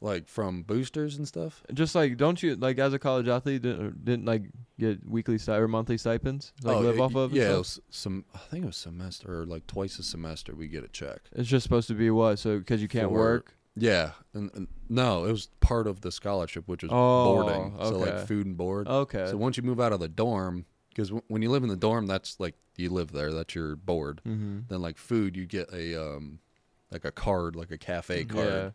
[0.00, 1.62] Like from boosters and stuff.
[1.74, 4.44] Just like don't you like as a college athlete didn't, didn't like
[4.78, 7.32] get weekly sti- or monthly stipends like oh, live it- off of?
[7.32, 10.68] yeah, it was some I think it was semester or like twice a semester we
[10.68, 11.20] get a check.
[11.32, 12.38] It's just supposed to be what?
[12.38, 13.56] So because you can't For- work.
[13.76, 17.76] Yeah, and, and no, it was part of the scholarship, which was Oh, boarding.
[17.80, 18.88] So like food and board.
[18.88, 19.26] Okay.
[19.30, 21.76] So once you move out of the dorm, because w- when you live in the
[21.76, 23.32] dorm, that's like you live there.
[23.32, 24.20] That's your board.
[24.26, 24.60] mm-hmm.
[24.68, 26.40] Then like food, you get a um,
[26.90, 28.46] like a card, like a cafe card.
[28.48, 28.70] Yeah.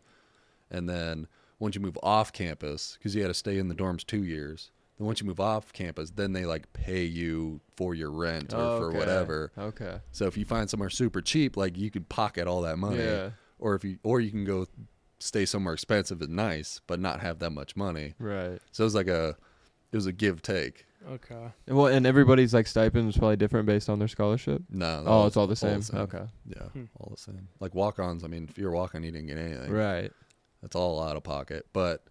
[0.70, 1.26] And then
[1.58, 4.70] once you move off campus, because you had to stay in the dorms two years.
[4.98, 8.78] Then once you move off campus, then they like pay you for your rent or
[8.78, 8.98] for okay.
[8.98, 9.52] whatever.
[9.58, 10.00] Okay.
[10.10, 13.04] So if you find somewhere super cheap, like you could pocket all that money.
[13.04, 13.30] Yeah.
[13.58, 14.66] Or if you or you can go
[15.18, 18.14] stay somewhere expensive and nice, but not have that much money.
[18.18, 18.58] Right.
[18.72, 19.36] So it was like a
[19.92, 20.86] it was a give take.
[21.10, 21.52] okay.
[21.66, 24.62] And well, and everybody's like stipend is probably different based on their scholarship.
[24.70, 25.82] No, that Oh, was it's all the same.
[25.92, 26.24] Okay.
[26.46, 26.84] Yeah, Hmm.
[26.98, 27.48] all the same.
[27.60, 28.24] Like walk-ons.
[28.24, 29.70] I mean, if you're a walk-on, you didn't get anything.
[29.70, 30.10] Right.
[30.66, 31.64] That's all out of pocket.
[31.72, 32.02] But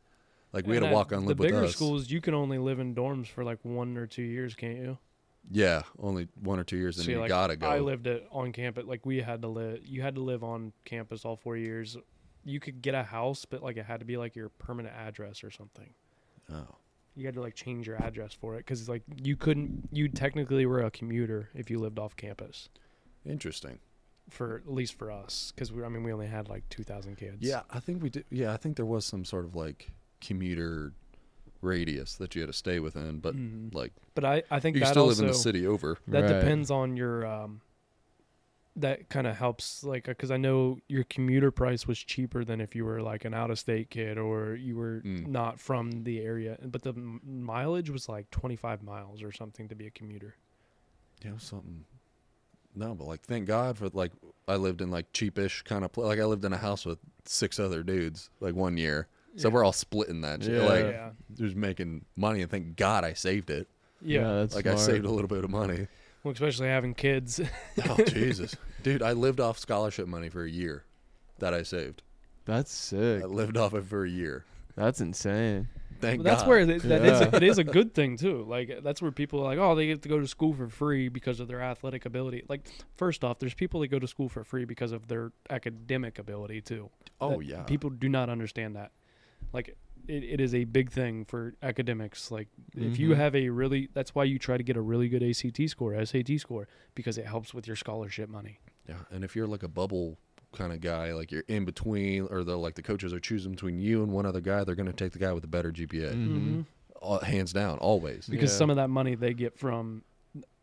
[0.53, 1.73] like we had And a at walk-on live The with bigger us.
[1.73, 4.97] schools, you can only live in dorms for like one or two years, can't you?
[5.51, 7.67] Yeah, only one or two years, and See, you like, gotta go.
[7.67, 8.85] I lived it on campus.
[8.85, 9.81] Like we had to live.
[9.85, 11.97] You had to live on campus all four years.
[12.45, 15.43] You could get a house, but like it had to be like your permanent address
[15.43, 15.89] or something.
[16.49, 16.77] oh,
[17.15, 19.89] You had to like change your address for it because like you couldn't.
[19.91, 22.69] You technically were a commuter if you lived off campus.
[23.25, 23.79] interesting.
[24.29, 25.83] For at least for us, because we.
[25.83, 27.37] I mean, we only had like two thousand kids.
[27.41, 28.25] Yeah, I think we did.
[28.31, 30.93] Yeah, I think there was some sort of like commuter
[31.61, 33.73] radius that you had to stay within, but Mhm.
[33.73, 35.97] like But I, I think you that still also live in the city over.
[36.07, 36.39] that Right.
[36.39, 37.61] depends on your um.
[38.77, 42.75] That kind of helps, like, because I know your commuter price was cheaper than if
[42.75, 45.27] you were like an out of state kid or you were Mm.
[45.27, 46.57] not from the area.
[46.61, 50.35] But the m- mileage was like 25 miles or something to be a commuter.
[51.23, 51.85] Yeah, something.
[52.75, 54.11] No, but like, thank God for like
[54.47, 56.99] I lived in like cheapish kind of pla Like I lived in a house with
[57.25, 59.53] six other dudes like one year, so Yeah.
[59.53, 60.53] we're all splitting that shit.
[60.61, 60.67] Yeah.
[60.67, 61.09] Like yeah.
[61.35, 63.67] just making money, and thank God I saved it.
[64.01, 64.33] Yeah.
[64.35, 64.85] that's like I smart.
[64.85, 65.87] saved a little bit of money.
[66.23, 67.39] Well, especially having kids.
[67.89, 69.01] Oh Jesus, dude!
[69.03, 70.83] I lived off scholarship money for a year
[71.39, 72.01] that I saved.
[72.45, 73.23] That's sick.
[73.23, 74.45] I lived off it for a year.
[74.75, 75.67] That's insane.
[76.01, 76.47] Thank that's God.
[76.49, 77.35] where it, that is Yeah.
[77.35, 78.43] it is a good thing too.
[78.47, 81.09] Like that's where people are like, oh, they get to go to school for free
[81.09, 82.43] because of their athletic ability.
[82.49, 82.67] Like
[82.97, 86.61] first off, there's people that go to school for free because of their academic ability
[86.61, 86.89] too.
[87.21, 87.63] Oh That- yeah.
[87.63, 88.91] people do not understand that.
[89.53, 89.75] Like
[90.07, 92.29] it, it is a big thing for academics.
[92.29, 93.15] Like if you Mhm.
[93.17, 96.37] have a really, that's why you try to get a really good ACT score, SAT
[96.39, 98.59] score, because it helps with your scholarship money.
[98.87, 100.19] Yeah, and if you're like a bubble
[100.55, 103.79] kind of guy, like you're in between, or they're like the coaches are choosing between
[103.79, 106.13] you and one other guy, they're going to take the guy with the better GPA,
[106.13, 106.61] Mm-hmm.
[107.01, 108.25] All- hands down, always.
[108.27, 108.57] Because Yeah.
[108.57, 110.03] some of that money they get from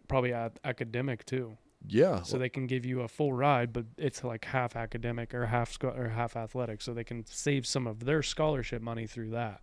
[0.08, 1.56] probably a- academic too.
[1.86, 5.46] Yeah, so they can give you a full ride, but it's like half academic or
[5.46, 9.30] half sco- or half athletic, so they can save some of their scholarship money through
[9.30, 9.62] that.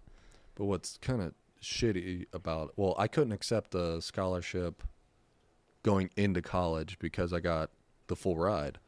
[0.56, 4.84] But what's kind of shitty about well, I couldn't accept a scholarship
[5.84, 7.70] going into college because I got
[8.08, 8.80] the full ride,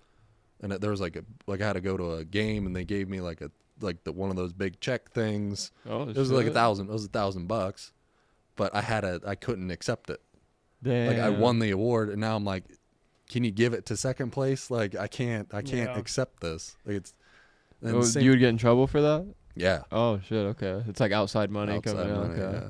[0.62, 2.86] and there was like a like I had to go to a game and they
[2.86, 3.52] gave me like a
[3.82, 5.72] like the one of those big check things.
[5.90, 6.90] Oh, It was like a thousand.
[6.90, 7.94] It was a thousand bucks,
[8.56, 10.22] but I had a I couldn't accept it.
[10.84, 11.08] Damn.
[11.08, 12.64] Like I won the award, and now I'm like,
[13.30, 14.70] can you give it to second place?
[14.72, 15.98] Like I can't I can't Yeah.
[15.98, 16.76] accept this.
[16.86, 17.14] Like it's.
[17.82, 19.26] and Oh, same- you would get in trouble for that?
[19.56, 19.82] yeah.
[19.92, 20.46] Oh shit.
[20.58, 20.84] Okay.
[20.88, 22.12] It's like outside money outside coming.
[22.16, 22.32] out.
[22.38, 22.58] Okay.
[22.58, 22.70] yeah.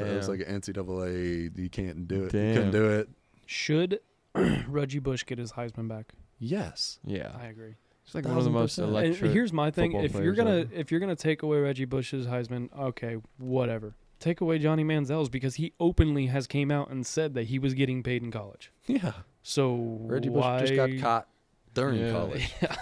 [0.00, 1.56] So it was like an NCAA.
[1.58, 2.34] You can't do it.
[2.34, 2.54] You Damn.
[2.54, 3.08] couldn't do it.
[3.46, 4.00] Should
[4.68, 6.12] Reggie Bush get his Heisman back?
[6.38, 6.98] Yes.
[7.04, 7.32] Yeah.
[7.40, 7.74] I agree.
[8.04, 9.22] It's like one of the most 1000%.
[9.22, 10.70] And here's my thing: if you're gonna ever.
[10.74, 13.94] if you're gonna take away Reggie Bush's Heisman, okay, whatever.
[14.18, 17.74] Take away Johnny Manziel's because he openly has came out and said that he was
[17.74, 18.72] getting paid in college.
[18.86, 19.12] Yeah.
[19.42, 21.28] So Reggie Bush just got caught
[21.74, 22.12] during Yeah.
[22.12, 22.50] college.
[22.62, 22.76] Yeah.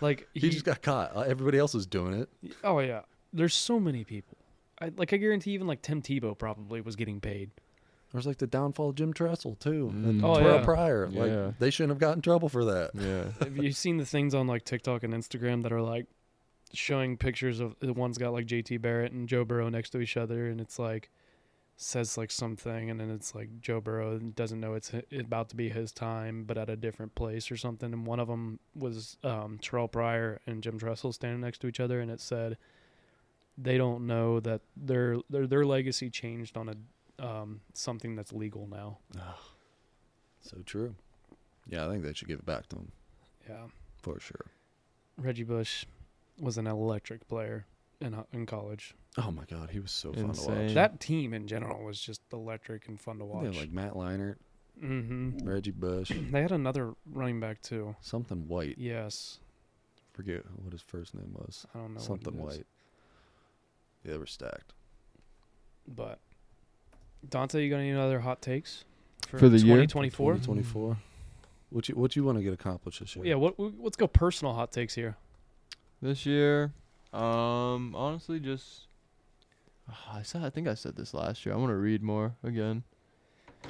[0.00, 1.14] like He, just got caught.
[1.14, 2.28] Uh, Everybody else was doing it.
[2.64, 3.02] Oh yeah,
[3.34, 4.38] there's so many people.
[4.80, 7.50] I, like I guarantee even like Tim Tebow probably was getting paid.
[8.12, 10.24] There's like the downfall of Jim Tressel too, and Mm.
[10.24, 10.64] Oh, Terrell yeah.
[10.64, 11.08] Pryor.
[11.08, 11.52] Like Yeah.
[11.58, 12.90] they shouldn't have gotten in trouble for that.
[12.94, 13.30] Yeah.
[13.44, 16.06] Have you seen the things on like TikTok and Instagram that are like
[16.72, 20.16] showing pictures of the one's got like JT Barrett and Joe Burrow next to each
[20.16, 21.10] other, and it's like
[21.76, 25.56] says like something, and then it's like Joe Burrow doesn't know it's hi- about to
[25.56, 27.92] be his time, but at a different place or something.
[27.92, 31.80] And one of them was um, Terrell Pryor and Jim Tressel standing next to each
[31.80, 32.58] other, and it said
[33.56, 36.74] they don't know that their their their legacy changed on a
[37.20, 38.98] um, something that's legal now.
[40.40, 40.94] So true.
[41.68, 42.92] Yeah, I think they should give it back to him
[43.48, 43.66] Yeah.
[44.02, 44.46] for sure.
[45.16, 45.84] Reggie Bush
[46.40, 47.66] was an electric player
[48.00, 48.94] in in college.
[49.18, 50.74] Oh my god, he was so fun to watch.
[50.74, 53.44] That team in general was just electric and fun to watch.
[53.44, 54.36] Yeah, like Matt Leinart,
[54.78, 57.96] hmm Reggie Bush, They had another running back too.
[58.00, 58.76] something White.
[58.78, 59.38] Yes,
[60.14, 61.66] Forget what his first name was.
[61.74, 62.56] I don't know something what it is.
[62.58, 62.66] White.
[64.04, 64.72] Yeah, they were stacked.
[65.86, 66.18] But
[67.28, 68.84] Dante, you got any other hot takes
[69.28, 69.76] For the year?
[69.86, 70.34] 2024?
[70.34, 70.96] 2024.
[71.70, 73.24] What you what you want to get accomplished this year?
[73.24, 75.16] Yeah, what what- let's go personal hot takes here.
[76.02, 76.72] This year,
[77.12, 78.86] um, honestly, just
[79.88, 81.54] Ah, I said I think I said this last year.
[81.54, 82.82] I want to read more again.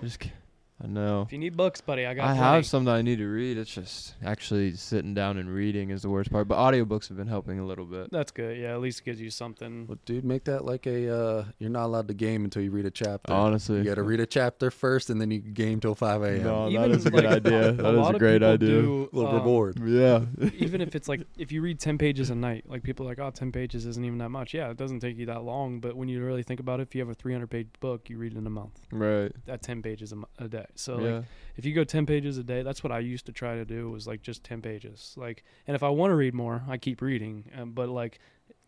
[0.00, 0.32] Just, c-
[0.82, 1.22] I know.
[1.22, 2.24] If you need books, buddy, I got.
[2.24, 2.40] I plenty.
[2.40, 3.58] have some that I need to read.
[3.58, 6.48] It's just actually sitting down and reading is the worst part.
[6.48, 8.10] But audiobooks have been helping a little bit.
[8.10, 8.56] That's good.
[8.56, 9.86] Yeah, at least it gives you something.
[9.86, 11.14] Well, dude, make that like a.
[11.14, 13.32] Uh, you're not allowed to game until you read a chapter.
[13.32, 16.42] Honestly, you got to read a chapter first, and then you game till 5 a.m.
[16.42, 17.68] No, that Even, is a good like, idea.
[17.68, 18.68] A That is a great idea.
[18.68, 19.80] do, Little um, reward.
[19.84, 20.24] Yeah.
[20.54, 23.18] even if it's like if you read 10 pages a night like people are like
[23.18, 25.96] oh 10 pages isn't even that much yeah it doesn't take you that long but
[25.96, 28.32] when you really think about it if you have a 300 page book you read
[28.32, 29.32] it in a month right.
[29.48, 31.14] at 10 pages a, mo- a day so yeah.
[31.16, 31.24] like
[31.56, 33.90] if you go 10 pages a day that's what i used to try to do
[33.90, 35.14] was like just 10 pages.
[35.16, 37.50] Like and if i want to read more i keep reading.
[37.56, 38.18] Um, but like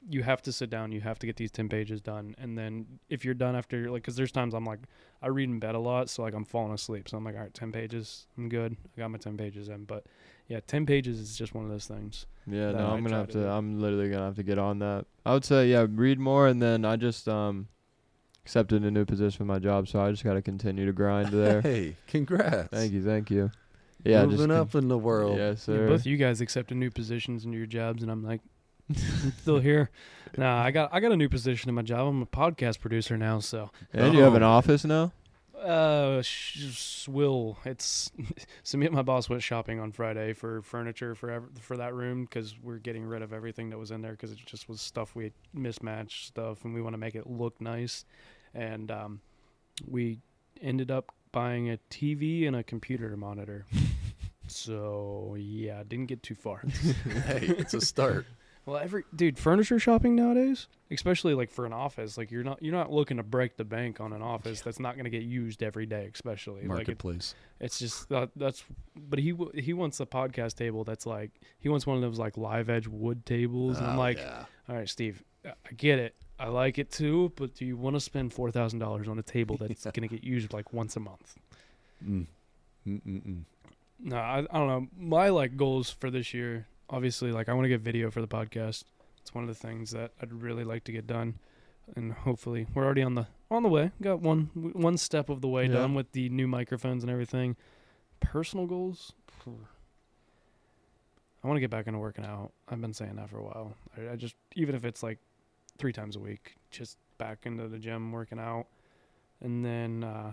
[0.09, 2.35] you have to sit down you have to get these 10 pages done.
[2.39, 4.81] And then if you're done after like because there's times i'm like
[5.23, 7.09] i read in bed a lot so like i'm falling asleep.
[7.09, 8.77] So i'm like all right 10 pages i'm good.
[8.97, 9.85] I got my 10 pages in.
[9.85, 10.07] But
[10.49, 13.29] yeah 10 pages is just one of those things Yeah, no, I I'm gonna have
[13.29, 13.49] to to.
[13.49, 15.07] I'm literally gonna have to get on that.
[15.25, 17.69] I would say, yeah, read more, and then I just um
[18.45, 21.29] accepted a new position for my job, so I just got to continue to grind
[21.33, 21.61] there.
[21.61, 22.69] Hey, congrats.
[22.71, 23.51] thank you, thank you.
[24.05, 25.37] Yeah, Moving just up in the world.
[25.39, 25.87] Yes, Yeah, sir.
[25.89, 28.41] both of you guys accepted new positions into your jobs, and I'm like,
[28.91, 29.91] I'm still here.
[30.37, 32.09] Nah, I got I got a new position in my job.
[32.09, 34.49] I'm a podcast producer now, so and you have an Oh.
[34.49, 35.13] office now.
[35.63, 38.11] Uh, sh- will it's
[38.63, 41.95] so me and my boss went shopping on Friday for furniture for ev- for that
[41.95, 44.81] room because we're getting rid of everything that was in there because it just was
[44.81, 48.05] stuff we mismatched stuff, and we want to make it look nice,
[48.55, 49.21] and um,
[49.87, 50.19] we
[50.61, 53.65] ended up buying a TV and a computer monitor.
[54.49, 56.59] So yeah, didn't get too far.
[57.27, 58.27] hey, it's a start.
[58.65, 62.73] Well, every dude, furniture shopping nowadays, especially like for an office, like you're not you're
[62.75, 65.65] not looking to break the bank on an office that's not going to get used
[65.65, 67.35] every day, especially like it, Marketplace.
[67.59, 68.65] it's just that, that's.
[68.95, 72.37] But he he wants a podcast table that's like he wants one of those like
[72.37, 74.45] live edge wood tables, and I'm Oh, like, yeah.
[74.69, 78.01] all right, Steve, I get it, I like it too, but do you want to
[78.01, 81.01] spend four thousand dollars on a table that's going to get used like once a
[81.01, 81.35] month?
[82.07, 82.27] Mm.
[84.05, 84.87] No, I, I don't know.
[84.97, 88.29] My like goals for this year, obviously, like I want to get video for the
[88.29, 88.85] podcast.
[89.21, 91.39] It's one of the things that I'd really like to get done,
[91.97, 93.91] and hopefully, we're already on the on the way.
[94.01, 95.73] Got one one step of the way Yeah.
[95.75, 97.57] done with the new microphones and everything.
[98.21, 99.13] Personal goals.
[101.45, 102.53] I want to get back into working out.
[102.69, 103.75] I've been saying that for a while.
[103.97, 105.19] I, I just even if it's like
[105.79, 108.67] three times a week, just back into the gym working out,
[109.41, 110.33] and then uh,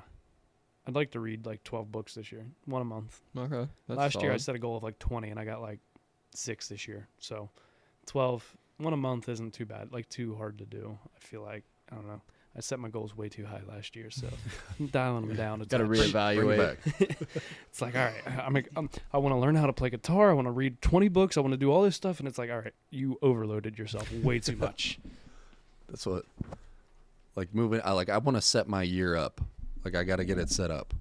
[0.87, 3.21] I'd like to read like twelve books this year, one a month.
[3.35, 3.67] Okay.
[3.87, 5.79] That's Last year I set a goal of like 20 and I got like
[6.35, 7.07] 6 this year.
[7.19, 7.49] So
[8.07, 10.97] 12 one a month isn't too bad, like too hard to do.
[11.15, 12.21] I feel like I don't know.
[12.57, 14.27] I set my goals way too high last year, so
[14.79, 15.61] I'm dialing them down.
[15.61, 15.89] a Gotta touch.
[15.89, 16.57] Bring reevaluate.
[16.57, 17.17] back.
[17.69, 18.13] It's like, all right,
[18.45, 20.29] I'm, I'm I want to learn how to play guitar.
[20.31, 21.37] I want to read 20 books.
[21.37, 24.11] I want to do all this stuff, and it's like, all right, you overloaded yourself
[24.11, 24.99] way too much.
[25.87, 26.25] That's what.
[27.35, 28.09] Like moving, I like.
[28.09, 29.39] I want to set my year up.
[29.85, 30.93] Like I got to get it set up.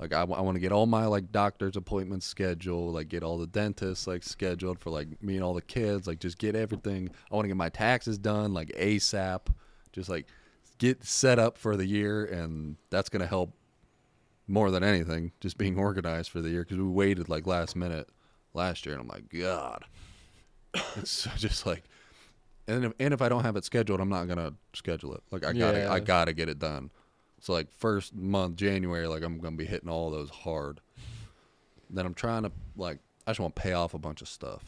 [0.00, 2.94] Like I, want to get all my like doctor's appointments scheduled.
[2.94, 6.06] Like get all the dentists like scheduled for like me and all the kids.
[6.06, 7.10] Like just get everything.
[7.30, 9.48] I want to get my taxes done like ASAP.
[9.92, 10.26] Just like
[10.78, 13.52] get set up for the year, and that's gonna help
[14.48, 15.32] more than anything.
[15.40, 18.08] Just being organized for the year because we waited like last minute
[18.54, 19.84] last year, and I'm like, God,
[20.96, 21.84] it's just like
[22.70, 25.22] and if, and if I don't have it scheduled, I'm not gonna schedule it.
[25.30, 25.92] Like I gotta, Yeah.
[25.92, 26.90] I gotta get it done.
[27.40, 30.80] So like first month January, like I'm gonna be hitting all those hard.
[31.88, 34.64] Then I'm trying to like, I just want to pay off a bunch of stuff.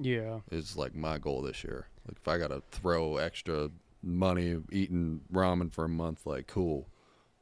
[0.00, 1.86] Yeah, Is like my goal this year.
[2.08, 3.70] Like if I gotta throw extra
[4.02, 6.88] money eating ramen for a month, like cool.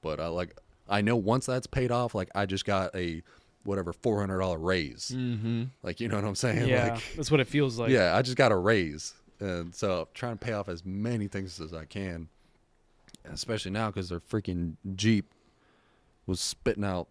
[0.03, 0.57] But I like,
[0.89, 3.23] I know once that's paid off, like I just got a
[3.65, 5.13] whatever four hundred dollar raise.
[5.15, 5.65] Mm-hmm.
[5.83, 6.69] Like you know what I'm saying?
[6.69, 7.91] yeah, Like that's what it feels like.
[7.91, 11.29] yeah, I just got a raise, and so I'm trying to pay off as many
[11.29, 12.29] things as I can,
[13.31, 15.33] especially now because their freaking Jeep
[16.27, 17.09] was spitting out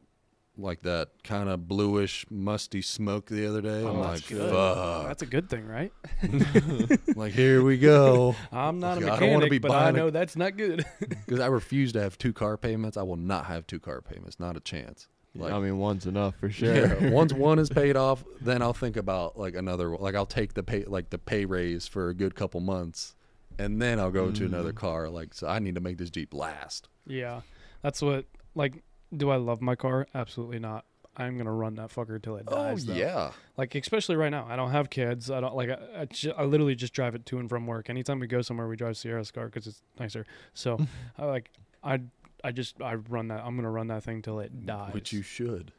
[0.58, 3.84] like that kind of bluish, musty smoke the other day.
[3.84, 4.52] Oh, I'm Oh, like, that's good.
[4.52, 5.08] fuck.
[5.08, 5.92] That's a good thing, right?
[7.16, 8.36] like here we go.
[8.52, 10.86] I'm not a I don't wanna be but I buying a- know that's not good.
[11.26, 12.98] Because I refuse to have two car payments.
[12.98, 14.40] I will not have two car payments.
[14.40, 15.08] Not a chance.
[15.34, 16.76] Like, I mean, one's enough for sure.
[16.76, 19.90] Yeah, once one is paid off, then I'll think about like another.
[19.92, 20.02] one.
[20.02, 23.16] Like I'll take the pay, like the pay raise for a good couple months,
[23.64, 24.76] and then I'll go to another Mm.
[24.78, 25.10] car.
[25.10, 26.88] Like so, I need to make this Jeep last.
[27.06, 27.42] yeah,
[27.82, 28.26] that's what.
[28.56, 28.84] Like,
[29.16, 30.08] do I love my car?
[30.14, 30.86] Absolutely not.
[31.18, 32.86] I'm gonna run that fucker till it dies.
[32.86, 32.94] though.
[32.94, 35.30] Oh, yeah, Like especially right now, I don't have kids.
[35.30, 35.70] I don't like.
[35.70, 37.90] I, I, ju- I literally just drive it to and from work.
[37.90, 40.26] Anytime we go somewhere, we drive Sierra's car because it's nicer.
[40.54, 40.80] So,
[41.18, 41.50] I like.
[41.84, 42.02] I
[42.44, 43.44] I just I run that.
[43.46, 44.94] I'm gonna run that thing till it dies.
[44.94, 45.74] which you should.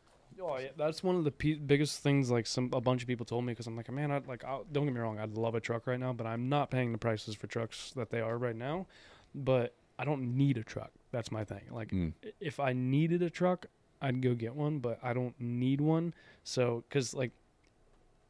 [0.44, 2.31] Oh yeah, that's one of the pe- biggest things.
[2.31, 4.44] Like some a bunch of people told me because I'm like, man, I like.
[4.44, 6.93] I'll, don't get me wrong, I'd love a truck right now, but I'm not paying
[6.93, 8.86] the prices for trucks that they are right now.
[9.35, 10.90] But I don't need a truck.
[11.12, 11.62] That's my thing.
[11.70, 12.12] Like, Mm.
[12.40, 13.66] if I needed a truck,
[14.01, 16.12] I'd go get one, but I don't need one.
[16.43, 17.31] So, because like,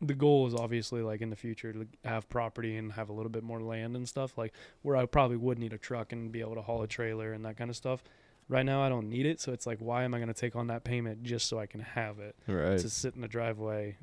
[0.00, 3.30] the goal is obviously like in the future to have property and have a little
[3.30, 4.36] bit more land and stuff.
[4.36, 4.52] Like
[4.82, 7.44] where I probably would need a truck and be able to haul a trailer and
[7.44, 8.02] that kind of stuff.
[8.48, 10.56] Right now, I don't need it, so it's like, why am I going to take
[10.56, 12.36] on that payment just so I can have it?
[12.46, 12.78] right.
[12.78, 13.96] to sit in the driveway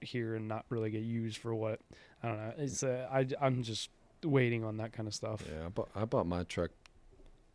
[0.00, 1.80] here and not really get used for what
[2.22, 2.52] I don't know.
[2.56, 3.90] It's uh, I I'm just
[4.24, 5.42] waiting on that kind of stuff.
[5.50, 6.70] Yeah, I bought, I bought my truck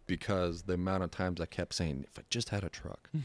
[0.08, 3.10] because the amount of times I kept saying, if I just had a truck.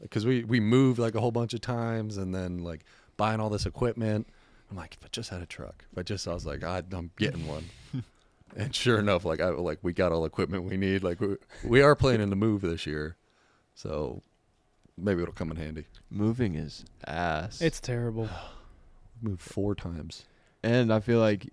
[0.00, 2.86] Because we, we moved like a whole bunch of times and then like
[3.18, 4.26] buying all this equipment.
[4.70, 5.84] I'm like, if I just had a truck.
[5.92, 7.66] If I just, I was like, I, I'm getting one.
[8.56, 11.02] And sure enough, like I like we got all the equipment we need.
[11.02, 13.16] Like we, we are planning to move this year.
[13.74, 14.22] So
[14.98, 15.86] maybe it'll come in handy.
[16.10, 17.60] Moving is ass.
[17.60, 18.28] It's terrible.
[19.22, 20.24] Moved four times.
[20.62, 21.52] and I feel like,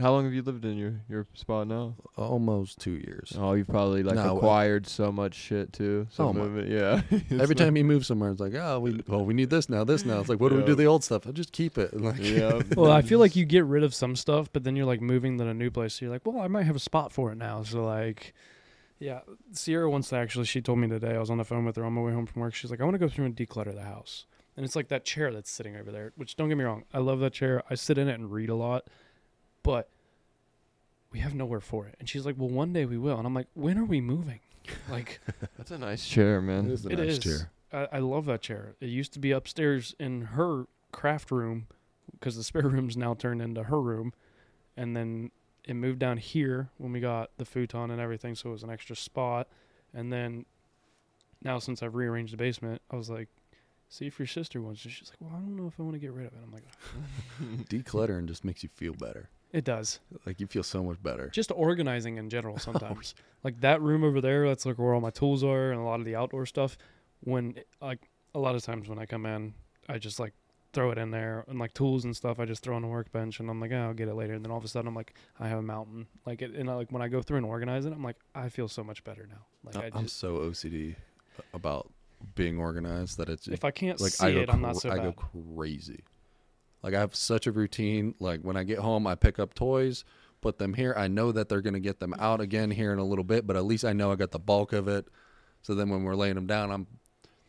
[0.00, 1.94] how long have you lived in your your spot now?
[2.16, 3.32] Almost two years.
[3.38, 6.06] Oh, you've probably like No, uh, acquired so much shit too.
[6.10, 7.02] So Oh, my- moving, yeah.
[7.10, 9.68] It's Every like- time you move somewhere, it's like, oh, we well, we need this
[9.68, 10.20] now, this now.
[10.20, 10.70] It's like, what do we do Yeah.
[10.72, 11.26] with the old stuff?
[11.26, 11.92] I'll just keep it.
[11.92, 12.62] And like, Yeah.
[12.76, 15.38] well, I feel like you get rid of some stuff, but then you're like moving
[15.38, 15.94] to a new place.
[15.94, 17.62] So you're like, well, I might have a spot for it now.
[17.62, 18.34] So like,
[18.98, 19.20] yeah,
[19.52, 20.46] Sierra wants to actually.
[20.46, 21.14] She told me today.
[21.14, 22.54] I was on the phone with her on my way home from work.
[22.54, 24.26] She's like, I want to go through and declutter the house.
[24.56, 26.12] And it's like that chair that's sitting over there.
[26.16, 27.62] Which don't get me wrong, I love that chair.
[27.70, 28.88] I sit in it and read a lot,
[29.62, 29.88] but
[31.10, 31.94] we have nowhere for it.
[31.98, 33.16] And she's like, well, one day we will.
[33.18, 34.40] And I'm like, when are we moving?
[34.90, 35.20] Like.
[35.56, 36.66] That's a nice chair, man.
[36.66, 37.18] It is a It nice is.
[37.20, 37.50] chair.
[37.72, 38.74] I, I love that chair.
[38.82, 41.68] It used to be upstairs in her craft room
[42.12, 44.12] because the spare room's now turned into her room.
[44.76, 45.30] And then
[45.64, 48.34] it moved down here when we got the futon and everything.
[48.34, 49.48] So it was an extra spot.
[49.94, 50.44] And then
[51.42, 53.28] now, since I've rearranged the basement, I was like,
[53.88, 54.90] see if your sister wants it.
[54.90, 56.38] She's like, well, I don't know if I want to get rid of it.
[56.44, 56.64] I'm like,
[57.70, 59.30] Decluttering just makes you feel better.
[59.52, 60.00] It does.
[60.26, 61.28] Like you feel so much better.
[61.28, 63.14] Just organizing in general oh, sometimes.
[63.44, 66.00] like that room over there, that's like where all my tools are and a lot
[66.00, 66.76] of the outdoor stuff.
[67.20, 69.54] When like a lot of times when I come in,
[69.88, 70.34] I just like
[70.72, 72.38] throw it in there and like tools and stuff.
[72.38, 74.34] I just throw on a workbench and I'm like, oh, I'll get it later.
[74.34, 76.06] And then all of a sudden I'm like, I have a mountain.
[76.26, 78.48] Like it, and I, like when I go through and organize it, I'm like, I
[78.48, 79.46] feel so much better now.
[79.64, 80.94] Like I- I I'm so OCD
[81.54, 81.90] about
[82.34, 84.90] being organized that it's if I can't like see I go it, I'm not so
[84.90, 86.00] cra- I go crazy.
[86.82, 88.14] Like I have such a routine.
[88.20, 90.04] Like when I get home, I pick up toys,
[90.40, 90.94] put them here.
[90.96, 93.56] I know that they're gonna get them out again here in a little bit, but
[93.56, 95.08] at least I know I got the bulk of it.
[95.62, 96.86] So then when we're laying them down, I'm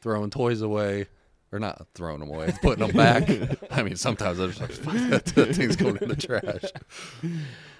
[0.01, 1.07] throwing toys away.
[1.51, 3.27] Or not throwing them away, putting them back.
[3.71, 6.71] I mean, sometimes I'm just like, fuck that, that thing's going in the trash.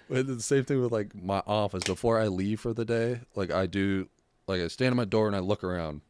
[0.10, 1.84] But the same thing with like my office.
[1.84, 4.10] Before I leave for the day, like I do,
[4.48, 6.02] like I stand at my door and I look around,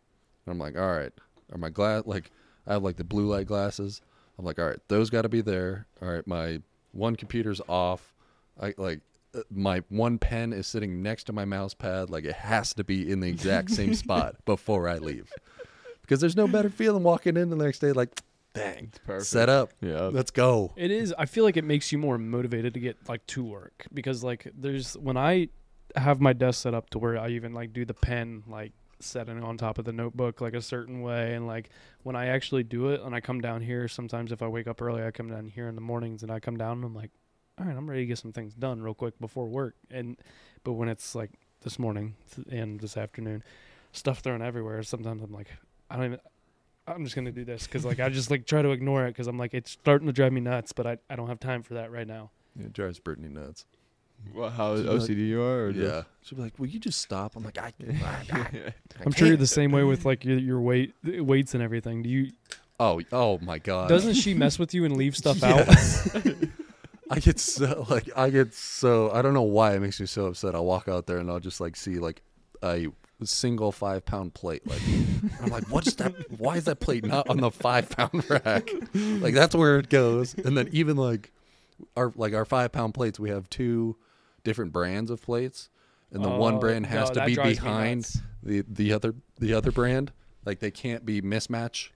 [0.46, 1.12] and I'm like, all right,
[1.52, 2.32] are my glass like
[2.66, 4.02] I have like the blue light glasses.
[4.40, 5.86] I'm like, all right, those got to be there.
[6.02, 6.62] All right, my
[6.94, 8.16] one computer's off.
[8.60, 9.02] I like
[9.36, 12.10] uh, my one pen is sitting next to my mouse pad.
[12.10, 15.30] Like it has to be in the exact same spot before I leave,
[16.02, 17.92] because there's no better feeling walking in the next day.
[17.92, 18.22] Like,
[18.54, 19.28] dang, perfect.
[19.28, 20.04] set up, Yeah.
[20.06, 20.72] let's go.
[20.78, 21.14] It is.
[21.18, 24.48] I feel like it makes you more motivated to get like to work because like
[24.58, 25.50] there's when I
[25.96, 29.44] have my desk set up to where I even like do the pen like setting
[29.44, 31.70] on top of the notebook like a certain way and like
[32.04, 34.82] when I actually do it and I come down here sometimes if I wake up
[34.82, 37.12] early I come down here in the mornings and I come down and I'm like
[37.58, 40.18] all right I'm ready to get some things done real quick before work and
[40.64, 41.32] but when it's like
[41.62, 42.16] this morning
[42.52, 43.44] and this afternoon
[43.92, 45.48] stuff thrown everywhere sometimes I'm like
[45.90, 46.20] I don't even
[46.96, 49.28] I'm just gonna do this because like I just like try to ignore it because
[49.28, 51.76] I'm like it's starting to drive me nuts, but I, I don't have time for
[51.76, 52.32] that right now.
[52.60, 53.66] It drives Brittany nuts.
[54.34, 55.66] What, how She'd be like- OCD you are?
[55.66, 56.04] Or Yeah.
[56.22, 57.74] She'd be like, "Will you just stop?" I'm like, "I,
[58.04, 58.74] I, I,
[59.06, 62.04] I'm sure you're the same way with like your, your weight weights and everything.
[62.04, 62.32] Do you?
[62.80, 63.90] Oh, oh my god.
[63.90, 65.66] Doesn't she mess with you and leave stuff out?
[65.68, 66.16] Yes.
[67.12, 70.28] I get so like I get so I don't know why it makes me so
[70.28, 70.54] upset.
[70.54, 72.22] I'll walk out there and I'll just like see like
[72.62, 72.88] a
[73.24, 74.68] single five pound plate.
[74.68, 74.82] Like
[75.42, 76.14] I'm like, what's that?
[76.40, 78.70] Why is that plate not on the five pound rack?
[78.94, 80.36] Like that's where it goes.
[80.36, 81.32] And then even like
[81.98, 83.98] our like our five pound plates, we have two
[84.50, 85.70] different brands of plates,
[86.12, 88.10] and the one Oh, brand has no, to be behind
[88.44, 90.12] the the other the other brand.
[90.46, 91.90] Like they can't be mismatch.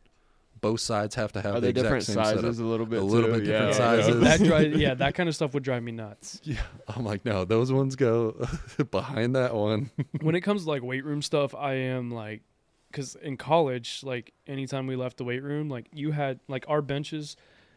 [0.61, 2.59] Both sides have to have Are the they exact different same sizes setup.
[2.59, 3.01] a little bit?
[3.01, 3.39] A little too?
[3.39, 4.01] bit different Yeah, yeah.
[4.01, 4.21] sizes.
[4.21, 6.39] that dri- yeah, that kind of stuff would drive me nuts.
[6.43, 8.47] Yeah, I'm like, no, those ones go
[8.91, 9.91] behind that one.
[10.21, 12.43] when it comes to like weight room stuff, I am like,
[12.89, 16.81] because in college, like anytime we left the weight room, like you had like our
[16.81, 17.35] benches,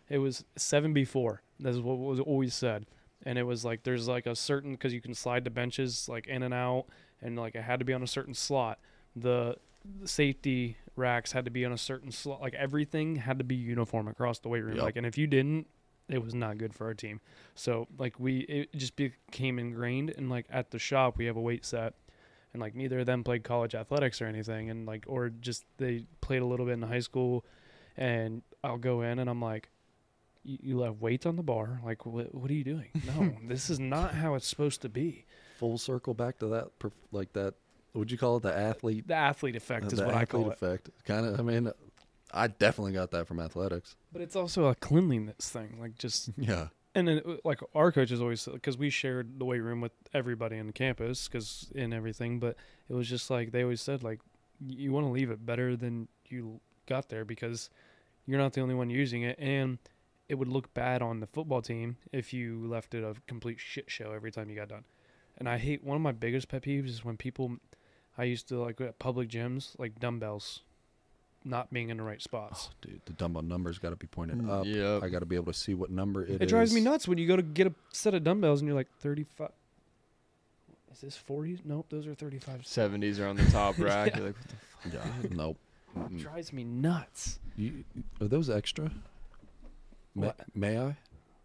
[0.09, 1.43] it was seven before.
[1.59, 2.87] That's what was always said,
[3.25, 6.27] and it was like there's like a certain because you can slide the benches like
[6.27, 6.87] in and out,
[7.21, 8.79] and like it had to be on a certain slot.
[9.15, 9.57] The,
[10.01, 12.41] the safety racks had to be on a certain slot.
[12.41, 14.77] Like everything had to be uniform across the weight room.
[14.77, 14.83] Yep.
[14.83, 15.67] Like, and if you didn't,
[16.09, 17.21] it was not good for our team.
[17.55, 20.13] So like we, it just became ingrained.
[20.17, 21.95] And like at the shop, we have a weight set
[22.57, 26.07] and like neither of them played college athletics or anything and like or just they
[26.23, 27.45] played a little bit in high school
[27.99, 29.69] and i'll go in and i'm like
[30.47, 33.69] you, you left weights on the bar like what, what are you doing no this
[33.71, 35.25] is not how it's supposed to be
[35.59, 36.69] Full circle back to that,
[37.13, 37.55] like that.
[37.95, 39.09] Would you call it the athlete?
[39.09, 40.91] the athlete effect uh, is what i call it Athlete effect.
[41.07, 41.41] Kind of.
[41.41, 41.73] I mean,
[42.31, 43.97] I definitely got that from athletics.
[44.13, 46.69] but it's also a cleanliness thing like just Yeah.
[46.95, 50.59] and then uh, like our coaches always because we shared the weight room with everybody
[50.59, 52.57] on campus because and everything but
[52.91, 54.21] it was just like they always said like
[54.67, 57.71] you want to leave it better than you got there because
[58.27, 59.79] you're not the only one using it and
[60.29, 63.91] it would look bad on the football team if you left it a complete shit
[63.91, 64.85] show every time you got done
[65.39, 67.57] and i hate one of my biggest pet peeves is when people
[68.19, 70.63] i used to like at public gyms like dumbbells
[71.45, 74.39] not being in the right spots Oh, dude, the dumbbell numbers got to be pointed
[74.39, 74.67] Mm, up.
[74.67, 75.03] yep.
[75.05, 77.19] I got to be able to see what number It, it drives me nuts when
[77.19, 79.51] you go to get a set of dumbbells and you're like 35.
[80.93, 81.61] Is this 40?
[81.65, 82.63] Nope, those are 35.
[82.63, 84.09] 70s are on the top rack.
[84.13, 84.17] Yeah.
[84.19, 84.37] You're like,
[84.83, 85.37] what the Yeah.
[85.37, 85.59] nope.
[85.97, 86.19] Mm-mm.
[86.19, 87.39] drives me nuts.
[87.57, 87.85] You,
[88.21, 88.91] are those extra?
[90.17, 90.37] May, What?
[90.55, 90.97] may I?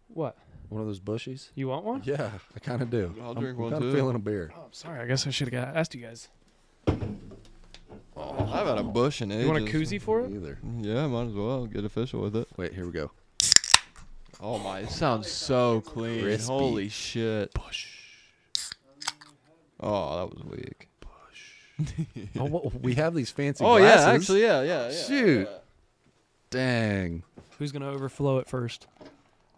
[0.08, 0.36] What?
[0.70, 1.50] One of those bushies?
[1.54, 2.00] You want one?
[2.04, 3.14] Yeah, I kind of do.
[3.22, 3.94] I'll I'm, drink I'm one kinda too.
[3.94, 4.50] feeling a beer.
[4.56, 5.00] Oh, I'm sorry.
[5.00, 6.28] I guess I should have asked you guys.
[6.88, 6.94] Oh,
[8.16, 9.44] I haven't had a Busch in ages.
[9.44, 10.32] You want a koozie for it?
[10.32, 10.58] Either.
[10.80, 12.48] Yeah, might as well get official with it.
[12.56, 13.10] Wait, here we go.
[14.40, 16.22] Oh my, it sounds so clean.
[16.22, 16.46] Crispy.
[16.52, 17.52] Holy shit.
[17.54, 17.86] Busch.
[19.80, 20.88] Oh, that was weak.
[21.00, 21.88] Busch.
[22.38, 24.04] Oh, wha- we have these fancy Oh glasses.
[24.06, 25.04] yeah, actually, yeah, yeah, yeah.
[25.06, 25.48] Shoot.
[26.52, 27.22] Dang.
[27.58, 28.86] Who's going to overflow it first?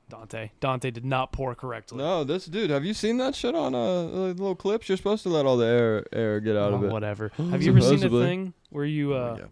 [0.09, 0.51] Dante.
[0.61, 1.99] Dante did not pour correctly.
[1.99, 2.71] No, this dude.
[2.71, 4.89] Have you seen that shit on uh, little clips?
[4.89, 6.93] You're supposed to let all the air air get out Oh, of it.
[6.93, 7.33] whatever.
[7.51, 9.45] Have you ever seen a thing where you uh, Oh, yeah.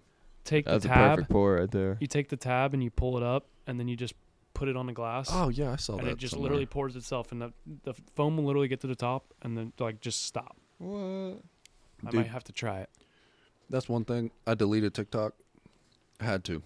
[0.44, 1.96] take That's the a tab, perfect pour right there.
[2.00, 4.14] you take the tab and you pull it up, and then you just
[4.54, 5.30] put it on the glass?
[5.32, 6.12] Oh yeah, I saw and that.
[6.12, 6.44] it just somewhere.
[6.50, 7.52] literally pours itself, and the
[7.84, 10.56] the foam will literally get to the top, and then like just stop.
[10.78, 11.40] What?
[12.06, 12.14] I Dude.
[12.14, 12.90] might have to try it.
[13.70, 14.30] That's one thing.
[14.46, 15.32] I deleted TikTok.
[16.20, 16.62] I had to.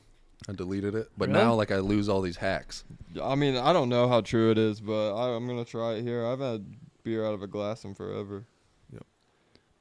[0.48, 1.40] I deleted it, but Really?
[1.40, 2.84] now like I lose all these hacks.
[3.22, 6.02] I mean, I don't know how true it is, but I, I'm gonna try it
[6.02, 6.24] here.
[6.24, 6.64] I've had
[7.02, 8.44] beer out of a glass in forever.
[8.92, 9.02] Yep.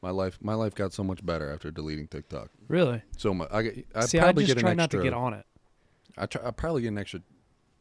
[0.02, 2.50] My life, my life got so much better after deleting TikTok.
[2.68, 3.02] Really?
[3.18, 3.50] So much.
[3.52, 3.88] I get.
[3.94, 5.46] I See, I probably just get try an not to get on it.
[6.18, 6.48] I try.
[6.48, 7.22] I probably get an extra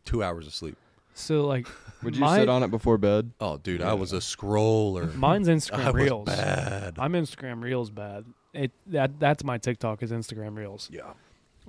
[0.04, 0.76] two hours of sleep.
[1.14, 1.66] So like,
[2.02, 3.30] Would you my- sit on it before bed?
[3.40, 5.14] Oh, dude, I was a scroller.
[5.14, 6.26] mine's I Instagram was Reels.
[6.26, 6.94] bad.
[6.98, 8.24] I'm Instagram Reels bad.
[8.52, 10.90] It that that's my TikTok is Instagram Reels.
[10.92, 11.12] yeah.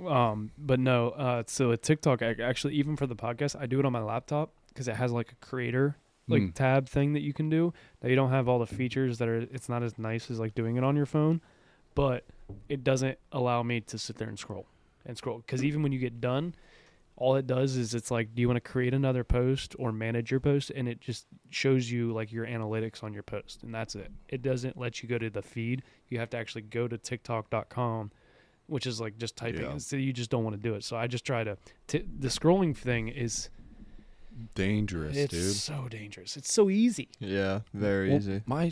[0.04, 1.10] Um, but no.
[1.10, 4.02] Uh, so at TikTok, I, actually, even for the podcast, I do it on my
[4.02, 5.98] laptop because it has like a creator
[6.28, 6.54] like Mm.
[6.56, 7.72] tab thing that you can do.
[8.02, 9.38] That you don't have all the features that are.
[9.38, 11.40] It's not as nice as like doing it on your phone,
[11.94, 12.26] but
[12.68, 14.66] it doesn't allow me to sit there and scroll
[15.06, 16.56] and scroll because even when you get done.
[17.18, 20.32] All it does is it's like, do you want to create another post or manage
[20.32, 20.70] your post?
[20.76, 24.12] And it just shows you like your analytics on your post, and that's it.
[24.28, 25.84] It doesn't let you go to the feed.
[26.10, 28.12] You have to actually go to TikTok.com,
[28.68, 29.62] which is like just typing.
[29.62, 29.78] Yeah.
[29.78, 30.84] So you just don't want to do it.
[30.84, 31.58] So I just try to.
[31.88, 33.50] T- the scrolling thing is
[34.54, 35.56] Dangerous, it's dude.
[35.56, 36.36] so dangerous.
[36.36, 37.08] It's so easy.
[37.20, 38.42] Yeah, very Well, easy.
[38.46, 38.70] My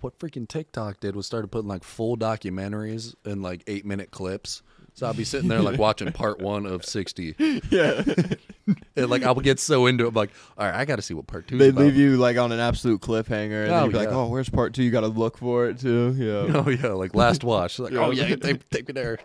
[0.00, 4.62] what freaking TikTok did was started putting like full documentaries in like eight minute clips.
[4.94, 7.34] So I'll be sitting there like watching part one of sixty.
[7.68, 8.04] Yeah,
[8.96, 11.14] And like I'll get so into it, I'm like, all right, I got to see
[11.14, 11.58] what part two.
[11.58, 14.48] they leave you like on an absolute cliffhanger, and Oh, you'd be like, "Oh, where's
[14.48, 14.82] part two?
[14.84, 17.78] You got to look for it too." Yeah, Oh yeah, like last watch.
[17.78, 18.04] Like, Yeah.
[18.04, 19.18] oh yeah, take, take me there.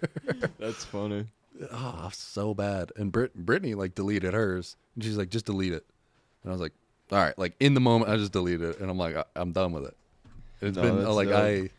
[0.58, 1.26] that's funny.
[1.72, 2.92] oh, so bad.
[2.96, 5.84] And Brit- Brittany like deleted hers, and she's like, just delete it.
[6.42, 6.72] And I was like,
[7.12, 9.52] all right, like in the moment, I just deleted it, and I'm like, I, I'm
[9.52, 9.96] done with it.
[10.62, 11.36] It's No, been like dope.
[11.36, 11.70] I,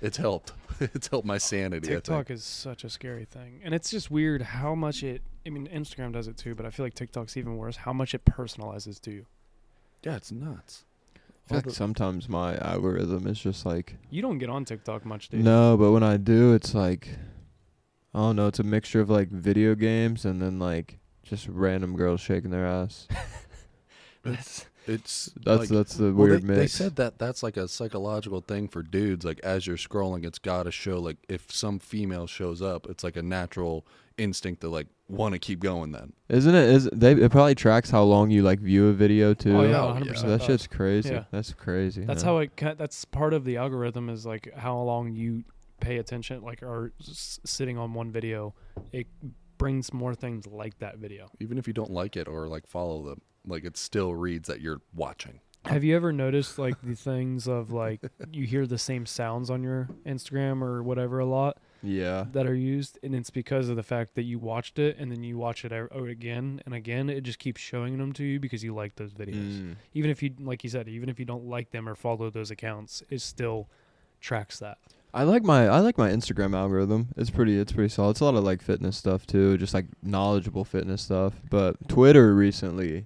[0.00, 0.52] it's helped.
[0.80, 1.88] it's helped my sanity.
[1.88, 2.04] I think.
[2.04, 5.22] TikTok is such a scary thing, and it's just weird how much it.
[5.46, 7.76] I mean, Instagram does it too, but I feel like TikTok's even worse.
[7.76, 9.26] How much it personalizes to you.
[10.02, 10.84] Yeah, it's nuts.
[11.16, 15.30] I feel like sometimes my algorithm is just like You don't get on TikTok much,
[15.30, 15.42] dude.
[15.44, 17.08] no, but when I do, it's like
[18.14, 18.46] I don't know.
[18.48, 22.66] It's a mixture of like video games and then like just random girls shaking their
[22.66, 23.08] ass.
[24.22, 26.58] That's- It's That's like, that's the well, weird they, mix.
[26.58, 29.24] they said that that's like a psychological thing for dudes.
[29.24, 33.04] Like as you're scrolling, it's got to show like if some female shows up, it's
[33.04, 33.86] like a natural
[34.16, 35.92] instinct to like want to keep going.
[35.92, 36.68] Then Isn't it?
[36.70, 37.12] Is they?
[37.12, 39.56] It probably tracks how long you like view a video too.
[39.56, 40.06] Oh yeah, Oh, 100.
[40.06, 40.20] yeah.
[40.20, 41.10] So that shit's crazy.
[41.10, 41.24] Yeah.
[41.30, 42.04] That's crazy.
[42.04, 42.28] That's yeah.
[42.30, 42.56] how it.
[42.56, 45.44] ca- That's part of the algorithm is like how long you
[45.80, 48.54] pay attention, like or sitting on one video.
[48.92, 49.06] It
[49.58, 51.28] brings more things like that video.
[51.40, 54.60] even if you don't like it or like follow them, like it still reads that
[54.60, 55.40] you're watching.
[55.64, 58.00] Have you ever noticed like the things of like
[58.32, 62.26] you hear the same sounds on your Instagram or whatever a lot Yeah.
[62.32, 65.22] that are used, and it's because of the fact that you watched it and then
[65.24, 67.10] you watch it again and again.
[67.10, 69.60] It just keeps showing them to you because you like those videos.
[69.60, 69.76] Mm.
[69.94, 72.50] Even if you, like you said, even if you don't like them or follow those
[72.50, 73.68] accounts, it still
[74.20, 74.78] tracks that.
[75.12, 77.08] I like my I like my Instagram algorithm.
[77.16, 78.10] It's pretty it's pretty solid.
[78.12, 81.34] It's a lot of like fitness stuff too, just like knowledgeable fitness stuff.
[81.50, 83.04] But Twitter recently, I,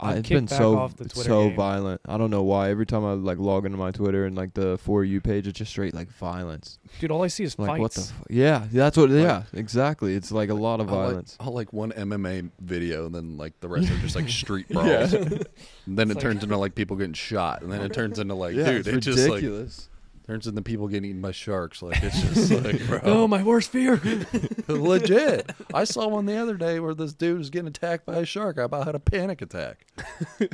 [0.00, 1.56] I've it's kicked been so off so game.
[1.56, 2.00] violent.
[2.06, 2.70] I don't know why.
[2.70, 5.58] Every time I like log into my Twitter and like the for you page, it's
[5.58, 6.78] just straight like violence.
[7.00, 7.80] Dude, all I see is I'm like fights.
[7.80, 10.14] what the fu- yeah, that's what Like- yeah exactly.
[10.14, 11.36] It's like a lot of I'll like, violence.
[11.40, 14.82] I'll like one MMA video, and then like the rest are just like street Yeah.
[15.06, 15.12] brawls.
[15.14, 15.46] And
[15.86, 18.54] then it It's turns into like people getting shot, and then it turns into like,
[18.54, 19.88] yeah, dude, it's it just like ridiculous.
[20.26, 21.82] Turns into people getting eaten by sharks.
[21.82, 24.00] Like it's just like, bro, oh, my worst fear.
[24.68, 25.50] legit.
[25.74, 28.58] I saw one the other day where this dude was getting attacked by a shark.
[28.58, 29.86] I about had a panic attack.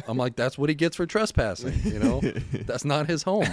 [0.07, 1.81] I'm like, that's what he gets for trespassing.
[1.85, 2.21] You know,
[2.53, 3.49] that's not his home.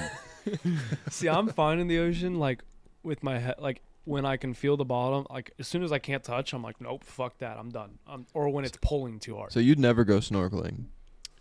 [1.10, 2.64] see, I'm fine in the ocean, like
[3.04, 5.26] with my head, like when I can feel the bottom.
[5.30, 8.00] Like as soon as I can't touch, I'm like, nope, fuck that, I'm done.
[8.08, 9.52] Um, or when it's pulling too hard.
[9.52, 10.86] So you'd never go snorkeling?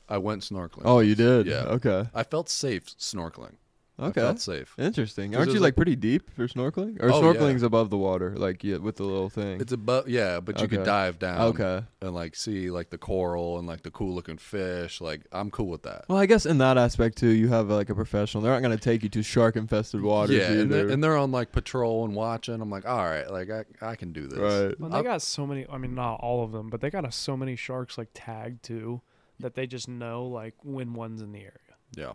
[0.08, 0.82] I went snorkeling.
[0.84, 1.46] Oh, you did?
[1.46, 1.64] Yeah.
[1.64, 2.08] Okay.
[2.14, 3.54] I felt safe snorkeling.
[3.96, 4.22] I Okay.
[4.22, 4.74] felt safe.
[4.76, 5.36] Interesting.
[5.36, 7.00] Aren't you like, like- pretty deep for snorkeling?
[7.00, 7.22] Or Oh, yeah.
[7.38, 9.60] snorkeling's above the water, like yeah, with the little thing.
[9.60, 11.40] It's above, yeah, but you could dive down.
[11.50, 11.84] okay.
[12.00, 15.00] and like see like the coral and like the cool looking fish.
[15.00, 16.04] Like I'm cool with that.
[16.08, 18.42] Well, I guess in that aspect too, you have like a professional.
[18.42, 21.16] They're not going to take you to shark infested waters yeah, and they're, and they're
[21.16, 22.60] on like patrol and watching.
[22.60, 24.38] I'm like, all right, like I, I can do this.
[24.40, 24.74] right.
[24.78, 25.66] But they I'll- got so many.
[25.70, 28.64] I mean, not all of them, but they got a, so many sharks like tagged
[28.64, 29.02] too
[29.38, 31.52] that they just know like when one's in the area.
[31.96, 32.12] Yeah.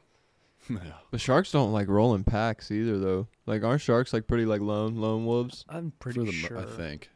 [0.70, 0.78] yeah.
[1.12, 3.28] But sharks don't like roll in packs either, though.
[3.46, 5.66] Like, aren't sharks like pretty like lone lone wolves?
[5.70, 6.58] I'm For pretty the, sure.
[6.60, 7.10] I think.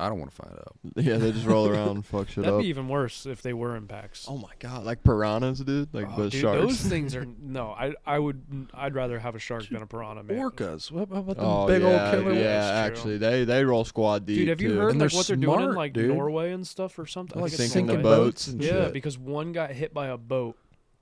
[0.00, 0.76] I don't want to find out.
[0.94, 2.44] Yeah, they just roll around and fuck shit up.
[2.44, 2.62] That'd up.
[2.62, 4.26] be even worse if they were in packs.
[4.28, 5.92] Oh my god, like piranhas, dude.
[5.92, 6.60] Like, Oh, but dude, sharks.
[6.60, 7.70] those things are no.
[7.72, 10.38] I I would I'd rather have a shark than a piranha, man.
[10.38, 10.92] Orcas.
[10.92, 12.38] What about the oh big yeah, old killer yeah.
[12.38, 12.44] whales?
[12.44, 13.14] That's true.
[13.14, 14.36] Actually, they they roll squad deep.
[14.38, 14.78] Dude, have you too.
[14.78, 16.14] heard And like they're what they're doing in smart, like dude.
[16.14, 17.34] Norway and stuff or something?
[17.34, 18.16] They're, like I it's sinking the Norway.
[18.18, 18.92] boats and Yeah, shit.
[18.92, 20.56] because one got hit by a boat,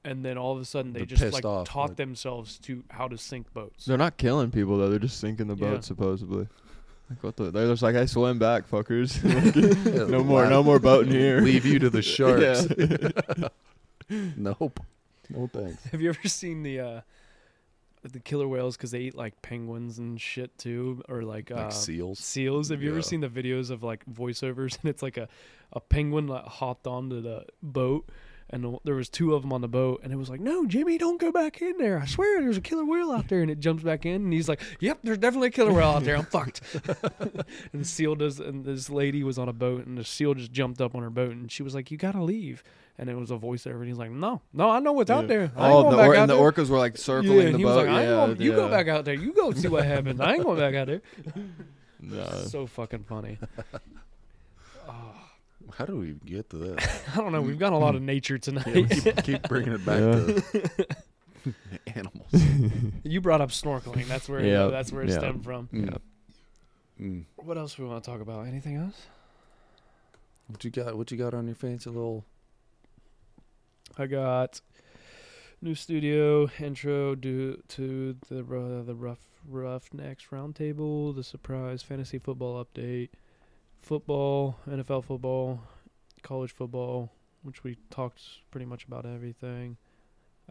[0.06, 2.58] and then all of a sudden they They're just pissed like off, taught like- themselves
[2.60, 3.84] to how to sink boats.
[3.84, 4.88] They're not killing people though.
[4.88, 5.72] They're just sinking the Yeah.
[5.72, 6.48] boat supposedly.
[7.10, 7.50] Like what the?
[7.50, 9.22] They're just like, hey, swim back, fuckers.
[10.10, 11.40] no more, no more boating here.
[11.40, 12.66] Leave you to the sharks.
[14.08, 14.80] Nope.
[15.28, 15.84] No thanks.
[15.86, 17.00] Have you ever seen the uh
[18.12, 21.70] the killer whales because they eat like penguins and shit too, or like, Like uh,
[21.70, 22.20] seals.
[22.20, 22.68] seals?
[22.68, 23.02] Have you ever Yeah.
[23.02, 25.28] seen the videos of like voiceovers and it's like a
[25.72, 28.08] a penguin like hopped onto the boat.
[28.48, 30.98] And there was two of them on the boat, and it was like, "No, Jimmy,
[30.98, 31.98] don't go back in there.
[31.98, 34.48] I swear, there's a killer whale out there." And it jumps back in, and he's
[34.48, 36.16] like, "Yep, there's definitely a killer whale out there.
[36.16, 36.60] I'm fucked."
[37.72, 40.52] and the seal does, and this lady was on a boat, and the seal just
[40.52, 42.62] jumped up on her boat, and she was like, "You gotta leave."
[42.98, 45.50] And it was a voiceover, and he's like, "No, no, I know what's out there.
[45.56, 47.36] I oh, ain't Oh, going the back or- out and the orcas were like circling
[47.38, 47.68] yeah, the he boat.
[47.68, 49.14] was like, I ain't yeah, going, "You go back out there.
[49.14, 50.20] You go see what happens.
[50.20, 51.02] I ain't going back out there."
[52.00, 52.24] No.
[52.48, 53.38] So fucking funny.
[54.88, 54.92] Oh.
[55.74, 57.02] How do we get to this?
[57.14, 57.42] I don't know.
[57.42, 58.90] We've got a lot of nature Yeah, we tonight.
[58.90, 60.42] keep, keep bringing it back Yeah.
[60.72, 60.86] to
[61.94, 62.44] animals.
[63.04, 64.06] you brought up snorkeling.
[64.08, 65.18] That's where Yeah, that's where it yeah.
[65.18, 65.68] stemmed from.
[65.72, 65.90] Yeah.
[67.00, 67.24] Mm.
[67.36, 68.46] What else we want to talk about?
[68.46, 69.06] Anything else?
[70.48, 70.96] What you got?
[70.96, 72.24] What you got on your fancy little?
[73.98, 74.60] I got
[75.62, 79.18] new studio intro due to the uh, the rough
[79.48, 83.10] Roughnecks Roundtable, the surprise fantasy football update,
[83.82, 85.60] football, NFL football,
[86.22, 87.10] college football,
[87.42, 89.76] which we talked pretty much about everything.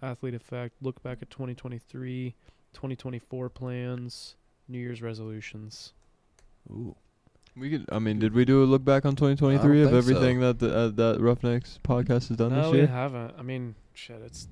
[0.01, 2.35] Athlete effect, look back at 2023,
[2.73, 4.35] 2024 plans,
[4.67, 5.93] New Year's resolutions.
[6.69, 6.95] Ooh.
[7.57, 7.85] We could.
[7.89, 9.97] I mean, did we do a look back on 2023 of don't so.
[9.97, 12.87] everything that the uh, that Roughnecks podcast has done no, this year?
[12.87, 13.35] No, we haven't.
[13.39, 14.49] I mean, shit, it's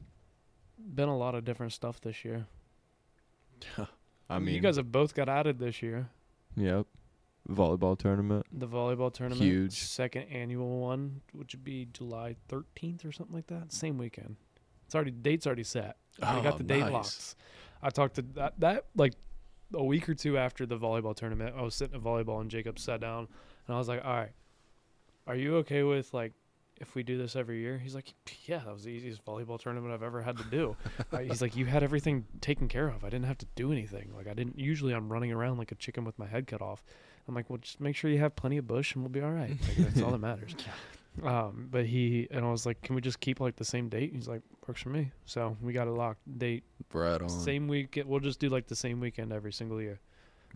[0.78, 2.48] been a lot of different stuff this year.
[4.30, 6.10] I mean, you guys have both got added this year.
[6.56, 6.88] Yep.
[7.50, 8.46] Volleyball tournament.
[8.52, 9.78] The volleyball tournament, Huge.
[9.84, 13.74] second annual one, which would be July 13th or something like that.
[13.74, 14.38] Same weekend.
[14.86, 15.98] It's already date's already set.
[16.22, 16.92] I oh, got Oh, the date nice.
[16.92, 17.36] locked.
[17.82, 19.14] I talked to that that like
[19.74, 21.56] a week or two after the volleyball tournament.
[21.58, 23.28] I was sitting at volleyball and Jacob sat down
[23.68, 24.32] and I was like, "All right,
[25.28, 26.32] are you okay with like
[26.80, 28.14] if we do this every year?" He's like,
[28.46, 30.78] "Yeah, that was the easiest volleyball tournament I've ever had to do."
[31.22, 33.04] he's like, "You had everything taken care of.
[33.04, 34.14] I didn't have to do anything.
[34.16, 34.58] Like I didn't.
[34.60, 36.84] Usually, I'm running around like a chicken with my head cut off."
[37.28, 39.32] I'm like, "Well, just make sure you have plenty of Busch, and we'll be all
[39.32, 39.50] right.
[39.50, 40.56] Like, that's all that matters."
[41.24, 44.12] Um, but he and I was like, "Can we just keep like the same date?"
[44.14, 46.22] He's like, "Works for me." So we got a locked.
[46.40, 47.30] Date Right on.
[47.30, 48.02] same week.
[48.06, 50.00] We'll just do like the same weekend every single year.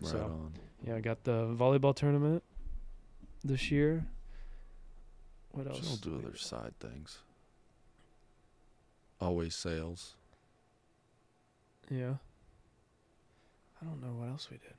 [0.00, 0.52] Right so- on.
[0.86, 2.42] Yeah, I got the volleyball tournament
[3.44, 4.06] this year.
[5.52, 5.80] What else?
[5.86, 7.18] She'll do other side things.
[9.20, 10.14] Always sales.
[11.90, 12.14] Yeah.
[13.80, 14.74] I don't know what else we did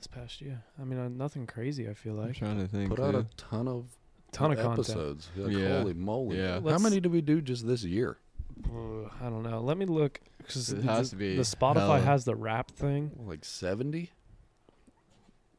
[0.00, 0.62] this past year.
[0.80, 1.88] I mean, uh, nothing crazy.
[1.88, 2.90] I feel I'm like trying to think.
[2.90, 3.86] Put out a ton of
[4.32, 4.78] ton of content.
[4.88, 5.28] episodes.
[5.36, 5.78] Like, Yeah.
[5.80, 6.38] Holy moly!
[6.38, 6.54] Yeah.
[6.54, 8.16] How Let's- many did we do just this year?
[8.64, 9.60] Uh, I don't know.
[9.60, 12.00] Let me look because It the, has to be the Spotify hella.
[12.00, 13.10] has the rap thing.
[13.26, 14.10] Like seventy.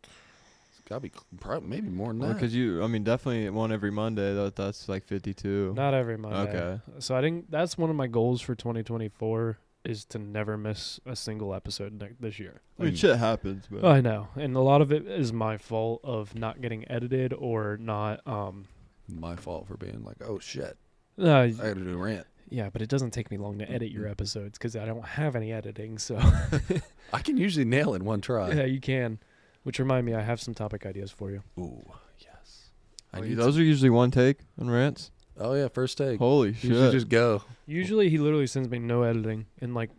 [0.03, 2.33] It's got to be probably maybe more than that.
[2.33, 4.33] because you, I mean, definitely one every Monday.
[4.33, 5.73] That that's like 52.
[5.75, 6.51] Not every Monday.
[6.57, 6.81] Okay.
[6.99, 11.15] So I think that's one of my goals for 2024 is to never miss a
[11.15, 12.61] single episode ne- this year.
[12.79, 16.01] I mean, shit happens, but I know, and a lot of it is my fault
[16.03, 18.25] of not getting edited or not.
[18.27, 18.65] Um,
[19.09, 20.77] My fault for being like, oh shit,
[21.19, 22.27] uh, I got to do a rant.
[22.49, 25.35] yeah, but it doesn't take me long to edit your episodes because I don't have
[25.35, 25.97] any editing.
[25.97, 26.19] So
[27.13, 28.51] I can usually nail in one try.
[28.51, 29.19] yeah, you can.
[29.63, 31.43] Which remind me, I have some topic ideas for you.
[31.59, 31.83] Ooh,
[32.19, 32.69] yes.
[33.13, 35.11] I need those are usually one take on rants.
[35.37, 36.19] Some- oh yeah, first take.
[36.19, 36.69] Holy You shit!
[36.71, 37.43] should just go.
[37.65, 39.89] Usually, he literally sends me no editing, and like,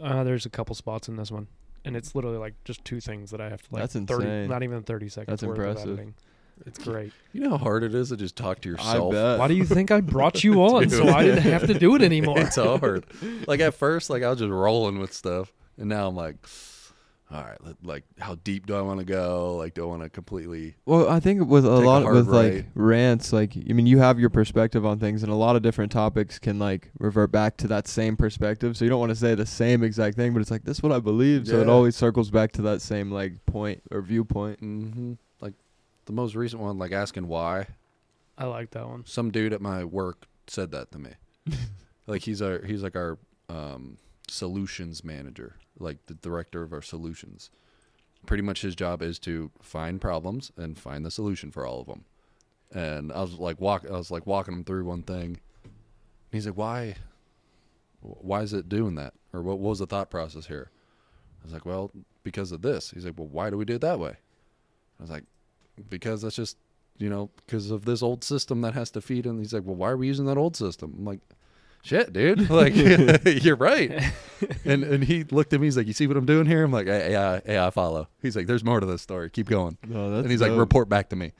[0.00, 1.46] uh, there's a couple spots in this one,
[1.84, 3.82] and it's literally like just two things that I have to like.
[3.82, 4.48] That's 30, insane.
[4.48, 5.40] Not even 30 seconds.
[5.40, 6.14] That's worth of editing.
[6.66, 7.12] It's great.
[7.32, 9.12] You know how hard it is to just talk to yourself.
[9.12, 9.38] I bet.
[9.40, 12.02] Why do you think I brought you on so I didn't have to do it
[12.10, 12.38] anymore?
[12.38, 13.04] it's hard.
[13.48, 16.36] Like at first, like I was just rolling with stuff, and now I'm like,
[17.32, 19.56] all right, like how deep do I want to go?
[19.56, 20.74] Like, do I want to completely?
[20.84, 23.86] Well, I think with a Take a lot hard with like rants, like I mean,
[23.86, 27.32] you have your perspective on things, and a lot of different topics can like revert
[27.32, 28.76] back to that same perspective.
[28.76, 30.82] So you don't want to say the same exact thing, but it's like this is
[30.82, 31.46] what I believe.
[31.48, 34.60] So it always circles back to that same like point or viewpoint.
[34.60, 35.54] hmm Like
[36.04, 37.66] the most recent one, like asking why.
[38.36, 39.06] I like that one.
[39.06, 41.10] Some dude at my work said that to me.
[42.06, 43.18] like he's our he's like our
[43.48, 43.96] um,
[44.28, 47.50] solutions manager, like the director of our solutions.
[48.26, 51.86] Pretty much his job is to find problems and find the solution for all of
[51.86, 52.04] them.
[52.72, 55.38] And I was like walk I was like walking him through one thing.
[55.62, 56.96] And he's like, "Why
[58.00, 59.14] why is it doing that?
[59.32, 60.70] Or what, what was the thought process here?"
[61.42, 61.90] I was like, "Well,
[62.22, 64.16] because of this." He's like, "Well, why do we do it that way?"
[64.98, 65.24] I was like,
[65.88, 66.56] "Because that's just
[66.98, 69.38] you know, because of this old system that has to feed in.
[69.38, 70.94] He's like, well, why are we using that old system?
[70.98, 71.20] I'm like,
[71.84, 72.50] shit, dude.
[72.54, 72.74] Like,
[73.44, 73.92] you're right.
[74.64, 75.66] and and he looked at me.
[75.66, 76.64] He's like, you see what I'm doing here?
[76.64, 78.08] I'm like, hey, yeah, yeah, I follow.
[78.20, 79.30] He's like, there's more to this story.
[79.30, 79.78] Keep going.
[79.86, 81.32] No, that's and he's like, report back to me.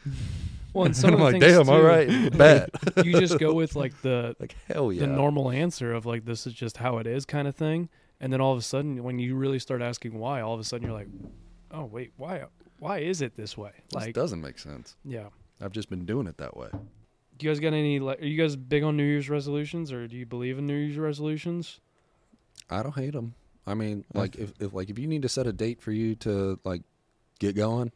[0.73, 2.71] Well, and And some I'm like, damn, all too, right, bet.
[3.05, 5.01] you just go with like the like, hell yeah.
[5.01, 7.89] the normal answer of like this is just how it is kind of thing,
[8.21, 10.65] and then all of a sudden when you really start asking why, all of a
[10.65, 11.09] sudden you're like,
[11.71, 12.45] oh wait, why
[12.81, 13.71] why is it this way?
[13.93, 14.97] This Like, doesn't make sense.
[15.05, 15.29] yeah.
[15.61, 16.69] I've just been doing it that way.
[17.39, 17.99] Do you guys got any?
[17.99, 20.75] Like, are you guys big on New Year's resolutions, or do you believe in New
[20.77, 21.81] Year's resolutions?
[22.71, 23.35] I don't hate them.
[23.67, 26.15] I mean, like, if, if like if you need to set a date for you
[26.17, 26.83] to like
[27.41, 27.91] get going,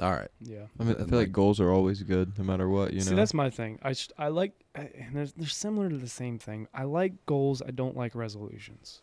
[0.00, 0.30] all right.
[0.40, 0.64] Yeah.
[0.78, 2.92] I mean, I feel like, like- goals are always good, no matter what.
[2.92, 3.16] You See, know.
[3.16, 3.78] that's my thing.
[3.82, 6.68] I st- I like, I, and they're, they're similar to the same thing.
[6.74, 7.60] I like goals.
[7.62, 9.02] I don't like resolutions.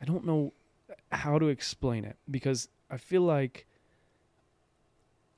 [0.00, 0.52] I don't know
[1.10, 3.66] how to explain it because I feel like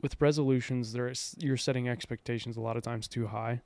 [0.03, 3.63] with resolutions, there's you're setting expectations a lot of times too high,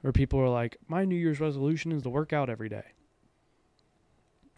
[0.00, 2.84] where people are like, "My New Year's resolution is to work out every day."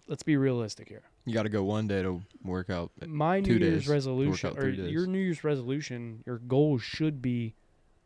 [0.06, 1.02] Let's be realistic here.
[1.26, 2.90] you got to go one day to work out.
[3.02, 7.54] Uh, My two New Year's resolution, or your New Year's resolution, your goal should be,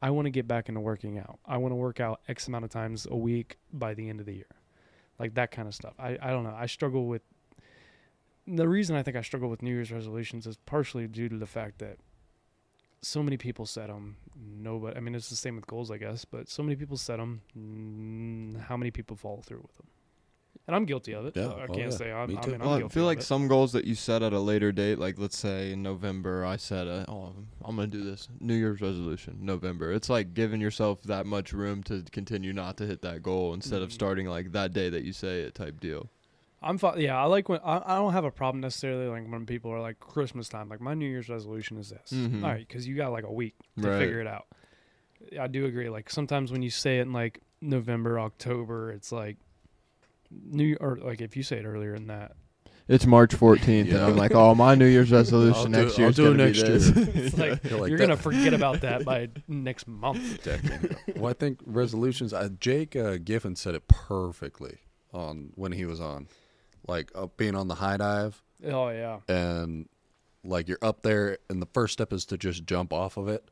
[0.00, 1.38] I want to get back into working out.
[1.46, 4.26] I want to work out X amount of times a week by the end of
[4.26, 4.50] the year,
[5.20, 5.94] like that kind of stuff.
[6.00, 6.56] I I don't know.
[6.58, 7.22] I struggle with.
[8.48, 11.46] The reason I think I struggle with New Year's resolutions is partially due to the
[11.46, 11.98] fact that
[13.02, 14.16] so many people set them.
[14.36, 14.96] Nobody.
[14.96, 16.24] I mean, it's the same with goals, I guess.
[16.24, 17.42] But so many people set them.
[17.58, 19.86] Mm, how many people follow through with them?
[20.68, 21.34] and I'm guilty of it.
[21.36, 21.96] Yeah, I oh, can't yeah.
[21.96, 22.28] say I'm.
[22.28, 22.52] Me I too.
[22.52, 23.24] mean, I'm Well, I feel of like it.
[23.24, 26.56] some goals that you set at a later date, like let's say in November, I
[26.56, 27.32] set a, oh,
[27.64, 29.92] I'm gonna do this New Year's resolution, November.
[29.92, 33.82] It's like giving yourself that much room to continue not to hit that goal instead
[33.82, 33.92] of Mhm.
[33.92, 36.08] starting like that day that you say it type deal.
[36.62, 39.46] I'm fi- yeah, I like when I, I don't have a problem necessarily like when
[39.46, 40.68] people are like Christmas time.
[40.68, 42.12] Like my New Year's resolution is this.
[42.12, 42.42] Mhm.
[42.42, 43.98] All right, because you got like a week to Right.
[43.98, 44.46] figure it out.
[45.40, 45.88] I do agree.
[45.88, 49.36] Like sometimes when you say it in like November, October, it's like
[50.30, 52.32] New or like if you say it earlier than that,
[52.88, 56.00] It's March 14th, and I'm like, oh, my New Year's resolution I'll do- next I'll
[56.00, 56.78] year's do gonna next be year.
[56.78, 56.88] this.
[56.96, 60.46] it's like You're like you're gonna forget about that by next month.
[61.16, 62.32] well, I think resolutions.
[62.32, 64.78] Uh, Jake uh, Giffen said it perfectly
[65.12, 66.26] on when he was on,
[66.86, 69.88] like uh, being on the high dive Oh yeah, and
[70.44, 73.48] like you're up there, and the first step is to just jump off of it,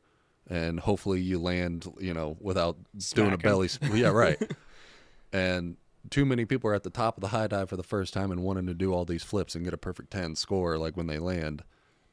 [0.49, 2.77] and hopefully you land, you know, without
[3.13, 3.67] doing a belly.
[3.71, 4.41] Sp- yeah, right.
[5.33, 5.77] and
[6.09, 8.31] too many people are at the top of the high dive for the first time
[8.31, 11.07] and wanting to do all these flips and get a perfect 10 score like when
[11.07, 11.63] they land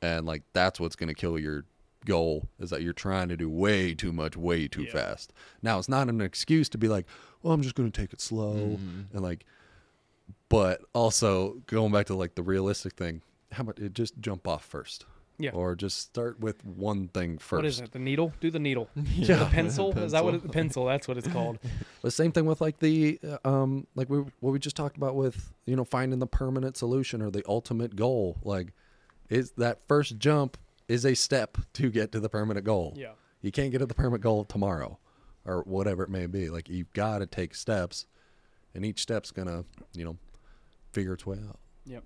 [0.03, 1.65] and like that's what's going to kill your
[2.05, 4.93] goal is that you're trying to do way too much way too Yeah.
[4.93, 5.33] fast
[5.63, 7.07] now it's not an excuse to be like
[7.43, 9.07] well i'm just going to take it slow Mhm.
[9.13, 9.45] and like
[10.49, 13.23] but also going back to like the realistic thing
[13.53, 15.05] how about it just jump off first
[15.39, 15.51] Yeah.
[15.53, 17.93] or just start with one thing first what is it?
[17.93, 18.33] The needle?
[18.41, 18.89] Do the needle.
[19.15, 19.97] Yeah, the pencil?
[19.99, 20.85] Is that what it, the pencil?
[20.85, 21.59] That's what it's called.
[22.03, 25.15] The same thing with like the uh, um like we what we just talked about
[25.17, 28.37] with you know finding the permanent solution or the ultimate goal.
[28.45, 28.73] Like,
[29.31, 30.57] is that first jump
[30.89, 32.95] is a step to get to the permanent goal.
[32.97, 33.13] Yeah.
[33.43, 34.99] You can't get to the permanent goal tomorrow,
[35.45, 36.51] or whatever it may be.
[36.51, 38.07] Like you've got to take steps,
[38.79, 40.17] and each step's gonna you know
[40.93, 41.59] figure its way out.
[41.85, 42.05] Yep.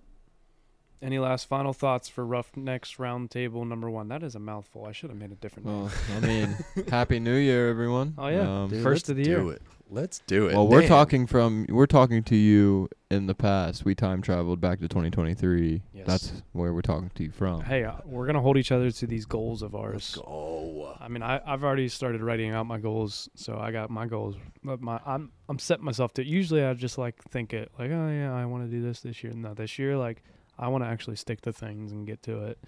[1.03, 4.09] Any last final thoughts for rough Roughnecks Roundtable number one?
[4.09, 4.87] That is a mouthful.
[4.87, 5.83] I should have made a different name.
[5.83, 6.57] Well, I mean,
[6.89, 8.15] Happy New Year, everyone.
[8.19, 8.63] Oh, yeah.
[8.63, 9.53] Um, Dude, First let's of the do year.
[9.53, 9.63] it.
[9.93, 10.55] Let's do it.
[10.55, 10.89] well, we're Man.
[10.89, 13.85] talking from we're talking to you in the past.
[13.85, 15.83] We time traveled back to 2023.
[15.93, 16.07] Yes.
[16.07, 17.61] That's where we're talking to you from.
[17.61, 20.25] Hey, uh, we're gonna hold each other to these goals of Let's ours.
[20.25, 20.97] go.
[20.99, 24.37] I mean, I, I've already started writing out my goals, so I got my goals.
[24.65, 26.25] But my I'm I'm setting myself to.
[26.25, 29.23] Usually, I just like think it like, oh yeah, I want to do this this
[29.23, 29.35] year.
[29.35, 30.23] No, this year, like
[30.59, 32.59] I want to actually stick to things and get to it.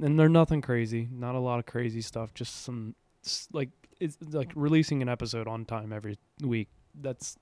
[0.00, 2.34] And they're nothing crazy, not a lot of crazy stuff.
[2.34, 3.70] Just some s- like
[4.00, 6.68] it's like releasing an episode on time every week.
[6.94, 7.36] That's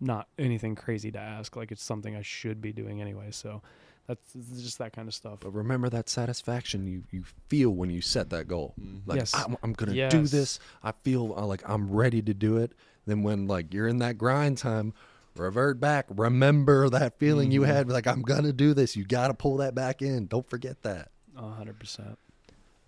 [0.00, 1.56] not anything crazy to ask.
[1.56, 3.28] Like it's something I should be doing anyway.
[3.30, 3.62] So
[4.06, 5.38] that's it's just that kind of stuff.
[5.40, 8.74] But remember that satisfaction you, you feel when you set that goal.
[8.80, 9.00] Mhm.
[9.06, 9.34] Like Yes.
[9.34, 10.58] I'm, I'm gonna do this.
[10.82, 12.72] I feel uh, like I'm ready to do it.
[13.06, 14.92] Then when like you're in that grind time,
[15.36, 16.06] revert back.
[16.10, 17.66] Remember that feeling you Mhm.
[17.66, 17.88] had.
[17.88, 18.96] Like I'm gonna do this.
[18.96, 20.26] You got to pull that back in.
[20.26, 21.10] Don't forget that.
[21.36, 22.18] A hundred percent.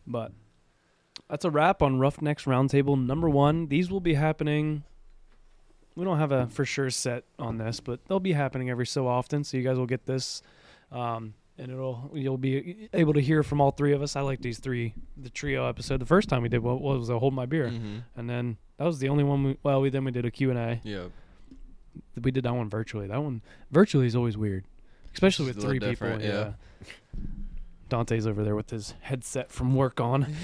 [0.06, 0.32] But
[1.28, 3.68] that's a wrap on Roughnecks Roundtable number one.
[3.68, 4.84] These will be happening.
[5.94, 9.06] We don't have a for sure set on this, but they'll be happening every so
[9.08, 9.44] often.
[9.44, 10.42] So you guys will get this,
[10.92, 14.14] um, and it'll you'll be able to hear from all three of us.
[14.14, 16.00] I like these three, the trio episode.
[16.00, 18.02] The first time we did what was a hold my beer, Mhm.
[18.14, 19.42] and then that was the only one.
[19.42, 20.80] We, well, we then we did a Q and A.
[20.84, 21.06] Yeah.
[22.22, 23.06] We did that one virtually.
[23.06, 23.40] That one
[23.70, 24.66] virtually is always weird,
[25.14, 26.20] especially It's with three people.
[26.20, 26.26] Yeah.
[26.28, 26.52] yeah.
[27.88, 30.26] Dante's over there with his headset from work on.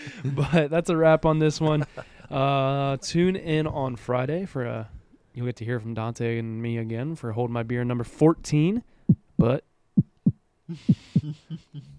[0.24, 1.86] but that's a wrap on this one.
[2.30, 4.84] Uh, tune in on Friday for uh
[5.34, 8.82] you'll get to hear from Dante and me again for hold my beer number fourteen.
[9.38, 9.64] But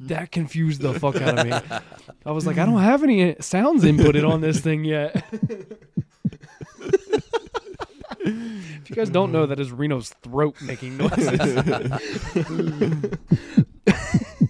[0.01, 1.79] that confused the fuck out of me.
[2.25, 5.23] I was like, I don't have any sounds inputted on this thing yet.
[8.83, 11.39] If you guys don't know, that is Reno's throat making noises.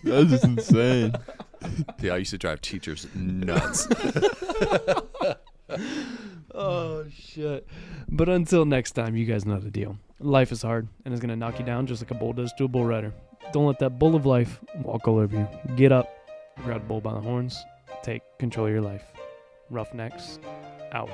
[0.04, 1.14] That's just insane.
[2.02, 3.88] Yeah, I used to drive teachers nuts.
[6.56, 7.68] oh shit!
[8.10, 10.00] But until next time, you guys know the deal.
[10.20, 12.64] Life is hard and it's gonna knock you down just like a bull does to
[12.64, 13.14] a bull rider.
[13.52, 15.48] Don't let that bull of life walk all over you.
[15.76, 16.10] Get up,
[16.64, 17.64] grab the bull by the horns,
[18.02, 19.04] take control of your life.
[19.70, 20.40] Roughnecks,
[20.92, 21.12] out.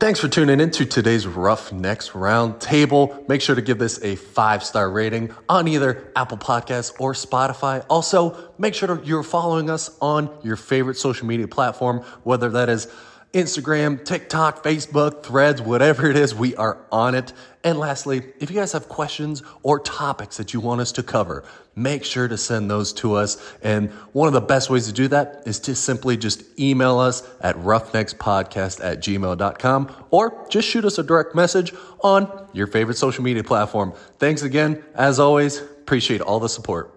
[0.00, 3.28] Thanks for tuning in to today's Roughnecks Roundtable.
[3.28, 7.84] Make sure to give this a five star rating on either Apple Podcasts or Spotify.
[7.90, 12.86] Also, make sure you're following us on your favorite social media platform, whether that is
[13.32, 17.32] Instagram, TikTok, Facebook, Threads, whatever it is, we are on it.
[17.62, 21.44] And lastly, if you guys have questions or topics that you want us to cover,
[21.76, 23.36] make sure to send those to us.
[23.62, 27.28] And one of the best ways to do that is to simply just email us
[27.40, 33.22] at roughneckspodcast at gmail.com or just shoot us a direct message on your favorite social
[33.22, 33.92] media platform.
[34.18, 34.82] Thanks again.
[34.94, 36.94] As always, appreciate all the support.